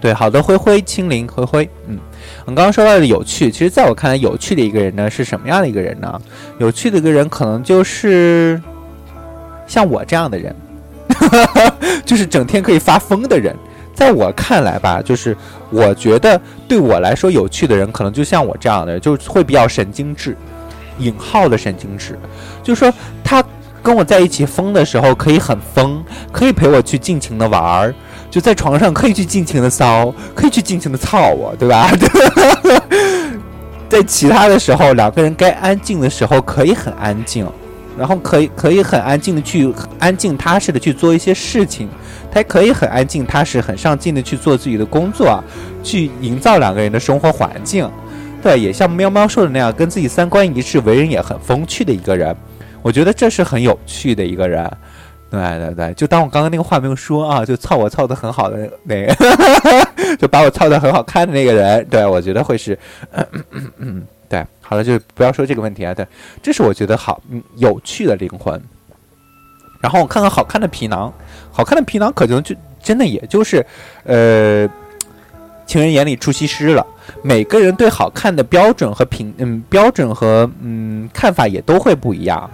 [0.00, 1.98] 对，好的，灰灰，清零，灰灰，嗯，
[2.44, 6.22] 我们刚刚说到的有趣，其实在我看来，有趣的一个人呢是什么样的一个人呢？
[6.58, 8.62] 有趣的一个人可能就是
[9.66, 10.54] 像我这样的人，
[12.06, 13.52] 就是整天可以发疯的人。
[13.96, 15.36] 在我看来吧，就是
[15.70, 20.36] 我觉得对我来说有趣的人，可能就像我这样的，就会比较神经质，
[20.98, 22.16] 引号的神经质，
[22.62, 22.94] 就是说
[23.24, 23.44] 他。
[23.84, 26.02] 跟我在一起疯的时候可以很疯，
[26.32, 27.94] 可以陪我去尽情的玩儿，
[28.30, 31.90] 就在床上可以去尽情的骚，可以去尽情的操我，对吧？
[33.90, 37.46] 在其他的时候，两个人该安静的时候可以很安静，
[37.98, 41.86] 然后可以可以很安静的去安静踏实的去做一些事情，
[42.32, 45.44] 他可以很安静踏实很上进的去做自己的工作，
[45.82, 47.86] 去营造两个人的生活环境。
[48.42, 52.34] 对，也像喵喵说的那样，跟自己三观一致，为人也很风趣的一个人。
[52.84, 54.70] 我觉得这是很有趣的一个人，
[55.30, 59.14] 对对对，就当我刚刚那个话没有说啊，就操我操的很好的那个，
[60.20, 62.78] 就把我操的很好看的那个人，对我觉得会是，
[63.12, 65.94] 嗯嗯嗯对，好了，就不要说这个问题啊。
[65.94, 66.06] 对，
[66.42, 68.60] 这是我觉得好，嗯，有趣的灵魂。
[69.80, 71.10] 然后我看看好看的皮囊，
[71.50, 73.64] 好看的皮囊可能就真的也就是，
[74.04, 74.68] 呃，
[75.66, 76.86] 情人眼里出西施了。
[77.22, 82.48] 每个人对好看的标准和评，嗯，标准和嗯看法也都会不一样。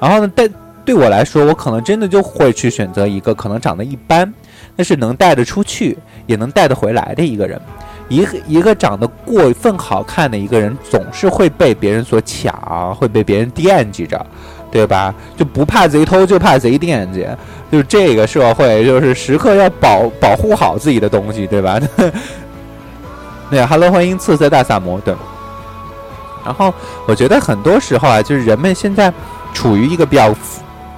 [0.00, 0.48] 然后呢，但
[0.84, 4.32] 对我来说，我可能真的就会去选择一个可能长得一般，
[4.76, 7.60] 但是能带得出去，也能带得回来的一个人。
[8.10, 14.26] 一个一个长得过分好看的一个人，总是会被别人所抢，会被别人惦记着，
[14.70, 15.14] 对吧？
[15.38, 17.26] 就不怕贼偷，就怕贼惦记。
[17.72, 21.80] 就是这个社会，就是时刻要保保护好自己的东西，对吧？
[23.50, 25.14] 对，Hello，欢迎刺色大萨摩，对。
[26.44, 26.72] 然后
[27.06, 29.12] 我觉得很多时候啊，就是人们现在
[29.52, 30.34] 处于一个比较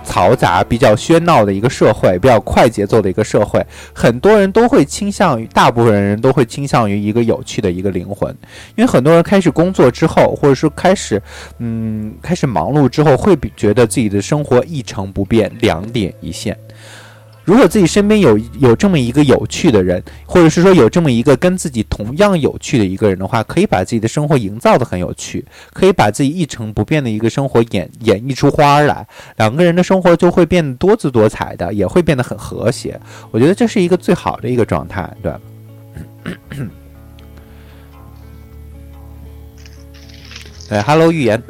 [0.05, 8.35] 嘈杂、比较喧闹的一个社会，比较快节奏的一个社会，很多人都会倾向于，大部分人都会倾向于一个有趣的一个灵魂，
[8.77, 11.20] 因为很多人开始工作之后，或者说开始，
[11.59, 16.56] 嗯，开始忙碌之后，会比觉得自己的生活一成不变，两点一线。
[17.47, 29.06] 如果自己身边有有这么一个有趣的人，或者是说有这么一个跟自己同样有趣的一个人的话，可以把自己的生活营造的很有趣，可以把自己一成不变的一个生活演演绎出花儿来，
[29.36, 33.01] 两个人的生活就会变得多姿多彩的，也会变得很和谐。
[33.31, 35.32] 我觉得这是一个最好的一个状态，对。
[40.68, 41.40] 对，Hello，预言。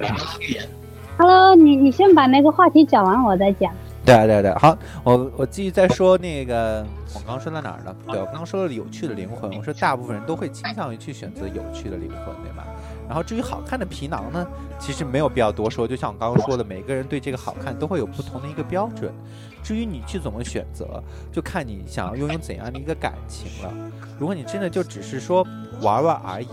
[1.16, 3.72] Hello，你你先把那个话题讲完，我再讲。
[4.06, 7.96] 对啊对啊对啊，好，我我继续再说那个，我刚刚说到哪儿了？
[8.06, 12.64] 对，我刚刚说了有趣的灵魂，我说大部分人都会倾向于去选择有趣的灵魂，对吧？
[13.08, 14.46] 然后至于好看的皮囊呢，
[14.78, 19.12] 其实没有必要多说，就像我刚刚说的，每个人对这个好看都会有不同的一个标准。
[19.60, 21.02] 至于你去怎么选择，
[21.32, 23.72] 就看你想要拥有怎样的一个感情了。
[24.20, 25.44] 如果你真的就只是说
[25.82, 26.48] 玩玩而已，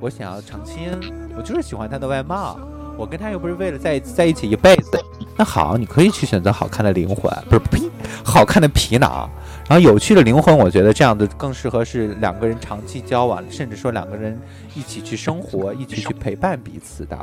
[0.00, 0.90] 我想要成亲，
[1.36, 2.58] 我就是喜欢他的外貌，
[2.96, 4.98] 我跟他又不是为了在在一起一辈子。
[5.40, 7.80] 那好，你可以去选择好看的灵魂，不是呸，
[8.22, 9.26] 好看的皮囊。
[9.66, 14.38] 然后有趣的灵魂，我觉得这样的更适合是两个人长期交往，甚至说两个人
[14.74, 17.18] 一起去生活，一起去陪伴彼此的。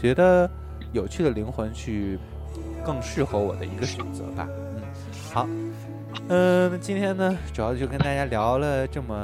[0.00, 0.48] 觉得
[0.92, 2.20] 有趣的灵魂去
[2.84, 4.46] 更适合我的一个选择吧。
[4.48, 4.82] 嗯，
[5.34, 5.48] 好，
[6.28, 9.16] 嗯、今天呢，主要就跟大家聊了这么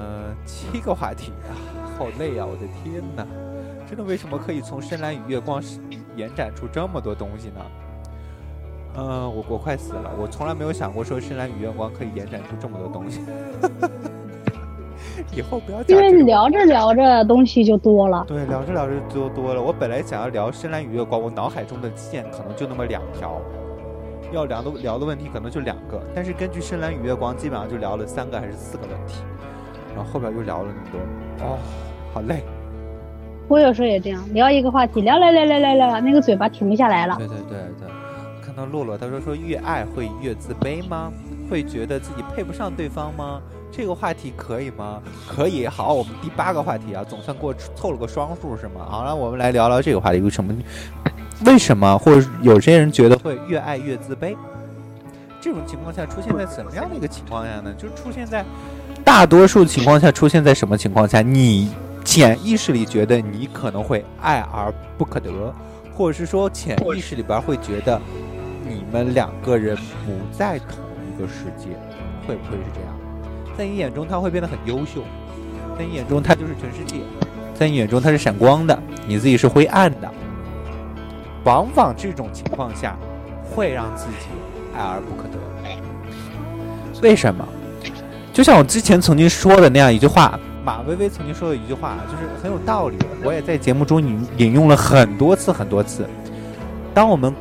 [0.45, 1.55] 七个话题啊，
[1.97, 2.45] 好累啊！
[2.45, 3.25] 我的天哪，
[3.89, 5.63] 真的为什么可以从深蓝与月光
[6.17, 7.61] 延展出这么多东西呢？
[8.97, 10.11] 嗯、我我快死了！
[10.21, 13.21] 我从来没有想过说深蓝与月光可以延展出这么多东西。
[15.35, 18.25] 以后不要因为聊着聊着东西就多了。
[18.29, 19.63] 对，聊着聊着就多了。
[19.63, 23.41] 我本来想要聊深蓝与月光，我脑海中的线可能就那么两条，
[24.31, 29.23] 要聊的聊的问题可能就两个，但是根据深蓝与月光，基本上就聊了三个还是四个问题，
[29.97, 30.89] 然后后边又聊了那么
[31.39, 31.59] 多，哦，
[32.13, 32.43] 好累。
[33.49, 37.17] 我有时候也这样，聊一个话题，聊聊聊聊聊聊，那个嘴巴停不下来了。
[37.17, 37.89] 对对对对，
[38.55, 41.11] 看到洛洛，他说说越爱会越自卑吗？
[41.51, 43.41] 会觉得自己配不上对方吗？
[43.71, 45.01] 这个话题可以吗？
[45.27, 45.67] 可以。
[45.67, 48.87] 好，我们第八个话题啊，总算给我凑了个双数是吗？
[48.87, 50.55] 好了，我们来聊聊这个话题，为什么？
[51.47, 51.99] 为什么？
[51.99, 54.37] 或者有些人觉得会越爱越自卑？
[55.41, 57.73] 这种情况下出现在怎么样的一个情况下呢？
[57.79, 58.45] 就是出现在
[59.03, 61.23] 大多数情况下出现在什么情况下？
[61.23, 61.73] 你
[62.05, 65.31] 潜意识里觉得你可能会爱而不可得，
[65.97, 68.01] 或者是说潜意识里边会觉得
[68.93, 69.75] 们两个人
[70.05, 70.79] 不在同
[71.09, 71.69] 一个世界，
[72.27, 72.95] 会不会是这样？
[73.57, 75.03] 在你眼中他会变得很优秀，
[75.79, 77.01] 在你眼中他就是全世界，
[77.55, 80.11] 在你眼中他是闪光的，你自己是灰暗的。
[81.45, 82.97] 往往这种情况下
[83.43, 84.29] 会让自己
[84.77, 85.39] 爱而不可得。
[87.03, 87.45] 为什么？
[88.33, 92.97] 就像我之前曾经说的那样一句话，马薇薇曾经说的一句话，就是很有道理。
[93.25, 96.07] 我也在节目中引引用了很多次很多次。
[96.95, 97.35] 当我们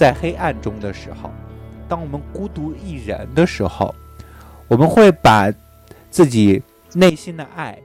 [0.00, 1.30] 在黑暗中的时候，
[1.86, 3.94] 当我们孤独一人的时候，
[4.66, 5.52] 我们会把
[6.08, 6.62] 自己
[6.94, 7.78] 内心的爱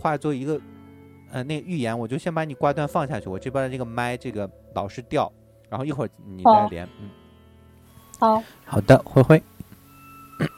[0.00, 0.58] 化作一个
[1.30, 1.96] 呃那个预言。
[1.98, 5.30] 我就先把你挂断放下去，我这边的这个麦这个老是掉，
[5.68, 7.10] 然后一会儿你再连，嗯。
[8.18, 9.42] 好，好的，灰灰。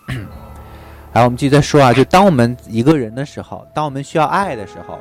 [1.12, 4.97] 来，我们继续再说啊，就当我们一个人的时候，当我们需要爱的时候，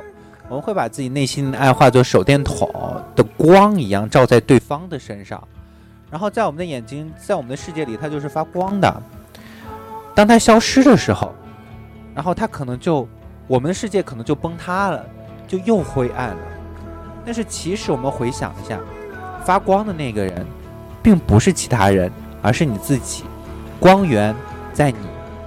[0.48, 2.68] 我们会把自己内心的爱化作手电筒
[3.14, 5.40] 的光一样照在对方的身上，
[6.10, 9.02] 然后在我们的眼睛，在我们的世界里，它就是发光的。
[10.14, 11.32] 当它消失的时候，
[12.14, 13.08] 然后它可能就，
[13.46, 15.06] 我们的世界可能就崩塌了，
[15.46, 16.36] 就又灰暗了。
[17.24, 18.78] 但是其实我们回想一下，
[19.44, 20.44] 发光的那个人，
[21.00, 22.10] 并不是其他人，
[22.42, 23.24] 而是你自己。
[23.78, 24.34] 光源
[24.72, 24.98] 在你，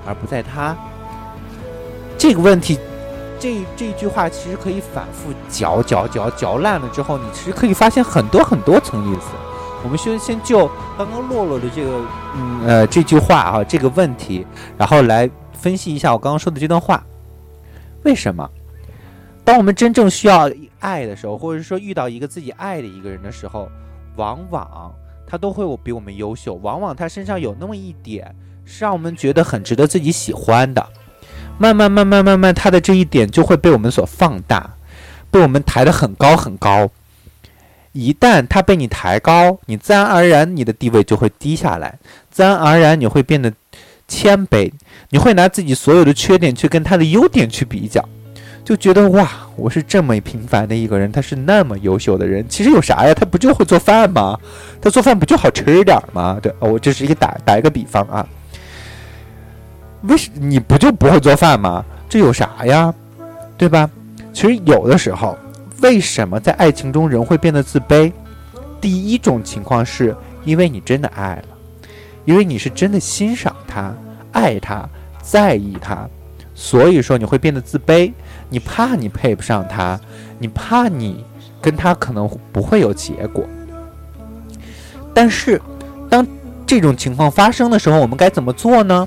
[0.07, 0.75] 而不在他。
[2.17, 2.79] 这个问题
[3.37, 9.27] 这这句话其实可以反复嚼嚼嚼嚼烂了之后，你其实可以发现很多很多层意思。
[9.83, 12.01] 我们先先就刚刚洛洛的这个
[12.35, 14.45] 嗯呃这句话啊这个问题，
[14.77, 17.03] 然后来分析一下我刚刚说的这段话。
[18.03, 18.49] 为什么？
[19.45, 20.49] 当我们真正需要
[20.79, 23.69] 爱的时候，或者说遇到一个自己爱的一个人的时候，
[24.15, 24.93] 往往
[25.27, 28.33] 他都会比我们优秀，往往他身上有那么一点
[28.65, 30.85] 是让我们觉得很值得自己喜欢的。
[31.57, 34.69] 慢慢慢慢慢慢，他的这一点就会被我们所放大，
[35.29, 36.89] 被我们抬得很高很高。
[37.93, 41.97] 一旦他被你抬高，你自然而然你的地位就会低下来，
[42.31, 43.53] 自然而然你会变得
[44.07, 44.71] 谦卑，
[45.09, 48.03] 你会拿自己所有的缺点去跟他的优点去比较，
[48.65, 53.13] 就觉得哇，我是这么平凡的一个人，他是那么优秀的人，其实有啥呀？
[53.13, 54.39] 他不就会做饭吗？
[54.81, 56.39] 他做饭不就好吃点吗？
[56.41, 58.27] 对，我这是一个打打一个比方啊。
[60.01, 61.85] 为什你不就不会做饭吗？
[62.09, 62.91] 这有啥呀？
[63.55, 63.87] 对吧？
[64.33, 65.37] 其实有的时候。
[65.83, 68.09] 为什么在爱情中人会变得自卑？
[68.79, 70.15] 第一种情况是
[70.45, 71.43] 因为你真的爱了，
[72.23, 73.93] 因为你是真的欣赏他、
[74.31, 74.87] 爱他、
[75.21, 76.07] 在意他，
[76.55, 78.13] 所以说你会变得自卑。
[78.47, 79.99] 你怕你配不上他，
[80.39, 81.25] 你怕你
[81.61, 83.45] 跟他可能不会有结果。
[85.13, 85.61] 但是，
[86.09, 86.25] 当
[86.65, 89.05] 这种情况发生的时候，我们该怎么做呢？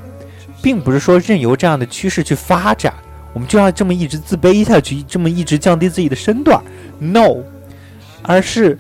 [0.61, 2.93] 并不是说任由这样的趋势去发展。
[3.37, 6.59] 我们就要这么一直自卑下去，这么一直降低自己的身段
[6.99, 7.43] ？No，
[8.23, 8.79] 而是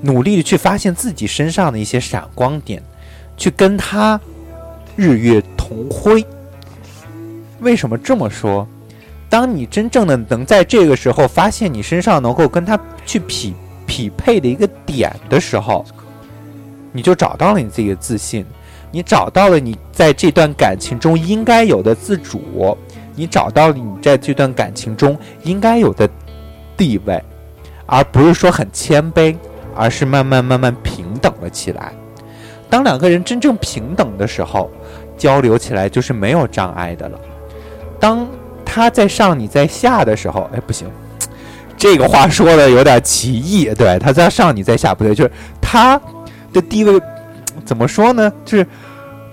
[0.00, 2.82] 努力的去发现自己身上的一些闪光点，
[3.36, 4.20] 去跟他
[4.96, 6.26] 日月同辉。
[7.60, 8.66] 为什么这么说？
[9.30, 12.76] 当你真正的能在这个时候发现你身上能够跟他
[13.06, 13.54] 去匹
[13.86, 15.84] 匹配的一个点的时候，
[16.90, 18.44] 你就找到了你自己的自信，
[18.90, 22.76] 你找到了你在这段感情中应该有的自主。
[23.14, 26.08] 你找到了你在这段感情中应该有的
[26.76, 27.22] 地位，
[27.86, 29.36] 而不是说很谦卑，
[29.74, 31.92] 而是慢慢慢慢平等了起来。
[32.70, 34.70] 当两个人真正平等的时候，
[35.18, 37.18] 交流起来就是没有障碍的了。
[38.00, 38.26] 当
[38.64, 40.88] 他在上你在下的时候，哎，不行，
[41.76, 43.66] 这个话说的有点歧义。
[43.74, 45.30] 对，他在上你在下不对，就 是
[45.60, 46.00] 他
[46.52, 47.00] 的地位
[47.64, 48.32] 怎么说呢？
[48.44, 48.66] 就是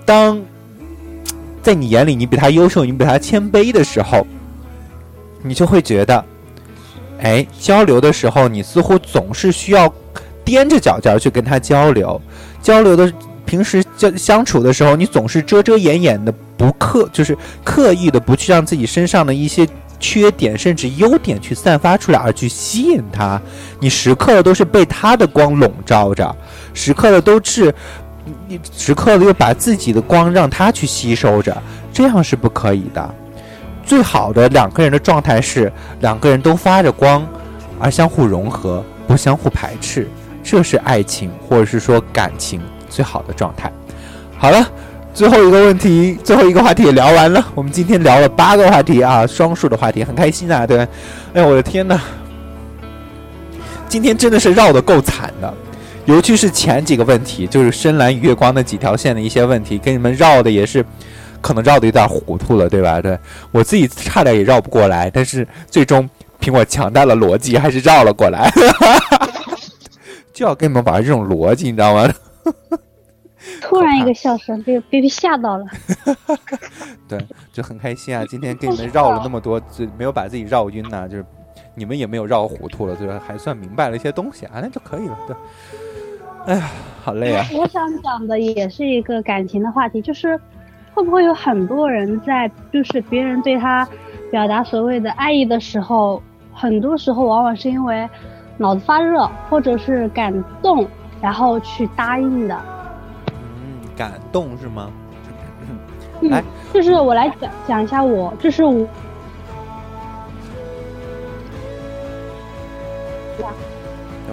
[0.04, 0.40] 当。
[1.62, 4.26] 在你眼里，你比他优秀，你比他谦卑的时候，
[5.42, 6.24] 你就会觉得，
[7.20, 9.92] 哎，交流的时候，你似乎总是需要
[10.44, 12.20] 踮着脚尖去跟他交流。
[12.62, 13.12] 交流的
[13.44, 19.68] 平时交相处的时候，你总是遮遮掩掩的，不刻就是刻意的不去让自己身上的一些
[19.98, 23.40] 缺点甚至优点去散发出来，而去吸引他。
[23.78, 26.34] 你时刻的都是被他的光笼罩着，
[26.72, 27.74] 时刻的都是。
[28.48, 31.56] 你时刻的又把自己的光让他去吸收着，
[31.92, 33.14] 这样是不可以的。
[33.84, 37.26] 最好的两个人的状态是两个人都发着光，
[37.78, 40.08] 而相互融合，不相互排斥，
[40.44, 43.72] 这是爱情或者是说感情最好的状态。
[44.38, 44.64] 好了，
[45.12, 47.44] 最后一个问题，最后一个话题也聊完了。
[47.54, 50.78] 我们今天聊了八个话题啊，双数的话题，很开心啊，对。
[51.34, 52.00] 哎呀，我的天呐，
[53.88, 55.52] 今天真的是绕的够惨的。
[56.06, 60.84] 尤其是前几个问题，就是深蓝月光的几条线的一些问题，跟你们绕的也是，
[61.40, 63.00] 可能绕的有点糊涂了，对吧？
[63.00, 63.18] 对
[63.52, 66.08] 我自己差点也绕不过来，但是最终
[66.38, 68.50] 凭我强大的逻辑还是绕了过来。
[70.32, 72.12] 就要跟你们玩这种逻辑，你知道吗？
[73.60, 75.66] 突然一个笑声，被被被吓到了。
[77.08, 77.18] 对，
[77.52, 78.24] 就很开心啊！
[78.28, 81.24] 今天跟你们绕了那么多，就没有把自己绕晕呐，就是
[81.74, 85.36] 你们也没有绕糊涂了，就是还算明白了一些东西啊，那就可以了，对。
[86.46, 86.70] 哎呀，
[87.02, 87.44] 好累啊！
[87.54, 90.38] 我想讲的也是一个感情的话题，就是
[90.94, 93.86] 会不会有很多人在，就是别人对他
[94.30, 96.22] 表达所谓的爱意的时候，
[96.52, 98.08] 很多时候往往是因为
[98.56, 100.86] 脑子发热或者是感动，
[101.20, 102.58] 然后去答应的。
[103.28, 104.90] 嗯，感动是吗？
[106.22, 106.42] 嗯，
[106.72, 108.86] 就是我来讲讲一下我，就是我。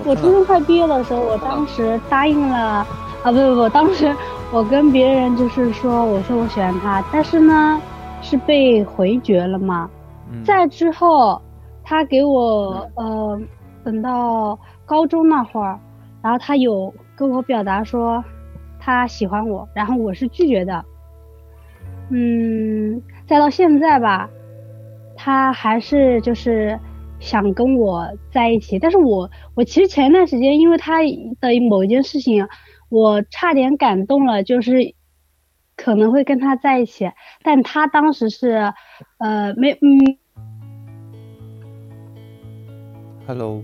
[0.06, 2.86] 我初中快毕业的时候，我当时答应了，
[3.24, 4.16] 啊不不不，当时
[4.52, 7.82] 我跟别人就是说，我说我喜欢他，但是呢，
[8.22, 9.90] 是被回绝了嘛。
[10.44, 11.42] 再之后，
[11.84, 13.40] 他给我呃，
[13.84, 15.80] 等到高中那会儿，
[16.22, 18.24] 然后他有跟我表达说
[18.80, 20.84] 他喜欢我，然后我是拒绝的。
[22.10, 24.30] 嗯，再到现在吧，
[25.16, 26.80] 他还是就是。
[27.20, 32.48] 想跟我在一起，但是我我其实前一段时间因为他的某一件事情，
[32.90, 34.94] 我差点感动了，就是
[35.76, 37.12] 可能会跟他在一起，
[37.44, 38.74] 但他当时是，
[39.18, 40.18] 呃，没，嗯
[43.28, 43.64] ，Hello，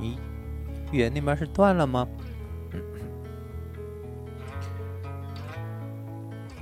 [0.00, 0.16] 咦，
[0.92, 2.06] 预言那边是断了吗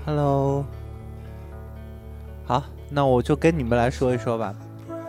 [0.07, 0.65] ？Hello，
[2.95, 4.55] 那我就跟你们来说一说吧。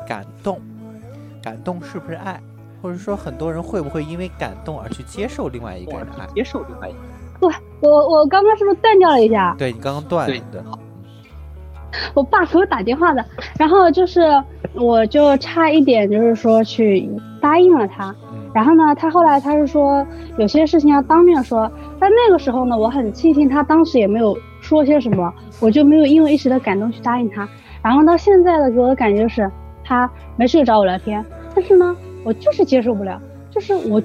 [0.08, 0.60] 感动，
[1.42, 2.42] 感动是不是爱？
[2.82, 6.28] 或者说很多人会不会因为感动而去接受另外一个人的爱？
[6.34, 6.98] 接受另外一个。
[7.40, 7.48] 不，
[7.88, 9.56] 我我刚刚是不是断掉了一下？
[9.58, 10.64] 对你刚刚断了的。
[12.14, 13.24] 我爸给我打电话的，
[13.58, 14.22] 然后就是
[14.74, 17.10] 我就差一点就是说去
[17.40, 18.14] 答应了他，
[18.54, 20.06] 然后呢，他后来他是说
[20.38, 27.48] 有些事情要当面说，但那个时候呢，我很庆幸他当时也没有说些什么，我就没有因为一时的感动去答应他。
[27.86, 29.48] 然后到现在的给我的感觉就是
[29.84, 33.22] 他没事就找我聊天，但是呢，我就是接受不了，
[33.52, 34.02] 就是我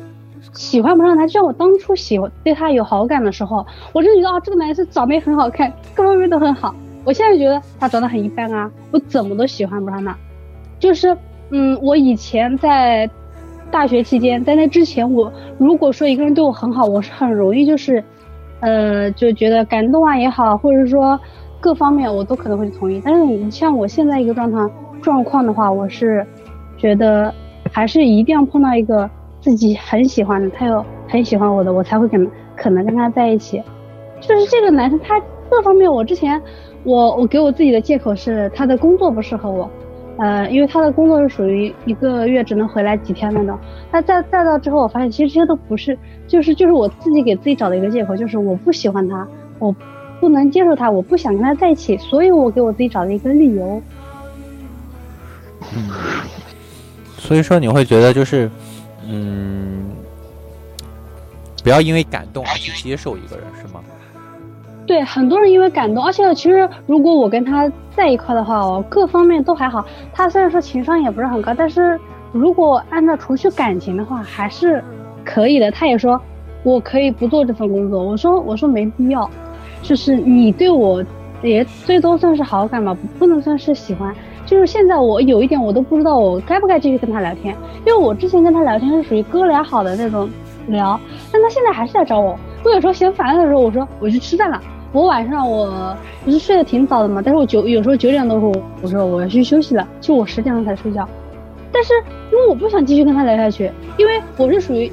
[0.52, 1.26] 喜欢不上他。
[1.26, 6.74] 就像我当初喜欢对他有好感的时候，我就觉得啊，这个男生长得也很好看，各方面都很好。
[7.06, 10.14] 我现在觉得他长得很一般啊，我怎么都喜欢不上他。
[10.78, 11.16] 就是，
[11.48, 13.08] 嗯，我以前在
[13.70, 18.04] 大学期间，在那之前，我如果说一个人对我很好，我是很容易就是，
[18.60, 21.18] 呃，就觉得感动啊也好，或者说
[21.60, 23.00] 各方面我都可能会同意。
[23.04, 24.58] 但是你像我现在一个状态
[25.00, 26.26] 状况的话，我是
[26.76, 27.32] 觉得
[27.70, 29.08] 还是一定要碰到一个
[29.40, 33.62] 自己很喜欢的，他又很喜欢我的，我才会可能可能跟他在一起。
[34.20, 36.40] 就是这个男生他各方面，我之前。
[36.82, 39.70] 我我给我自己的借口是他的工作不适合我，
[40.16, 43.58] 呃，因为他的工作是属于一个月只能回来几天那种。
[43.92, 49.28] 那再再到之后，我发现其实这些都不是，就是就是我自己给自己找的一个借口，就是我不喜欢他，
[49.58, 49.76] 我
[50.20, 53.82] 不能接受他，我不想跟他在一起，所以我给我自己找了一个理由。
[55.74, 55.90] 嗯，
[57.18, 58.50] 所以说你会觉得就是，
[59.08, 59.82] 嗯，
[61.64, 63.80] 不要因为感动而去接受一个人，是吗？
[64.86, 69.86] 对很多人因为感动，而且其实如果我跟他在一块的话，我各方面都还好。
[70.12, 71.98] 他虽然说情商也不是很高，但是
[72.32, 74.82] 如果按照除去感情的话，还是
[75.24, 75.70] 可以的。
[75.70, 76.20] 他也说
[76.64, 79.30] 我可以不做这份工作，我说我说没必要，
[79.82, 81.04] 就是你对我
[81.42, 84.14] 也最多算是好感吧，不能算是喜欢。
[84.46, 90.28] 就是现在我有一点我都不知道我该不该继续跟他聊天，因为我之前跟他聊天是属于哥俩好的那种
[90.66, 90.98] 聊，
[91.32, 92.36] 但他现在还是在找我。
[92.64, 94.60] 我有时候嫌烦的时候，我说我去吃饭了。
[94.92, 98.52] 我晚上我不是睡得挺早的嘛，但是我九有时候九点多钟
[98.82, 101.08] 我说我要去休息了，就我十点钟才睡觉。
[101.70, 101.92] 但是
[102.32, 104.90] 因为我不想继续跟他聊下去，因为我是属于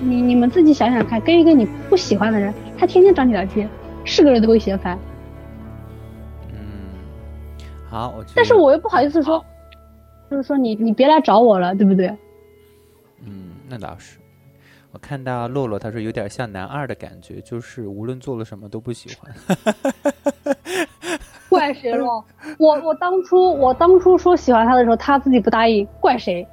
[0.00, 3.68] 你你你们自己想想看，跟一个你不喜欢的人，他天天找你聊天，
[4.06, 4.98] 是个人都会嫌烦。
[6.50, 6.58] 嗯，
[7.90, 8.24] 好，我。
[8.34, 9.44] 但是我又不好意思说，
[10.30, 12.06] 就是说你你别来找我了，对不对？
[13.24, 14.18] 嗯，那倒是。
[14.92, 19.34] 我看到洛洛，他说有点像男二的感觉，就是无论做了什么都不喜欢。
[21.50, 22.24] 怪谁了？
[22.58, 26.46] 我我当初我当初说喜欢他的时候，他自己不答应，怪谁？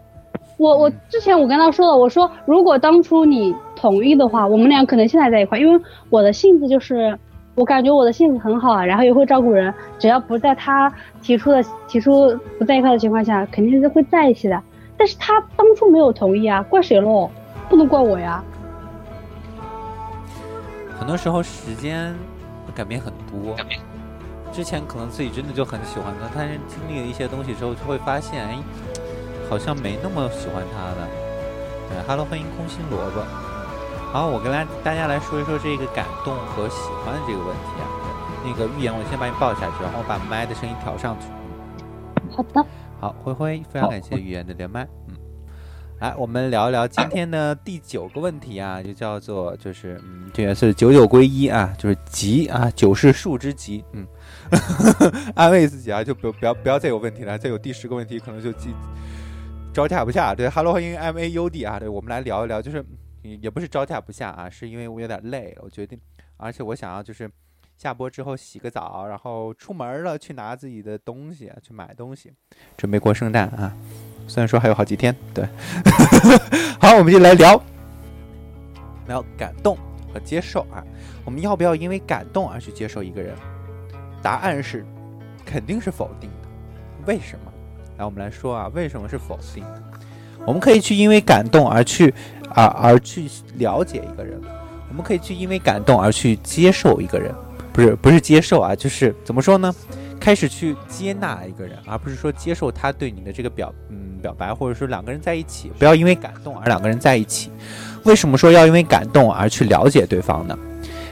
[0.58, 7.18] 我我之前我跟他说了，我说如果当初你同意的话，我们俩可能现在在一块，因为我的性子就是，
[7.56, 14.60] 我感觉我的性子很好啊，然后也会照顾人，只要不在他提出的提出不在一块的情况下，肯定是会在一起的。
[14.98, 17.30] 但是他当初没有同意啊，怪谁喽？
[17.70, 18.44] 不能怪我呀。
[20.98, 22.16] 很多时候时间
[22.74, 23.56] 改变很多。
[24.52, 28.58] 之前可能自己真的就很喜欢他，但是经历了一些东西之后，就会发现，哎，
[29.50, 31.08] 好像没那么喜欢他了。
[31.90, 33.53] 对，Hello，欢迎空心萝卜。
[34.14, 37.90] 好，我跟来大家来说一说这个感动和喜欢的这个问题啊。
[38.46, 41.26] 那个预言，我先把你抱下去，然后我把麦的声音调上去。
[42.30, 42.64] 好的。
[43.00, 44.88] 好，灰灰，非常感谢预言的连麦。
[45.08, 45.16] 嗯。
[46.00, 54.06] 来，我们聊一聊今天的第九个问题啊，就叫做就是嗯，这也是九九归一啊，就是吉啊，九是数之吉，嗯，
[55.34, 58.76] 安慰自己啊，就不不要不要再有问题了，再有第十个问题可能就记
[59.74, 60.36] 招架不下。
[60.36, 62.86] 对，Hello，欢迎 M A U D 啊，对，我们来聊一聊，就是
[63.24, 66.00] 也不是招架不下啊，是因为我有点累，我决定，
[66.38, 67.30] 而且我想要就是
[67.78, 72.32] 下播之后洗个澡，然后出门了去拿自己的东西，去买东西，
[72.78, 73.76] 准备过圣诞啊。
[74.28, 75.46] 虽然说还有好几天，对，
[76.80, 77.62] 好，我们就来聊
[79.08, 79.78] 聊感动
[80.14, 80.84] 和接受啊。
[81.26, 83.36] 我们要不要因为感动而去接受一个人？
[84.22, 84.86] 答案是
[85.46, 86.48] 肯定是否定的。
[87.06, 87.52] 为什么？
[87.98, 89.83] 来，我们来说啊，为什么是否定的？
[90.46, 92.14] 我们可以去因为感动而去
[92.54, 94.40] 啊而去了解一个人，
[94.90, 97.34] 我们可以去因为感动而去接受一个人，
[97.72, 99.74] 不是不是接受啊，就是怎么说呢？
[100.20, 107.52] 开始去接纳一个人，而不是说接受他对你的这个表嗯表白，或者说两个人在一起，不要因为感动而两个人在一起。
[108.04, 110.58] 为什么说要因为感动而去了解对方呢？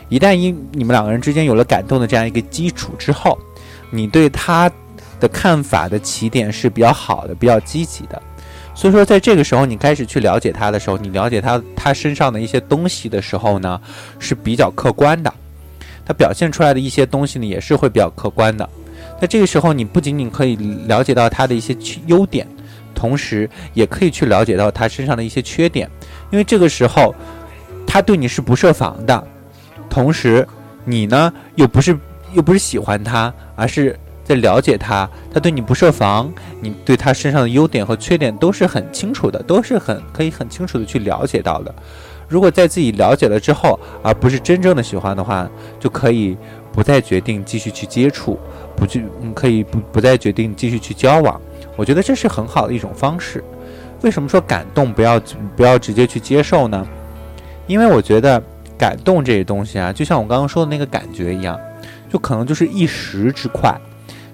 [0.08, 3.38] 一旦因你们两个人之间有了感动的这样一个基础之后，
[3.90, 4.72] 你对他
[5.20, 8.22] 的看法的起点是比较好的，比较积极的。
[8.82, 13.80] 所以说，在这个时候你开始去了解他的时候，你了解他他身上的一些东西的时候呢，
[14.18, 15.32] 是比较客观的。
[16.04, 18.68] 他表现出来的一些东西呢，也是会比较客观的。
[19.22, 20.56] 在这个时候，你不仅仅可以
[20.88, 21.78] 了解到他的一些
[22.08, 22.48] 优点，
[22.96, 25.88] 同时也可以去了解到他身上的一些缺点，
[26.32, 27.14] 因为这个时候
[27.86, 29.24] 他对你是不设防的，
[29.92, 30.48] 同时
[30.86, 31.96] 你呢又不是
[32.34, 33.96] 又不是喜欢他，而是。
[34.32, 36.32] 在了解他，他对你不设防，
[36.62, 41.76] 你对他身上的优点和缺点都是很清楚的，都是很可以很清楚的去了解到的。
[42.30, 45.50] 如果在自己了解了之后，而不是真正的喜欢的话，
[45.82, 46.38] 就可以
[46.72, 48.40] 不再决定继续去接触，
[48.74, 51.40] 不去，嗯可以不不再决定继续去交往。
[51.76, 53.44] 我觉得这是很好的一种方式。
[54.02, 55.20] 为什么说感动不要
[55.58, 56.88] 不要直接去接受呢？
[57.68, 58.42] 因为我觉得
[58.78, 61.60] 感动这些东西啊，就像我刚刚说的那个感觉一样，
[62.10, 63.78] 就可能就是一时之快。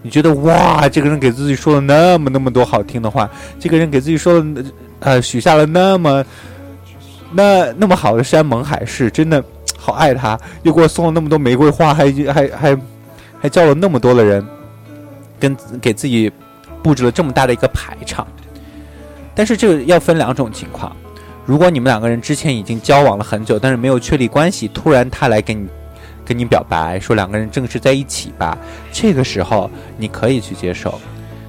[0.02, 3.30] 你觉得哇，这个人给自己说了那么那么多好听的话，
[3.60, 4.45] 这个人给自己说了，
[4.99, 6.24] 呃，许下了那么
[7.34, 9.44] 那那么好的山盟海誓，真的
[9.78, 12.78] 好爱他，又给我送了那么多玫瑰花，还还还
[13.41, 14.45] 还叫了那么多的人，
[15.40, 16.32] 跟给自己
[16.82, 18.26] 布置了这么大的一个排场。
[19.36, 20.95] 但是这个要分两种情况，
[21.45, 25.68] 如果你们两个人之前已经交往了很久，但是没有确立关系，突然他来给你。
[26.28, 28.58] 跟你表白说两个人正式在一起吧，
[28.91, 30.99] 这个时候你可以去接受。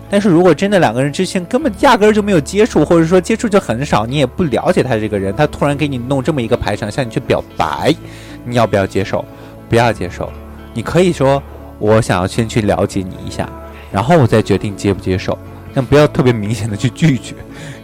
[0.08, 7.94] 但是如果真的两个人之前根本压根儿就没有接触，或者说接触就很少，你也不了解他这个人，他突然给你弄这么一个排场向你去表白，
[8.44, 9.24] 你要不要接受？
[9.68, 10.32] 不要接受。
[10.72, 11.42] 你可以说
[11.78, 13.46] 我想要先去了解你一下，
[13.92, 15.36] 然后我再决定接不接受。
[15.74, 17.34] 但不要特别明显的去拒绝，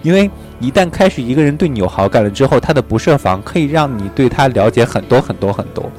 [0.02, 5.92] 因为一旦开始一个人对你有好感了之后，他的不设防可以让你对他了解很多很多很多。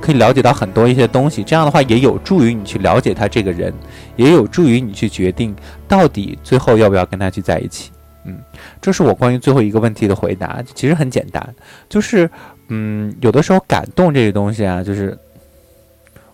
[0.00, 3.72] 可以了解到很多一些东西，这样的话也有助于你去了解他这个人，
[4.16, 5.54] 也有助于你去决定
[5.86, 7.90] 到底最后要不要跟他去在一起。
[8.24, 8.38] 嗯，
[8.80, 11.54] 这是我关于最后一个问题的回答，其实很简单，
[11.88, 12.28] 就是
[12.68, 15.16] 嗯，有的时候感动这个东西啊，就是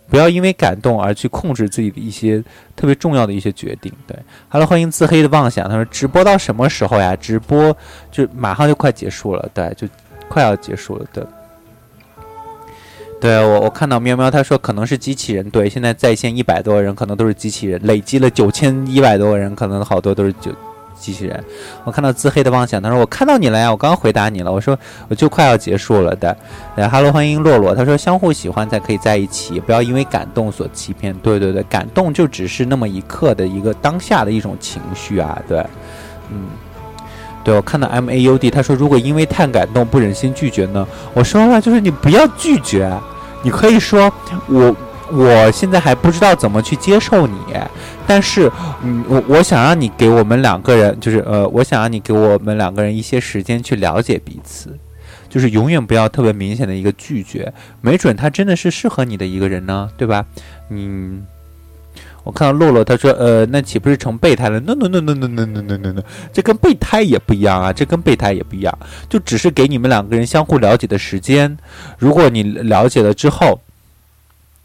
[0.09, 2.43] 不要因为感动而去控制自己的一些
[2.75, 3.93] 特别重要的一些决定。
[4.07, 4.17] 对
[4.49, 7.15] ，Hello，欢迎自黑的妄想，他说直播到什么时候呀？
[7.15, 7.77] 直播
[8.11, 9.89] 就马上就快结束了，对，就
[10.29, 11.25] 快要结束了，对。
[13.19, 15.49] 对我，我看到喵喵他说可能是机器人。
[15.51, 20.53] 对，现在在线一百多人，可能都是机器人，累积了九千一百多个人，可能好多都是九
[21.01, 21.43] 机器人。
[21.85, 24.79] 我看到自黑的妄想，他说我看到你了呀，我刚回答你了，我说
[25.09, 26.37] 我就快要结束了的。
[26.77, 31.15] 对哈喽，欢迎洛洛，他说相互喜欢才可以在一起，不要因为感动所欺骗。
[31.15, 35.43] 对对对，感动就只是那么一刻的一个当下的一种情绪啊。
[35.49, 35.59] 对，
[36.31, 36.49] 嗯。
[37.47, 40.85] 对，我看到 M A U D，他说如果因为太感动不忍心拒绝呢？
[41.15, 42.93] 我说了，就是你不要拒绝，
[43.45, 44.13] 你可以说
[44.49, 44.75] 我
[45.13, 47.39] 我现在还不知道怎么去接受你，
[48.05, 48.51] 但是
[48.83, 54.77] 嗯，我我想让你给我们两个人，就是呃，我想让你给我们两个人一些时间去了解彼此，
[55.29, 60.27] 就是永远不要特别明显的一个拒绝，没准他真的是适合你的一个人呢，对吧？
[60.69, 61.25] 嗯。
[62.27, 68.79] 我看到洛洛，他说：“呃，那岂不是成备胎了？” no no no no no no no no no no，这跟备胎也不一样啊，这跟备胎也不一样，
[69.09, 71.57] 就只是给你们两个人相互了解的时间。
[71.99, 73.61] 如果你了解了之后，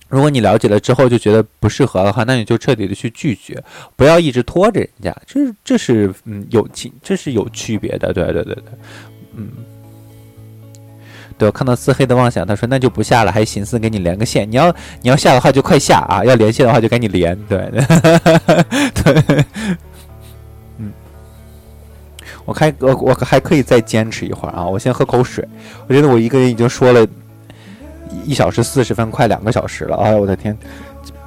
[0.10, 3.64] 如果你了解了之后就觉得不适合的话，那你就彻底的去拒绝，
[3.96, 5.16] 不要一直拖着人家。
[5.28, 8.12] 这这是嗯有情，这是有区别的。
[8.12, 8.64] 对对对对，
[9.36, 9.52] 嗯。
[11.42, 14.48] 对，我看到四黑的妄想，他说那就不下了，还寻思给你连个线。
[14.48, 14.70] 你要
[15.02, 17.36] 你要下的话就快下啊，要连线的话就赶紧连。
[17.50, 17.68] 对，
[18.94, 19.46] 对，
[20.78, 20.92] 嗯，
[22.46, 25.44] 我还我我还可以再坚持一会儿啊，我先喝口水。
[25.88, 27.08] 我觉得我一个人已经说了
[28.24, 29.98] 一小时四十分，快两个小时了。
[29.98, 30.56] 哎，我的天，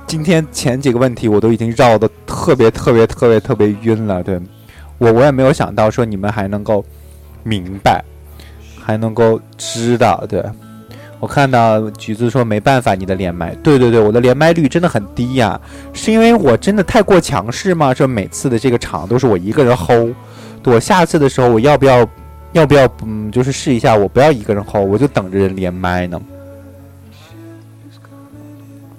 [0.07, 4.23] 今天前几个问题我都已经绕的特别特别特别特别晕了。
[4.23, 4.41] 对
[4.99, 6.85] 我我也没有想到说你们还能够
[7.43, 8.05] 明白。
[8.85, 10.45] 还能够知道，对
[11.21, 15.59] 我看到橘子说没办法，你的连麦，对对对，我的连麦率真的很低呀，
[15.95, 17.95] 是因为我真的太过强势吗？
[17.95, 20.13] 这每次的这个场都是我一个人薅
[20.65, 22.07] 我下次的时候我要不要，
[22.53, 26.21] 要不要，嗯，就是试一下，我不要一个人薅我就等着人连麦呢。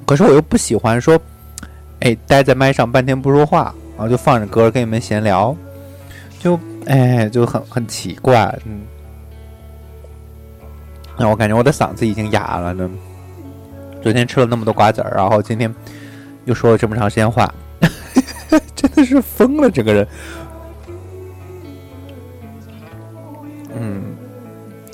[0.07, 1.19] 可是我又不喜欢说，
[1.99, 5.55] 哎，待在麦上半天不说话，然后就放着歌跟你们闲聊，
[6.39, 8.81] 就哎就很很奇怪，嗯。
[11.17, 12.89] 那我感觉我的嗓子已经哑了呢。
[14.01, 15.73] 昨天吃了那么多瓜子儿，然后今天
[16.43, 17.51] 又说了这么长时间话，
[18.75, 20.07] 真的是疯了，这个人。
[23.77, 24.15] 嗯，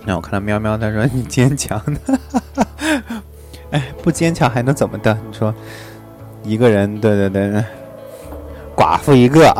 [0.06, 2.20] 那我看到喵喵，他说你坚强的，
[3.72, 5.18] 哎，不坚强还能怎么的？
[5.28, 5.54] 你说
[6.44, 7.64] 一个人，对对对，
[8.76, 9.54] 寡妇一个。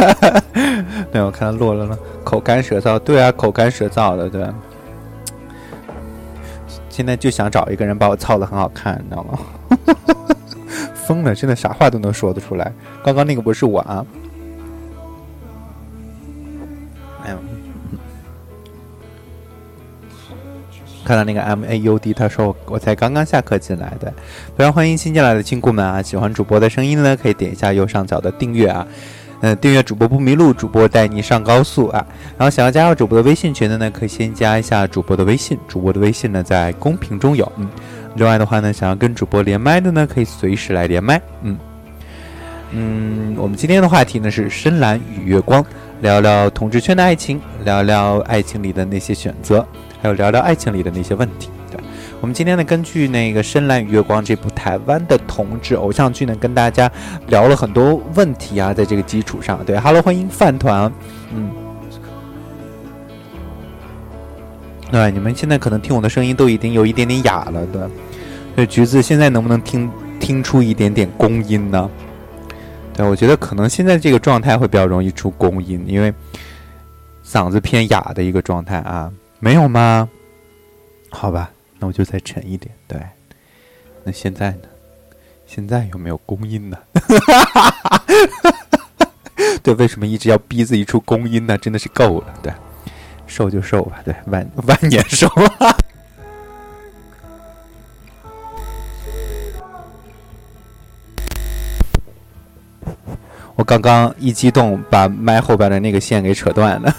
[1.10, 2.98] 对，我看到落了呢，口干舌燥。
[2.98, 4.46] 对啊，口干舌燥的，对。
[6.90, 9.38] 现在就想找一个人把我操的很好看，你知道吗？
[11.06, 12.70] 疯了，真的啥话都能说得出来。
[13.02, 14.04] 刚刚那个不是我啊。
[17.24, 17.36] 哎呦，
[21.04, 24.12] 看到那个 M A U D，他说我我才刚刚下课进来的，
[24.56, 26.00] 非常欢迎新进来的亲故们啊！
[26.00, 28.86] 喜欢主播的声音呢，可以点一下右上角的订阅啊。
[29.42, 32.06] 嗯，订阅主播不迷路，主播带你上高速啊！
[32.36, 37.50] 然后想要加入主播的微信群的呢，可以先加一下主播的微信，主播的微信呢在公屏中有。
[37.56, 37.66] 嗯，
[38.16, 41.20] 另外的话呢，想要跟主播连麦的呢，可以随时来连麦。
[41.42, 41.58] 嗯
[42.72, 45.64] 嗯，我们今天的话题呢是深蓝与月光，
[46.02, 49.66] 聊聊同志圈的爱情，聊聊爱情里的那些选择，
[50.02, 51.50] 还有聊聊爱情里的那些问题。
[52.20, 56.90] 我们今天呢，根据那个《深蓝与月光》这部台湾的同志偶像剧呢，跟大家
[57.28, 60.92] 聊了很多问题啊，在这个基础上，对，Hello，欢迎饭团，
[61.34, 61.50] 嗯，
[64.90, 67.82] 对，你们现在可能听我的声音都已经有一点点哑了，对，
[68.54, 69.90] 对，橘子现在能不能听
[70.20, 71.90] 听出一点点公音呢？
[72.92, 76.12] 对，我觉得可能现在这个状态会比较容易出公音，因为
[77.24, 80.06] 嗓子偏哑的一个状态啊，没有吗？
[81.08, 81.50] 好吧。
[81.80, 83.00] 那我就再沉一点，对。
[84.04, 84.68] 那现在呢？
[85.46, 86.78] 现在有没有公音呢？
[89.62, 91.58] 对，为什么一直要逼自己出公音呢？
[91.58, 92.52] 真的是够了，对。
[93.26, 95.28] 瘦就瘦吧，对，万万年瘦。
[103.56, 106.96] 我刚刚一激动，把麦后边的那个线给扯断了。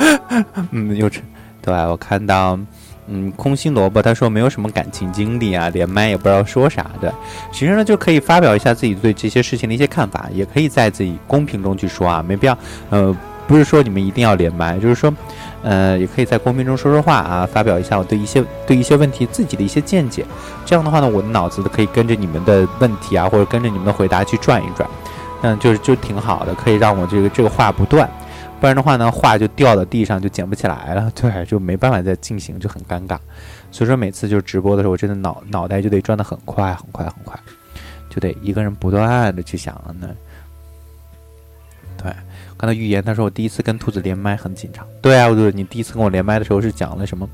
[0.70, 1.22] 嗯，又扯。
[1.62, 2.58] 对，我看到。
[3.08, 6.90] 嗯，空心萝卜他说没有什么感情经历啊，连麦也不知道说啥。
[7.00, 7.12] 的，
[7.52, 12.58] 其实呢就可以发表一下自己对这些事情的一些看法，也可以在自己公屏中去说啊，没必要。
[12.90, 13.16] 呃，
[13.46, 15.12] 不是说你们一定要连麦，就是说，
[15.62, 20.24] 呃，也可以在公屏中说说话啊，发表一下我对一些对一些问题自己的一些见解。
[20.64, 24.88] 这样的话呢，我的脑子可以跟着你们的问题啊，或者跟着你们的回答去转一转，
[25.42, 28.10] 嗯，就是就挺好的，可以让我这个这个话不断。
[28.58, 33.18] 不然的话呢，话就掉到地上，就捡不起来了， 对，就没办法再进行，就很尴尬。
[33.70, 37.38] 所以说每次就直播的时候，我真的脑脑袋就得转得很快，很快，很快，
[38.08, 40.08] 就得一个人不断的去想呢。
[41.98, 42.10] 对，
[42.56, 44.86] 看到预言，他说我第一次跟兔子连麦很紧张。
[45.02, 47.28] 对啊，我就你第一次跟我连麦的时候是讲了什么？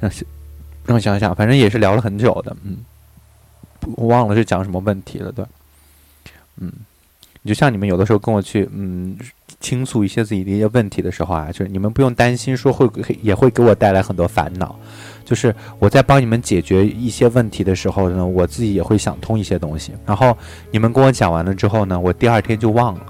[0.00, 0.12] 让
[0.84, 2.76] 让我想想，反正也是聊了很久的，嗯，
[3.96, 5.44] 我忘了是讲什么问题了，对，
[6.58, 6.70] 嗯，
[7.40, 9.16] 你就像你们有的时候跟我去，嗯。
[9.60, 12.88] 倾诉一些自己的一些问题的时候啊，就是你们不用担心说会
[13.22, 14.78] 也会给我带来很多烦恼。
[15.24, 19.92] 就是我在帮你们解决一些问题的时候呢，我自己也会想通一些东西。
[20.06, 20.36] 然后
[20.70, 23.00] 你们跟我讲完了之后呢，我第二天就忘了，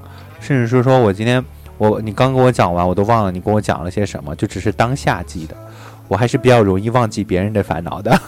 [0.40, 1.44] 甚至是说我今天
[1.76, 5.54] 我你刚跟我讲完，我都忘了你跟我讲了些什么，就只是当下记得。
[6.08, 8.18] 我还是比较容易忘记别人的烦恼的。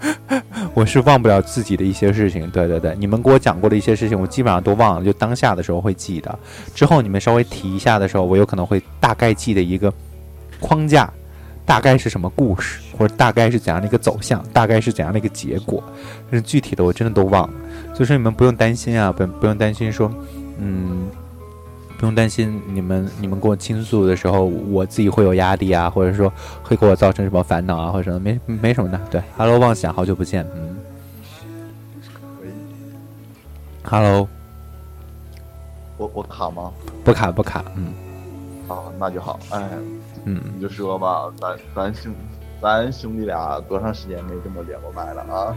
[0.74, 6.38] 我是忘不了自己的一些事情，对对对，你们给我讲过的一些事情，我基本上都忘了，就当下的时候会记得，
[6.74, 9.92] 之后你们稍微提一下的时候，我有可能会大概记得一个
[10.60, 11.12] 框架，
[11.66, 15.82] 大概是什么故事，或者大概是怎样的一个走向，大概是怎样的一个结果，
[16.30, 17.54] 但是具体的我真的都忘了，
[17.94, 20.12] 所以说你们不用担心啊，不不用担心说，
[20.58, 21.06] 嗯。
[21.98, 29.00] 不用担心，你们你们跟我倾诉的时候，我自己会有压力啊，或者说会给我造成什么烦恼啊，或者什么没没什么的。
[29.10, 30.78] 对，Hello，妄想，好久不见，嗯
[33.82, 34.28] ，Hello，
[35.96, 36.72] 我我卡吗？
[37.02, 37.92] 不卡不卡，嗯，
[38.68, 39.68] 好，那就好，哎，
[40.24, 42.14] 嗯，你就说吧，咱咱兄
[42.62, 45.56] 咱兄弟俩多长时间没这么连过麦了啊？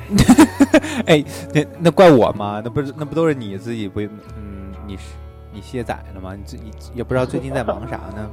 [1.06, 1.24] 哎，
[1.54, 2.60] 那那怪我吗？
[2.64, 4.02] 那不是那不都是你自己不？
[4.02, 5.04] 嗯，你是。
[5.54, 6.34] 你卸载了吗？
[6.36, 8.30] 你最你也不知道最近在忙啥呢。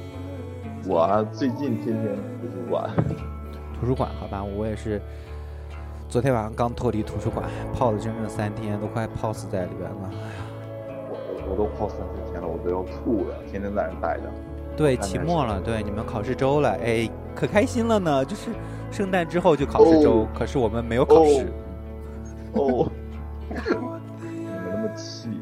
[0.86, 2.90] 我最近天天图书馆。
[3.78, 5.00] 图书馆，好吧，我也是。
[6.08, 10.10] 昨天晚上刚脱离图书馆，泡了整整三天，都快泡死在里边了。
[11.08, 11.16] 我
[11.50, 14.24] 我都泡三四天了，我都要吐了，天天在那待着。
[14.76, 18.24] 对，期末了，对，你们考试周了，哎，可开心了呢。
[18.24, 18.50] 就是
[18.90, 21.46] 圣诞之后就考试周，可是我们没有考试。
[22.54, 22.90] 哦。
[23.66, 24.00] 怎么
[24.72, 25.39] 那么气？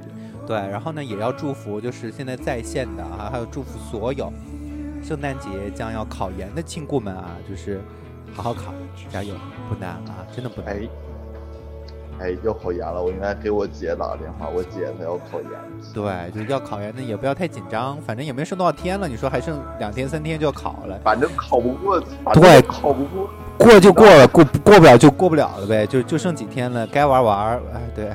[0.48, 4.32] 对，然后呢，也要祝福，就是现在在线的啊，还有祝福所有
[5.04, 7.82] 圣诞节将要考研的亲故们啊，就是
[8.34, 8.72] 好好考，
[9.12, 9.34] 加油，
[9.68, 10.74] 不难啊，真的不难。
[10.74, 10.88] 哎，
[12.20, 15.50] 哎，要考研了，我应该给我姐打个电话，我姐她要考研。
[15.92, 22.00] 对，就是要考研的，也不要太紧张，反正也没剩多少天了，你说还剩两天三天就要考了，反正考不过，
[22.32, 28.10] 对，考不过，过就过了，过过不了就过不了了呗，就就剩几天了，该玩玩，哎，对。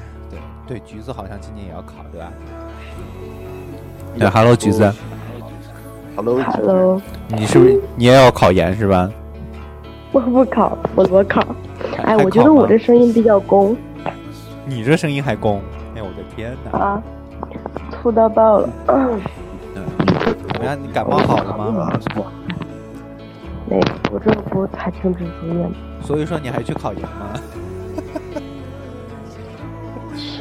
[0.68, 2.32] 对，橘子好像今年也要考，对吧？
[4.18, 4.92] 对，Hello，橘子。
[6.16, 6.40] Hello。
[6.42, 7.02] Hello。
[7.28, 9.10] 你是不是你也要考研是吧？
[10.12, 11.44] 我不考，我裸考。
[12.04, 13.76] 哎，我觉得我这声音比较公
[14.66, 15.60] 你这声音还公，
[15.96, 16.80] 哎呦我的天哪！
[16.80, 17.04] 啊，
[17.92, 18.70] 粗到爆了。
[18.88, 19.20] 嗯，
[20.54, 20.78] 怎么样？
[20.82, 21.92] 你感冒好了吗？
[23.68, 25.72] 那个，我这不才停止住院吗？
[26.04, 27.34] 所以说你还去考研吗？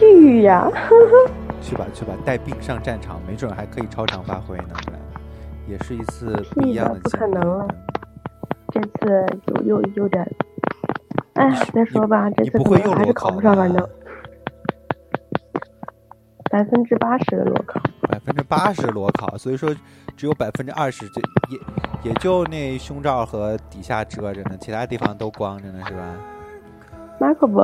[0.03, 0.69] 去呀！
[1.63, 4.75] 去吧去吧，带病上战场，没准还可以超常发挥呢，
[5.69, 7.27] 也是一次不一样的不可。
[7.29, 7.69] 能了！
[8.73, 10.29] 这次有有有点，
[11.35, 13.89] 哎，再说吧，这次可你不会又能还是裸考考不上，吧反正
[16.51, 17.81] 百分之八十的裸考。
[18.09, 19.75] 百分之八十裸考，所以说
[20.17, 21.59] 只有百分之二十，就也
[22.11, 26.01] 也就那胸罩和底下遮着呢，其他地方都光着呢，是吧？
[27.19, 27.61] 那可不，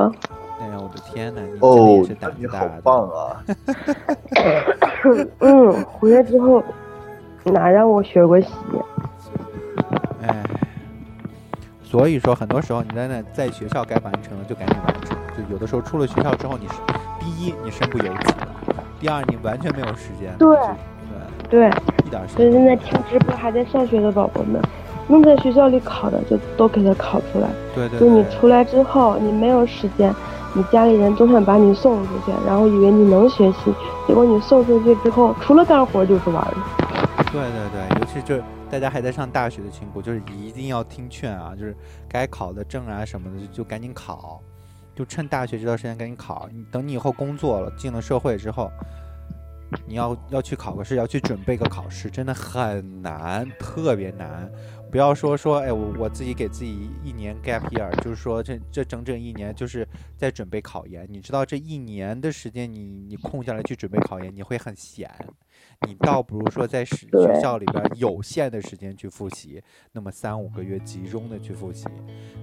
[0.61, 1.59] 哎呀，我的天哪，你真
[2.01, 2.81] 的是，胆你好子大的。
[2.81, 3.43] 棒啊！
[5.39, 6.61] 嗯，回来之后
[7.45, 8.47] 哪让我学过习？
[10.21, 10.43] 哎，
[11.81, 16.73] 所以说很多时候你在那在学校该完成的就赶紧完成，就有的时候出了学校之后，你是
[17.19, 18.33] 第一你身不由己，
[18.99, 20.57] 第二你完全没有时间，对
[21.49, 21.69] 对，对，
[22.05, 24.61] 一点时所以间现在听直播还在上学的宝宝们，
[25.07, 27.47] 能在学校里考的就都给他考出来。
[27.73, 30.13] 对对就你出来之后，你没有时间，
[30.53, 33.73] 你家里人总想把你送出去，然后以为你能学习，
[34.07, 36.45] 结果你送出去之后，除了干活就是玩。
[37.31, 41.75] 对对对，尤其就是大家还在上大学的亲故，就是一定要听劝啊，就是
[42.07, 44.41] 该考的证啊什么的就就赶紧考，
[44.95, 46.49] 就趁大学这段时间赶紧考。
[46.51, 48.71] 你等你以后工作了，进了社会之后，
[49.85, 54.49] 你要要去考个试，要去准备个考试，真的很难，特别难。
[54.91, 59.87] 不要说说，哎，我我自己给自己一年 gap year，就是说这这整整一年就是
[60.17, 61.05] 在准备考研。
[61.07, 65.09] 你知道这一年的时间你，你空下来去准备考研，你会很闲。
[65.87, 69.61] 你倒不如说在学学校里边有限的时间去复习，
[69.91, 71.85] 那么三五个月集中的去复习。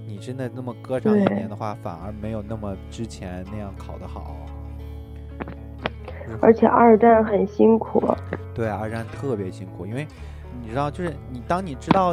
[0.06, 4.36] 你真的那么搁上一年的话，反而没有那么之前那样考得好。
[6.40, 8.02] 而且二战很辛苦，
[8.54, 10.06] 对，二战特别辛苦，因为
[10.66, 12.12] 你知道，就是你当你知道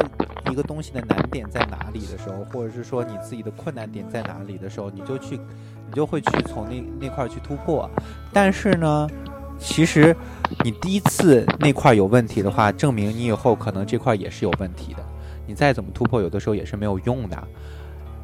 [0.52, 7.90] 一个东西的难点在哪里的时候，或者是说你自己的困难点在哪里的时候，你就去，你就会去从那那块去突破。
[8.32, 9.10] 但是呢，
[9.58, 10.16] 其实
[10.64, 15.04] 你第一次那块有问题的话，证明你以后可能这块也是有问题的。
[15.48, 17.48] 你再怎么突破，有的时候也是没有用的。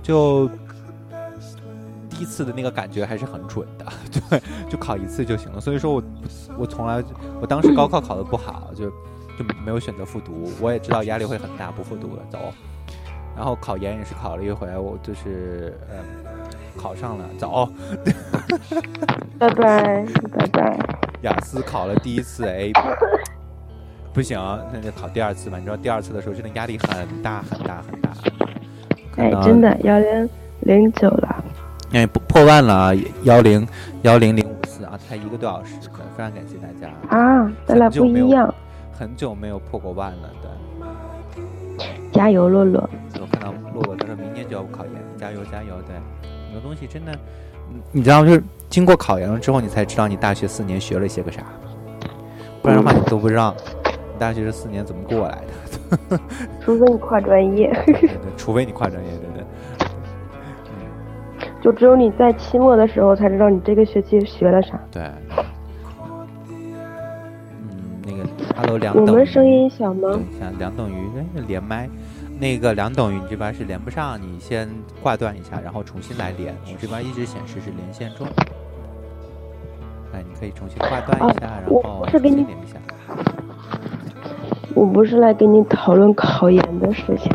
[0.03, 0.47] 就
[2.07, 3.85] 第一次的那个感觉还是很准的，
[4.29, 5.59] 对，就考一次就行了。
[5.59, 6.03] 所以说我
[6.59, 7.03] 我从来
[7.41, 8.91] 我当时高考考得不好，就
[9.39, 10.51] 就没有选择复读。
[10.59, 12.53] 我也知道压力会很大，不复读了，走。
[13.37, 15.97] 然后考研也是考了一回，我就是嗯
[16.77, 17.69] 考上了，走。
[19.39, 20.77] 拜拜拜拜。
[21.21, 22.73] 雅思考了第一次 A，
[24.13, 24.37] 不行，
[24.73, 25.57] 那就考第二次吧。
[25.57, 28.09] 你知道第二次的时候真的压力很大很大很大。
[29.15, 30.29] 哎真的幺零
[30.61, 31.43] 零九了，
[31.93, 32.91] 哎，破破万了啊！
[33.23, 33.67] 幺零
[34.03, 38.53] 幺零零五四啊，才一个多小时，对非常感谢大家啊咱俩不一样，
[38.99, 41.85] 很久没有破过万了，对。
[42.11, 42.89] 加油，洛洛。
[43.13, 45.73] 我看到洛洛他说明年就要考研，加油加油！
[45.87, 45.95] 对，
[46.47, 47.13] 很多东西真的，
[47.71, 51.45] 嗯你知道，就是经过考研了之后，你才知道你大学四年学了些个啥，
[52.61, 53.55] 不然的话你都不知道
[53.85, 56.19] 你大学这四年怎么过来的。
[56.59, 59.45] 除非你跨专业，对对，除非你跨专业，对对。
[61.61, 64.77] 就只有你在期末的时候才知道你这个学期学了啥。
[64.91, 65.09] 对，
[68.69, 70.09] 那个 Hello 两我等于们声音小吗？
[70.13, 71.89] 对，像两等于哎连麦，
[72.39, 74.69] 那个两等于你这边是连不上，你先
[75.01, 76.53] 挂断一下，然后重新来连。
[76.67, 78.27] 我这边一直显示是连线中，
[80.13, 82.77] 哎，你可以重新挂断一下，然后不是给你重新连一下。
[84.75, 87.31] 我不是来跟你讨论考研的事情。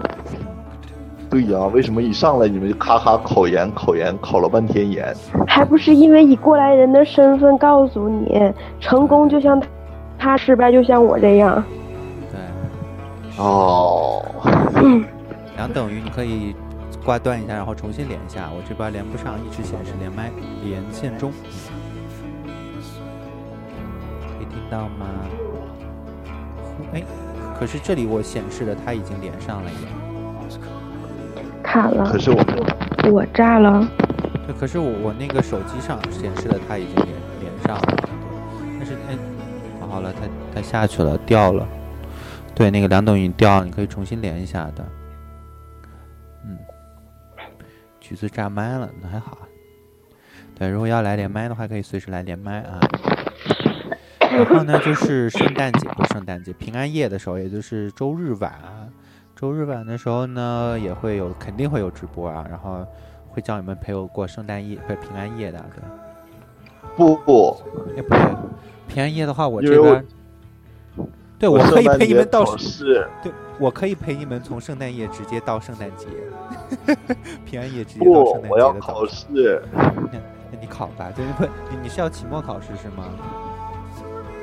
[1.29, 5.13] 对呀、为什么一上来你们就咔咔考研考研考了半天研？
[5.49, 8.41] 还不是因为以过来人的身份告诉你，
[8.79, 9.61] 成功就像
[10.25, 11.63] 他，失败就像我这样。
[12.33, 12.41] 对，
[13.37, 14.25] 哦，
[15.55, 16.57] 两等于你可以
[17.05, 18.49] 挂断一下，然后重新连一下。
[18.57, 20.31] 我这边连不上，一直显示连麦
[20.65, 21.31] 连线中，
[24.23, 25.05] 可以听到吗？
[26.95, 27.03] 哎，
[27.61, 29.77] 可是这里我显示的他已经连上了耶。
[31.63, 32.11] 卡了。
[32.11, 32.43] 可是我
[33.13, 33.87] 我炸了。
[34.47, 37.09] 对，可是我我那个手机上显示的他已经连
[37.43, 38.09] 连上了，
[38.79, 39.19] 但是哎，
[39.95, 41.65] 好了，它它下去了，掉了。
[42.53, 44.85] 对，那个两等于掉了，你可以重新连一下的。
[46.45, 46.59] 嗯，
[48.01, 49.47] 橘子炸麦了，那还好啊。
[50.57, 52.81] 对，如果要来连麦的话，可以随时来连麦啊。
[54.19, 58.89] 然后呢，就是圣诞节不是圣诞节，平安夜的时候，也就是周日晚啊，
[59.37, 62.85] 周日晚的时候呢，也会有肯定会有直播啊，然后
[63.29, 65.85] 会叫你们陪我过圣诞夜不是平安夜的，对。
[66.97, 67.63] 不不，
[67.97, 68.19] 哎不对，
[68.89, 70.05] 平安夜的话，我这边，
[71.39, 72.45] 对我可以陪你们到，
[73.23, 76.07] 对，我可以陪你们从圣诞夜直接到圣诞节，
[77.45, 79.63] 平安夜直接到圣诞，我要节的早考试。
[79.75, 80.19] 那
[80.53, 81.45] 那你考吧，对不？
[81.71, 83.05] 你你是要期末考试是吗？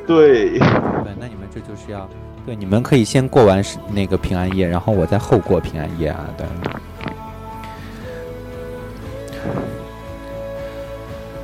[0.05, 2.09] 对，对，那你们这就是要，
[2.45, 6.45] 对，你们可以先过完是那个平安夜，然后我再后过平安夜啊，对。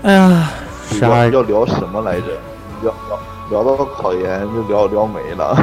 [0.03, 0.51] 哎呀，
[0.89, 2.27] 十二要聊什么来着？
[2.81, 5.55] 聊聊聊到考研就聊聊没了。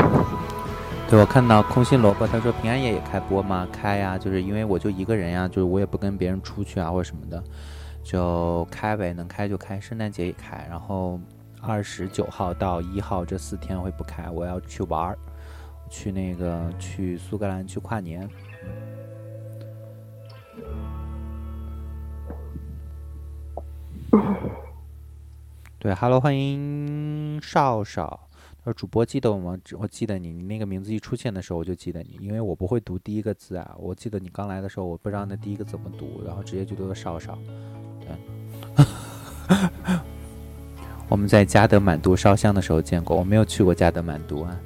[1.08, 3.68] 对，我看到空心萝卜，他说平安夜也开播吗？
[3.70, 7.42] 开呀，就是因为我就一个人呀，就是我也不跟别人出去啊或者什么的，
[8.02, 9.78] 就开呗，能开就开。
[9.78, 11.20] 圣诞节也开，然后
[11.60, 15.18] 二十九号到一号这四天会不开，我要去玩儿，
[15.90, 18.28] 去那个去苏格兰去跨年。
[25.84, 28.18] 对，Hello，欢迎少少。
[28.64, 29.54] 他说：“主播记得我吗？
[29.78, 33.72] 我记得你，你那个名字一出现的时候我就记得你，因为我不会读第一个字啊。
[33.76, 37.38] 我记得你刚来的时候，我不知道那第一个怎么读，然后直接就读了少少。
[38.00, 38.08] 对，
[41.10, 44.58] 我们在加德满都烧香的时候见过，我没有去过加德满都啊，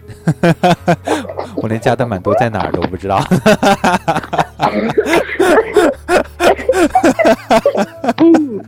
[1.60, 3.20] 我连加德满都在哪儿都不知道。
[8.18, 8.64] 嗯，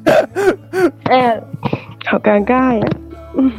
[1.05, 1.41] 哎，
[2.07, 2.87] 好尴尬呀。
[3.37, 3.51] 嗯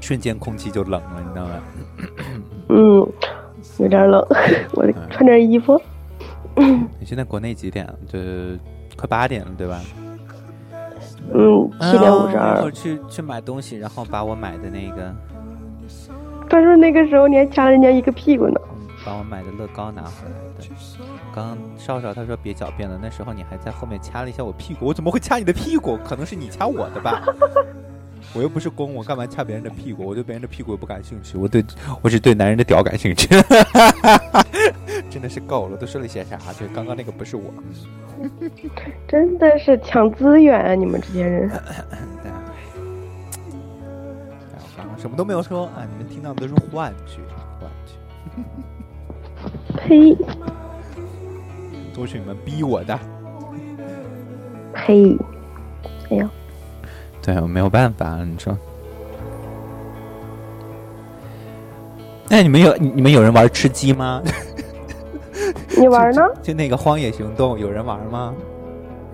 [0.00, 1.62] 瞬间空气就冷了，你知道吗？
[2.68, 3.08] 嗯，
[3.78, 4.24] 有点冷，
[4.74, 5.80] 我得穿点衣服。
[6.54, 7.94] 你现在国内几点了？
[8.06, 8.56] 这
[8.96, 9.80] 快八点了，对吧？
[11.34, 12.70] 嗯，七点五十二。
[12.70, 15.12] 去去买东西，然后把我买的那个，
[16.48, 18.60] 他说那个时候你还掐了人家一个屁股呢。
[19.06, 20.34] 嗯，把我买的乐高拿回来。
[20.58, 20.66] 的，
[21.34, 25.96] 刚刚少少他说别狡辩了，那时候你还在后面掐了一下我屁股，我怎么会掐你的屁股？
[26.04, 27.22] 可能是你掐我的吧？
[28.34, 30.04] 我又不是公，我干嘛掐别人的屁股？
[30.04, 31.64] 我对别人的屁股也不感兴趣，我对
[32.02, 33.28] 我只对男人的屌感兴趣。
[35.08, 36.36] 真的是够了，都说了些啥？
[36.58, 37.54] 对，刚刚那个不是我。
[39.06, 40.74] 真的是抢资源啊！
[40.74, 41.48] 你们这些人。
[42.22, 42.42] 对啊，
[44.54, 47.20] 我刚刚什么都没有说啊，你们听到的都是幻觉，
[47.60, 47.92] 幻觉，
[49.86, 50.16] 呸
[51.94, 52.98] 都是你们逼我的。
[54.74, 55.16] 嘿！
[56.10, 56.30] 哎呀，
[57.22, 58.56] 对我没有办法，你说。
[62.30, 64.20] 哎，你们有你你们有人玩吃鸡吗？
[65.78, 66.22] 你玩呢？
[66.42, 68.34] 就那个《荒野行动》，有人玩吗？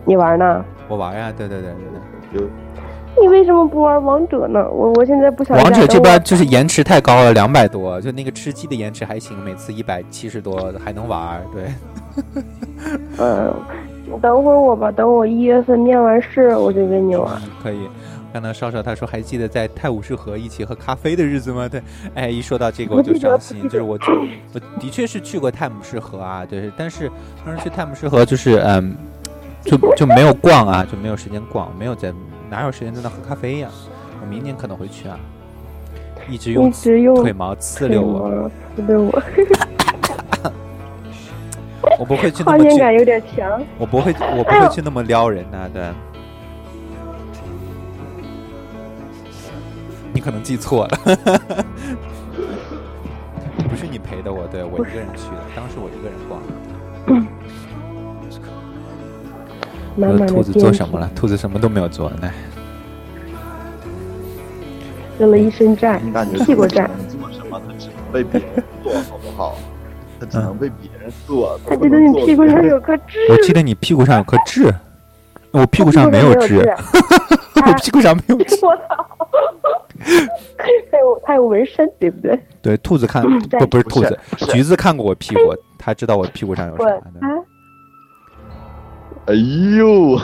[0.05, 0.65] 你玩呢？
[0.89, 1.81] 我玩呀，对对对对
[2.33, 2.49] 对有
[3.23, 4.69] 你为什么不玩王者呢？
[4.69, 5.63] 我我现在不想对。
[5.63, 11.73] 王者这边就是延迟太高了，两百多，就那个吃鸡的延迟还行，每次一百七十多还能玩，对。
[13.19, 13.55] 嗯，
[14.21, 17.41] 等会儿我吧，等我一月份面完试，我就跟你玩。
[17.63, 17.89] 可以。
[18.33, 21.69] 看到少少他说还记得在泰晤士河一起喝咖啡的日子吗？
[21.69, 21.83] 对，
[22.15, 23.99] 哎，一说到这个我就伤心，就是我
[24.55, 27.11] 我的确是去过泰晤士河啊，对，但是
[27.45, 28.97] 当时去泰晤士河就是嗯，
[29.63, 32.11] 就就没有逛啊，就没有时间逛，没有在
[32.53, 33.71] 哪有时间在那喝咖啡呀、
[34.21, 35.19] 我明年可能会去啊，
[36.29, 39.23] 一直用一直用腿毛刺溜我，我，刺溜我，
[41.99, 43.59] 我不会去那么 去，画面感有点强。
[43.79, 45.83] 我不会我不会去那么撩人呐、对。
[50.13, 50.99] 你可能记错了，
[53.67, 56.39] 不是你陪的我，对我一个人去的，当时我一个人逛。
[59.97, 61.11] 满满的兔子做什么了？
[61.15, 62.33] 兔子什么都没有做，哎，
[65.19, 66.01] 扔了一身债
[66.45, 66.89] 屁股债。
[67.19, 67.61] 做什么？
[67.61, 69.57] 他只能为别人做，好不好？
[70.21, 71.59] 他只能为别人做。
[71.67, 73.19] 他觉得你屁股上有颗痣。
[73.31, 74.73] 我记得你屁股上有颗痣，
[75.51, 76.75] 我屁股上没有痣，
[77.57, 78.59] 我屁股上没有痣。
[78.65, 79.09] 我操！
[80.91, 82.39] 他有他有纹身，对不对？
[82.61, 84.19] 对，兔子看在不不是兔子，
[84.51, 87.01] 橘子看过我屁股，他知道我屁股上有啥我的。
[89.25, 90.19] 啊，哎呦，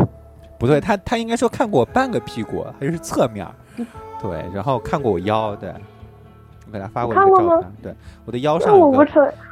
[0.58, 3.46] 不对，他他应该说看过我半个屁股，还是侧面，
[4.20, 5.72] 对，然后看过我腰，对，
[6.66, 8.74] 我给他发过一看过吗个照片，对，我的腰上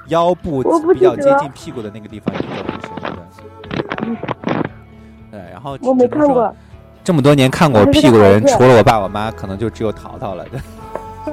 [0.09, 0.63] 腰部
[0.93, 4.17] 比较接近屁股的那个地方有一个纹身，
[5.31, 6.55] 对，对，然后我没看过。
[7.03, 10.45] 这么多年看过我屁股的人，除了我爸我妈，可能就只有淘淘了。
[10.51, 10.61] 对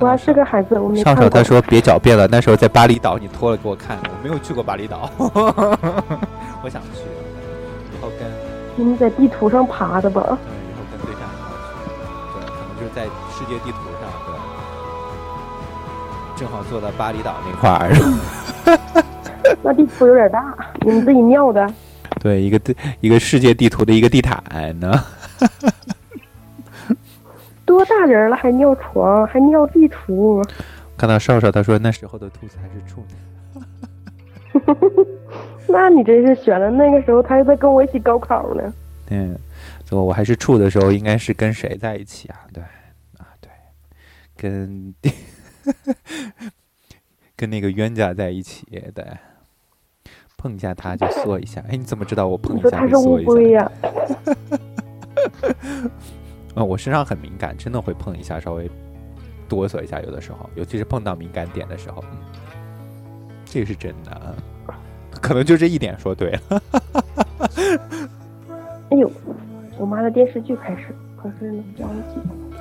[0.00, 1.02] 我还是个孩子，我没。
[1.02, 7.00] 上手他说别狡辩了，那时候在巴厘岛你脱了给我看，我没有去过巴厘岛， 我想去，
[7.92, 8.26] 以后跟
[8.76, 10.22] 你们在地图上爬的吧？
[10.22, 11.74] 对，以后跟对象一块去，
[12.32, 14.32] 对，可能就是在世界地图上，对，
[16.36, 17.90] 正好坐到巴厘岛那块儿，
[19.62, 21.68] 那地图有点大，你们自己尿的。
[22.22, 24.42] 对，一个地一个世界地图的一个地毯
[24.80, 25.04] 呢。
[27.68, 30.42] 多大人了还尿床，还尿地图？
[30.96, 33.04] 看到少少，他说那时候的兔子还是处
[34.64, 34.74] 男。
[35.68, 38.72] 那你真是选了那个时候，他还在跟我一起高考呢。
[39.10, 39.38] 嗯，
[39.90, 42.40] 我我还是处的时候，应该是跟谁在一起啊？
[42.54, 42.62] 对，
[43.18, 43.50] 啊对，
[44.34, 44.94] 跟
[47.36, 48.66] 跟那个冤家在一起。
[48.94, 49.04] 对，
[50.38, 51.62] 碰一下他就缩一下。
[51.68, 53.70] 哎，你怎么知道我碰一下会缩一下？
[56.64, 58.70] 我身上很敏感，真的会碰一下，稍微
[59.48, 62.18] 哆嗦一下，有的时候，尤其是碰到敏感点的时候，嗯
[63.44, 64.34] 这个是真的啊。
[65.20, 66.62] 可能就这一点说对了。
[68.90, 69.10] 哎呦，
[69.78, 72.20] 我妈的电视剧开始，可是呢，忘记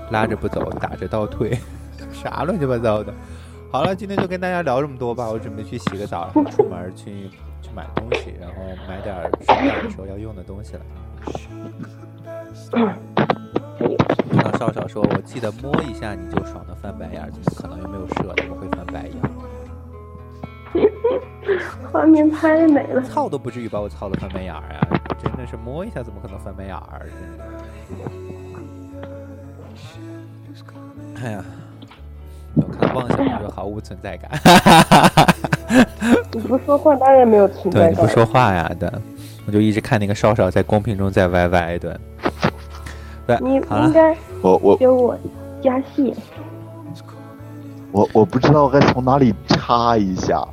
[0.10, 1.58] 拉着不走，打着倒退，
[2.12, 3.14] 啥乱七八糟的。
[3.72, 5.30] 好了，今天就跟大家聊这么多吧。
[5.30, 7.30] 我准备去洗个澡，然后出门去
[7.62, 8.56] 去买东西，然后
[8.88, 9.14] 买点
[9.46, 10.82] 圣诞的时候要用的东西了。
[13.78, 18.34] 听到少少说，我记得摸一下你就爽的翻白眼，怎么可能又没有射？
[18.38, 19.16] 怎么会翻白眼？
[21.92, 24.88] 画面太美了，操都不至于把我操的翻白眼儿啊！
[25.24, 27.08] 真的是摸一下怎么可能翻白眼儿？
[31.24, 31.44] 哎呀，
[32.56, 34.30] 我看妄想就毫无存在感。
[36.34, 37.94] 你不说话当然没有存在感。
[37.94, 38.92] 对，你不说话呀对，
[39.48, 41.80] 我就一直看那个少少在公屏中在歪歪
[43.28, 43.38] 的。
[43.42, 45.16] 你应该我我给我
[45.62, 46.16] 加戏。
[47.92, 50.46] 我我不知道该从哪里插一下，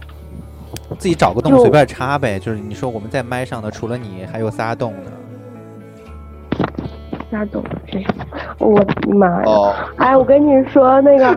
[0.99, 2.39] 自己找个洞随便插呗。
[2.39, 5.11] 就是你说我们在麦上的，除了你还有仨洞呢。
[7.31, 7.63] 仨洞？
[7.87, 8.07] 谁？
[8.61, 9.91] 我的妈呀！
[9.97, 11.37] 哎，我跟你说那个，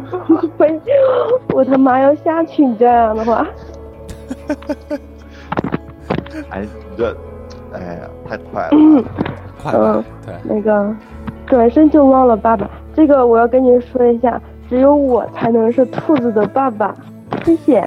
[1.54, 2.64] 我他妈要下去！
[2.64, 3.48] 你这样的话。
[6.52, 7.18] 哎，你这，
[7.74, 8.70] 哎呀，太快了！
[8.74, 9.04] 嗯，
[10.24, 10.96] 对，那个。
[11.48, 16.94] 转身就忘了爸爸，这个我要跟您说一下，只有我才能是兔子的爸爸，
[17.46, 17.82] 谢谢。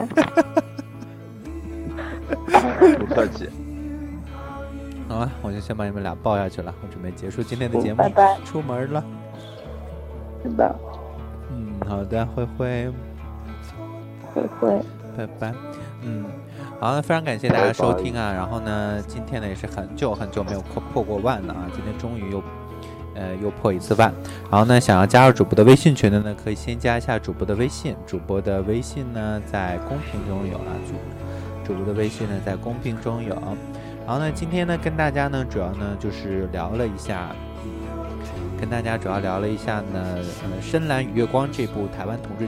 [2.98, 3.48] 不 客气。
[5.08, 9.04] 好了，我就先把你们俩抱下去了，我准备结束今天的节目，拜拜，出门了。
[10.42, 10.74] 是的。
[11.50, 12.92] 嗯，好的，灰灰。
[14.32, 14.80] 灰灰。
[15.16, 15.52] 拜拜。
[16.02, 16.24] 嗯，
[16.78, 22.42] 好，那非常感谢大家收听啊，然后呢，今天呢也是很久很久没有破破过万了啊，今天终于又。
[23.14, 24.12] 呃，又破一次万，
[24.50, 30.94] 然后呢，想要加入主播的微信群的呢，可以先加一下主播的微信，主播的微信呢在公屏中有啊，主
[31.64, 33.34] 主播的微信呢在公屏中有，
[34.06, 37.34] 然后呢，今天呢跟大家呢主要呢就是聊了一下，
[38.60, 42.46] 跟大家主要聊了一下呢，呃，《深蓝与月光》这部台湾同志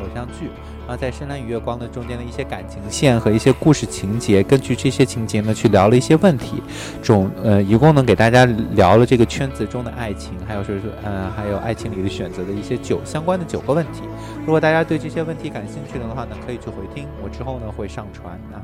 [0.00, 0.50] 偶像剧。
[0.86, 6.62] 然后在深蓝与月光的中间的一些感情线和一些故事情节，根据这些情节呢，去聊了一些问题。
[7.02, 14.02] 总呃，一共呢给大家聊了这个圈子中的爱情，还有就是呃，还有爱情里的选择的一些九相关的九个问题。
[14.44, 18.60] 如果大家对这些问题感兴趣的话呢，可以去回听，我之后呢会上传啊。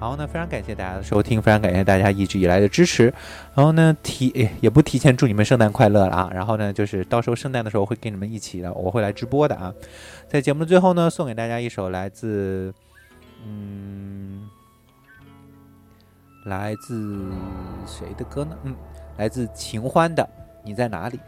[0.00, 3.12] 然后呢，非常感谢大家的收听，非常感谢大家一直以来的支持。
[3.54, 6.30] 然后呢，提也不提前祝你们圣诞快乐了啊。
[6.32, 9.72] 然后呢，就是到时候圣诞的时候会跟你们一起的，我会来直播的啊。
[10.26, 12.72] 在节目的最后呢，送给大家一首来自，
[13.46, 14.48] 嗯，
[16.46, 17.30] 来自
[17.86, 18.56] 谁的歌呢？
[18.62, 18.74] 嗯，
[19.18, 20.22] 来自秦欢的
[20.64, 21.18] 《你在哪里》。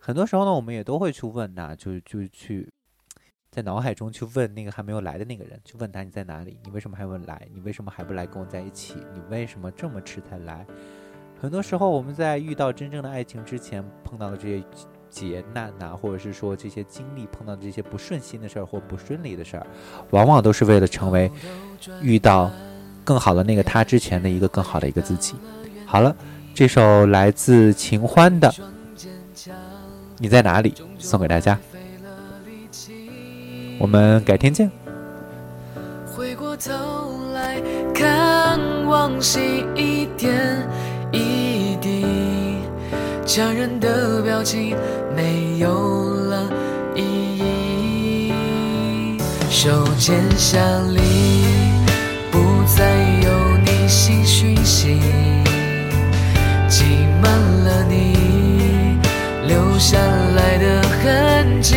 [0.00, 2.68] 很多时候呢，我们也都会去问呐，就就去
[3.54, 6.58] 在脑海中去问那个还没有来的那个人，去问他你在哪里？
[6.64, 7.46] 你为什么还不来？
[7.54, 8.94] 你为什么还不来跟我在一起？
[9.14, 10.66] 你为什么这么迟才来？
[11.40, 14.64] 很多时候我们在遇到真正的爱情之前，碰到的这些。
[15.10, 19.64] 劫难呐，或者是说这些经历碰到的这些不顺心的事儿或不顺利的事儿，
[20.10, 21.30] 往往都是为了成为
[22.02, 22.50] 遇到
[23.04, 25.36] 更好的那个他之前的一个更好的一个自己。
[25.86, 26.16] 好了，
[26.52, 28.50] 这首来自秦欢的
[30.18, 31.56] 《你在哪里》送给大家，
[33.78, 34.70] 我们改天见。
[36.06, 36.72] 回过头
[37.32, 37.60] 来
[37.94, 40.32] 看往昔一点
[41.12, 42.06] 一滴。
[43.26, 44.76] 强忍的表情
[45.16, 46.48] 没有了
[46.94, 48.32] 意义，
[49.50, 50.58] 手牵下
[50.90, 51.00] 里
[52.30, 52.38] 不
[52.76, 52.84] 再
[53.22, 53.30] 有
[53.64, 55.00] 你新讯息，
[56.68, 56.84] 挤
[57.22, 57.32] 满
[57.64, 58.98] 了你
[59.48, 59.98] 留下
[60.36, 61.74] 来的痕迹，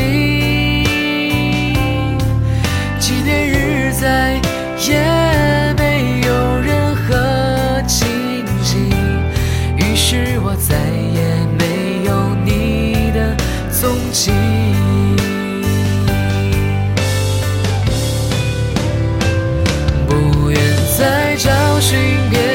[21.77, 22.46] 小心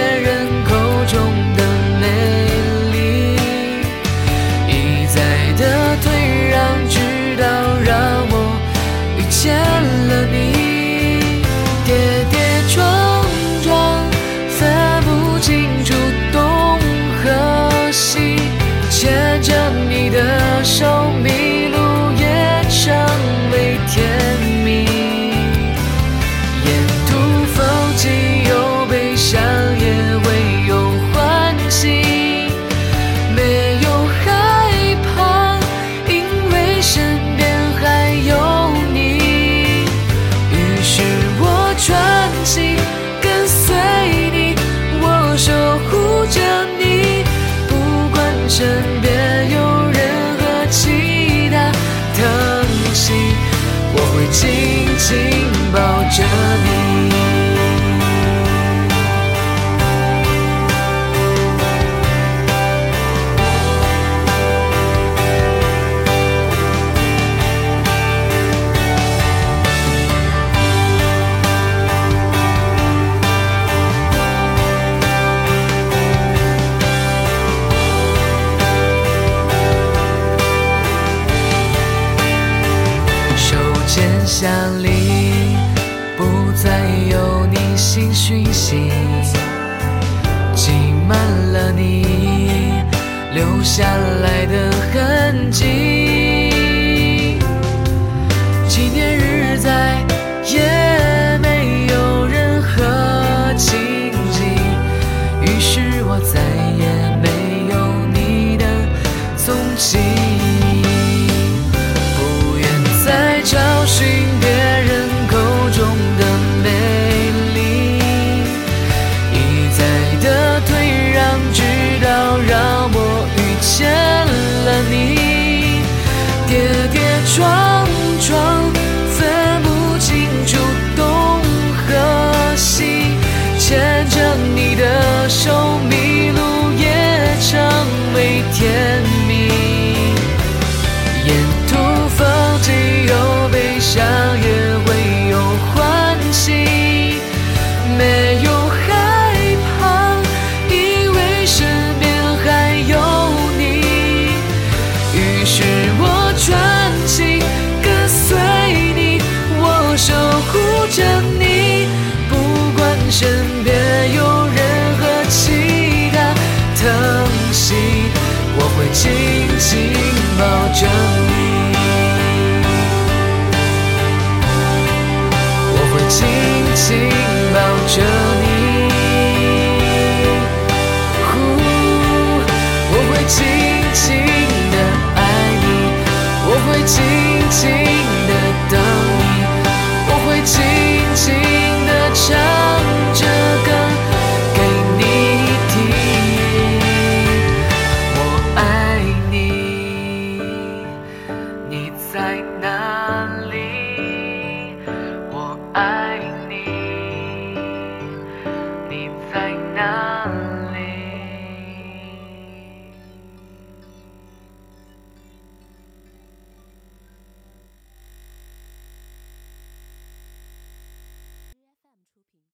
[169.03, 169.11] 紧
[169.59, 169.93] 紧
[170.39, 171.22] 抱着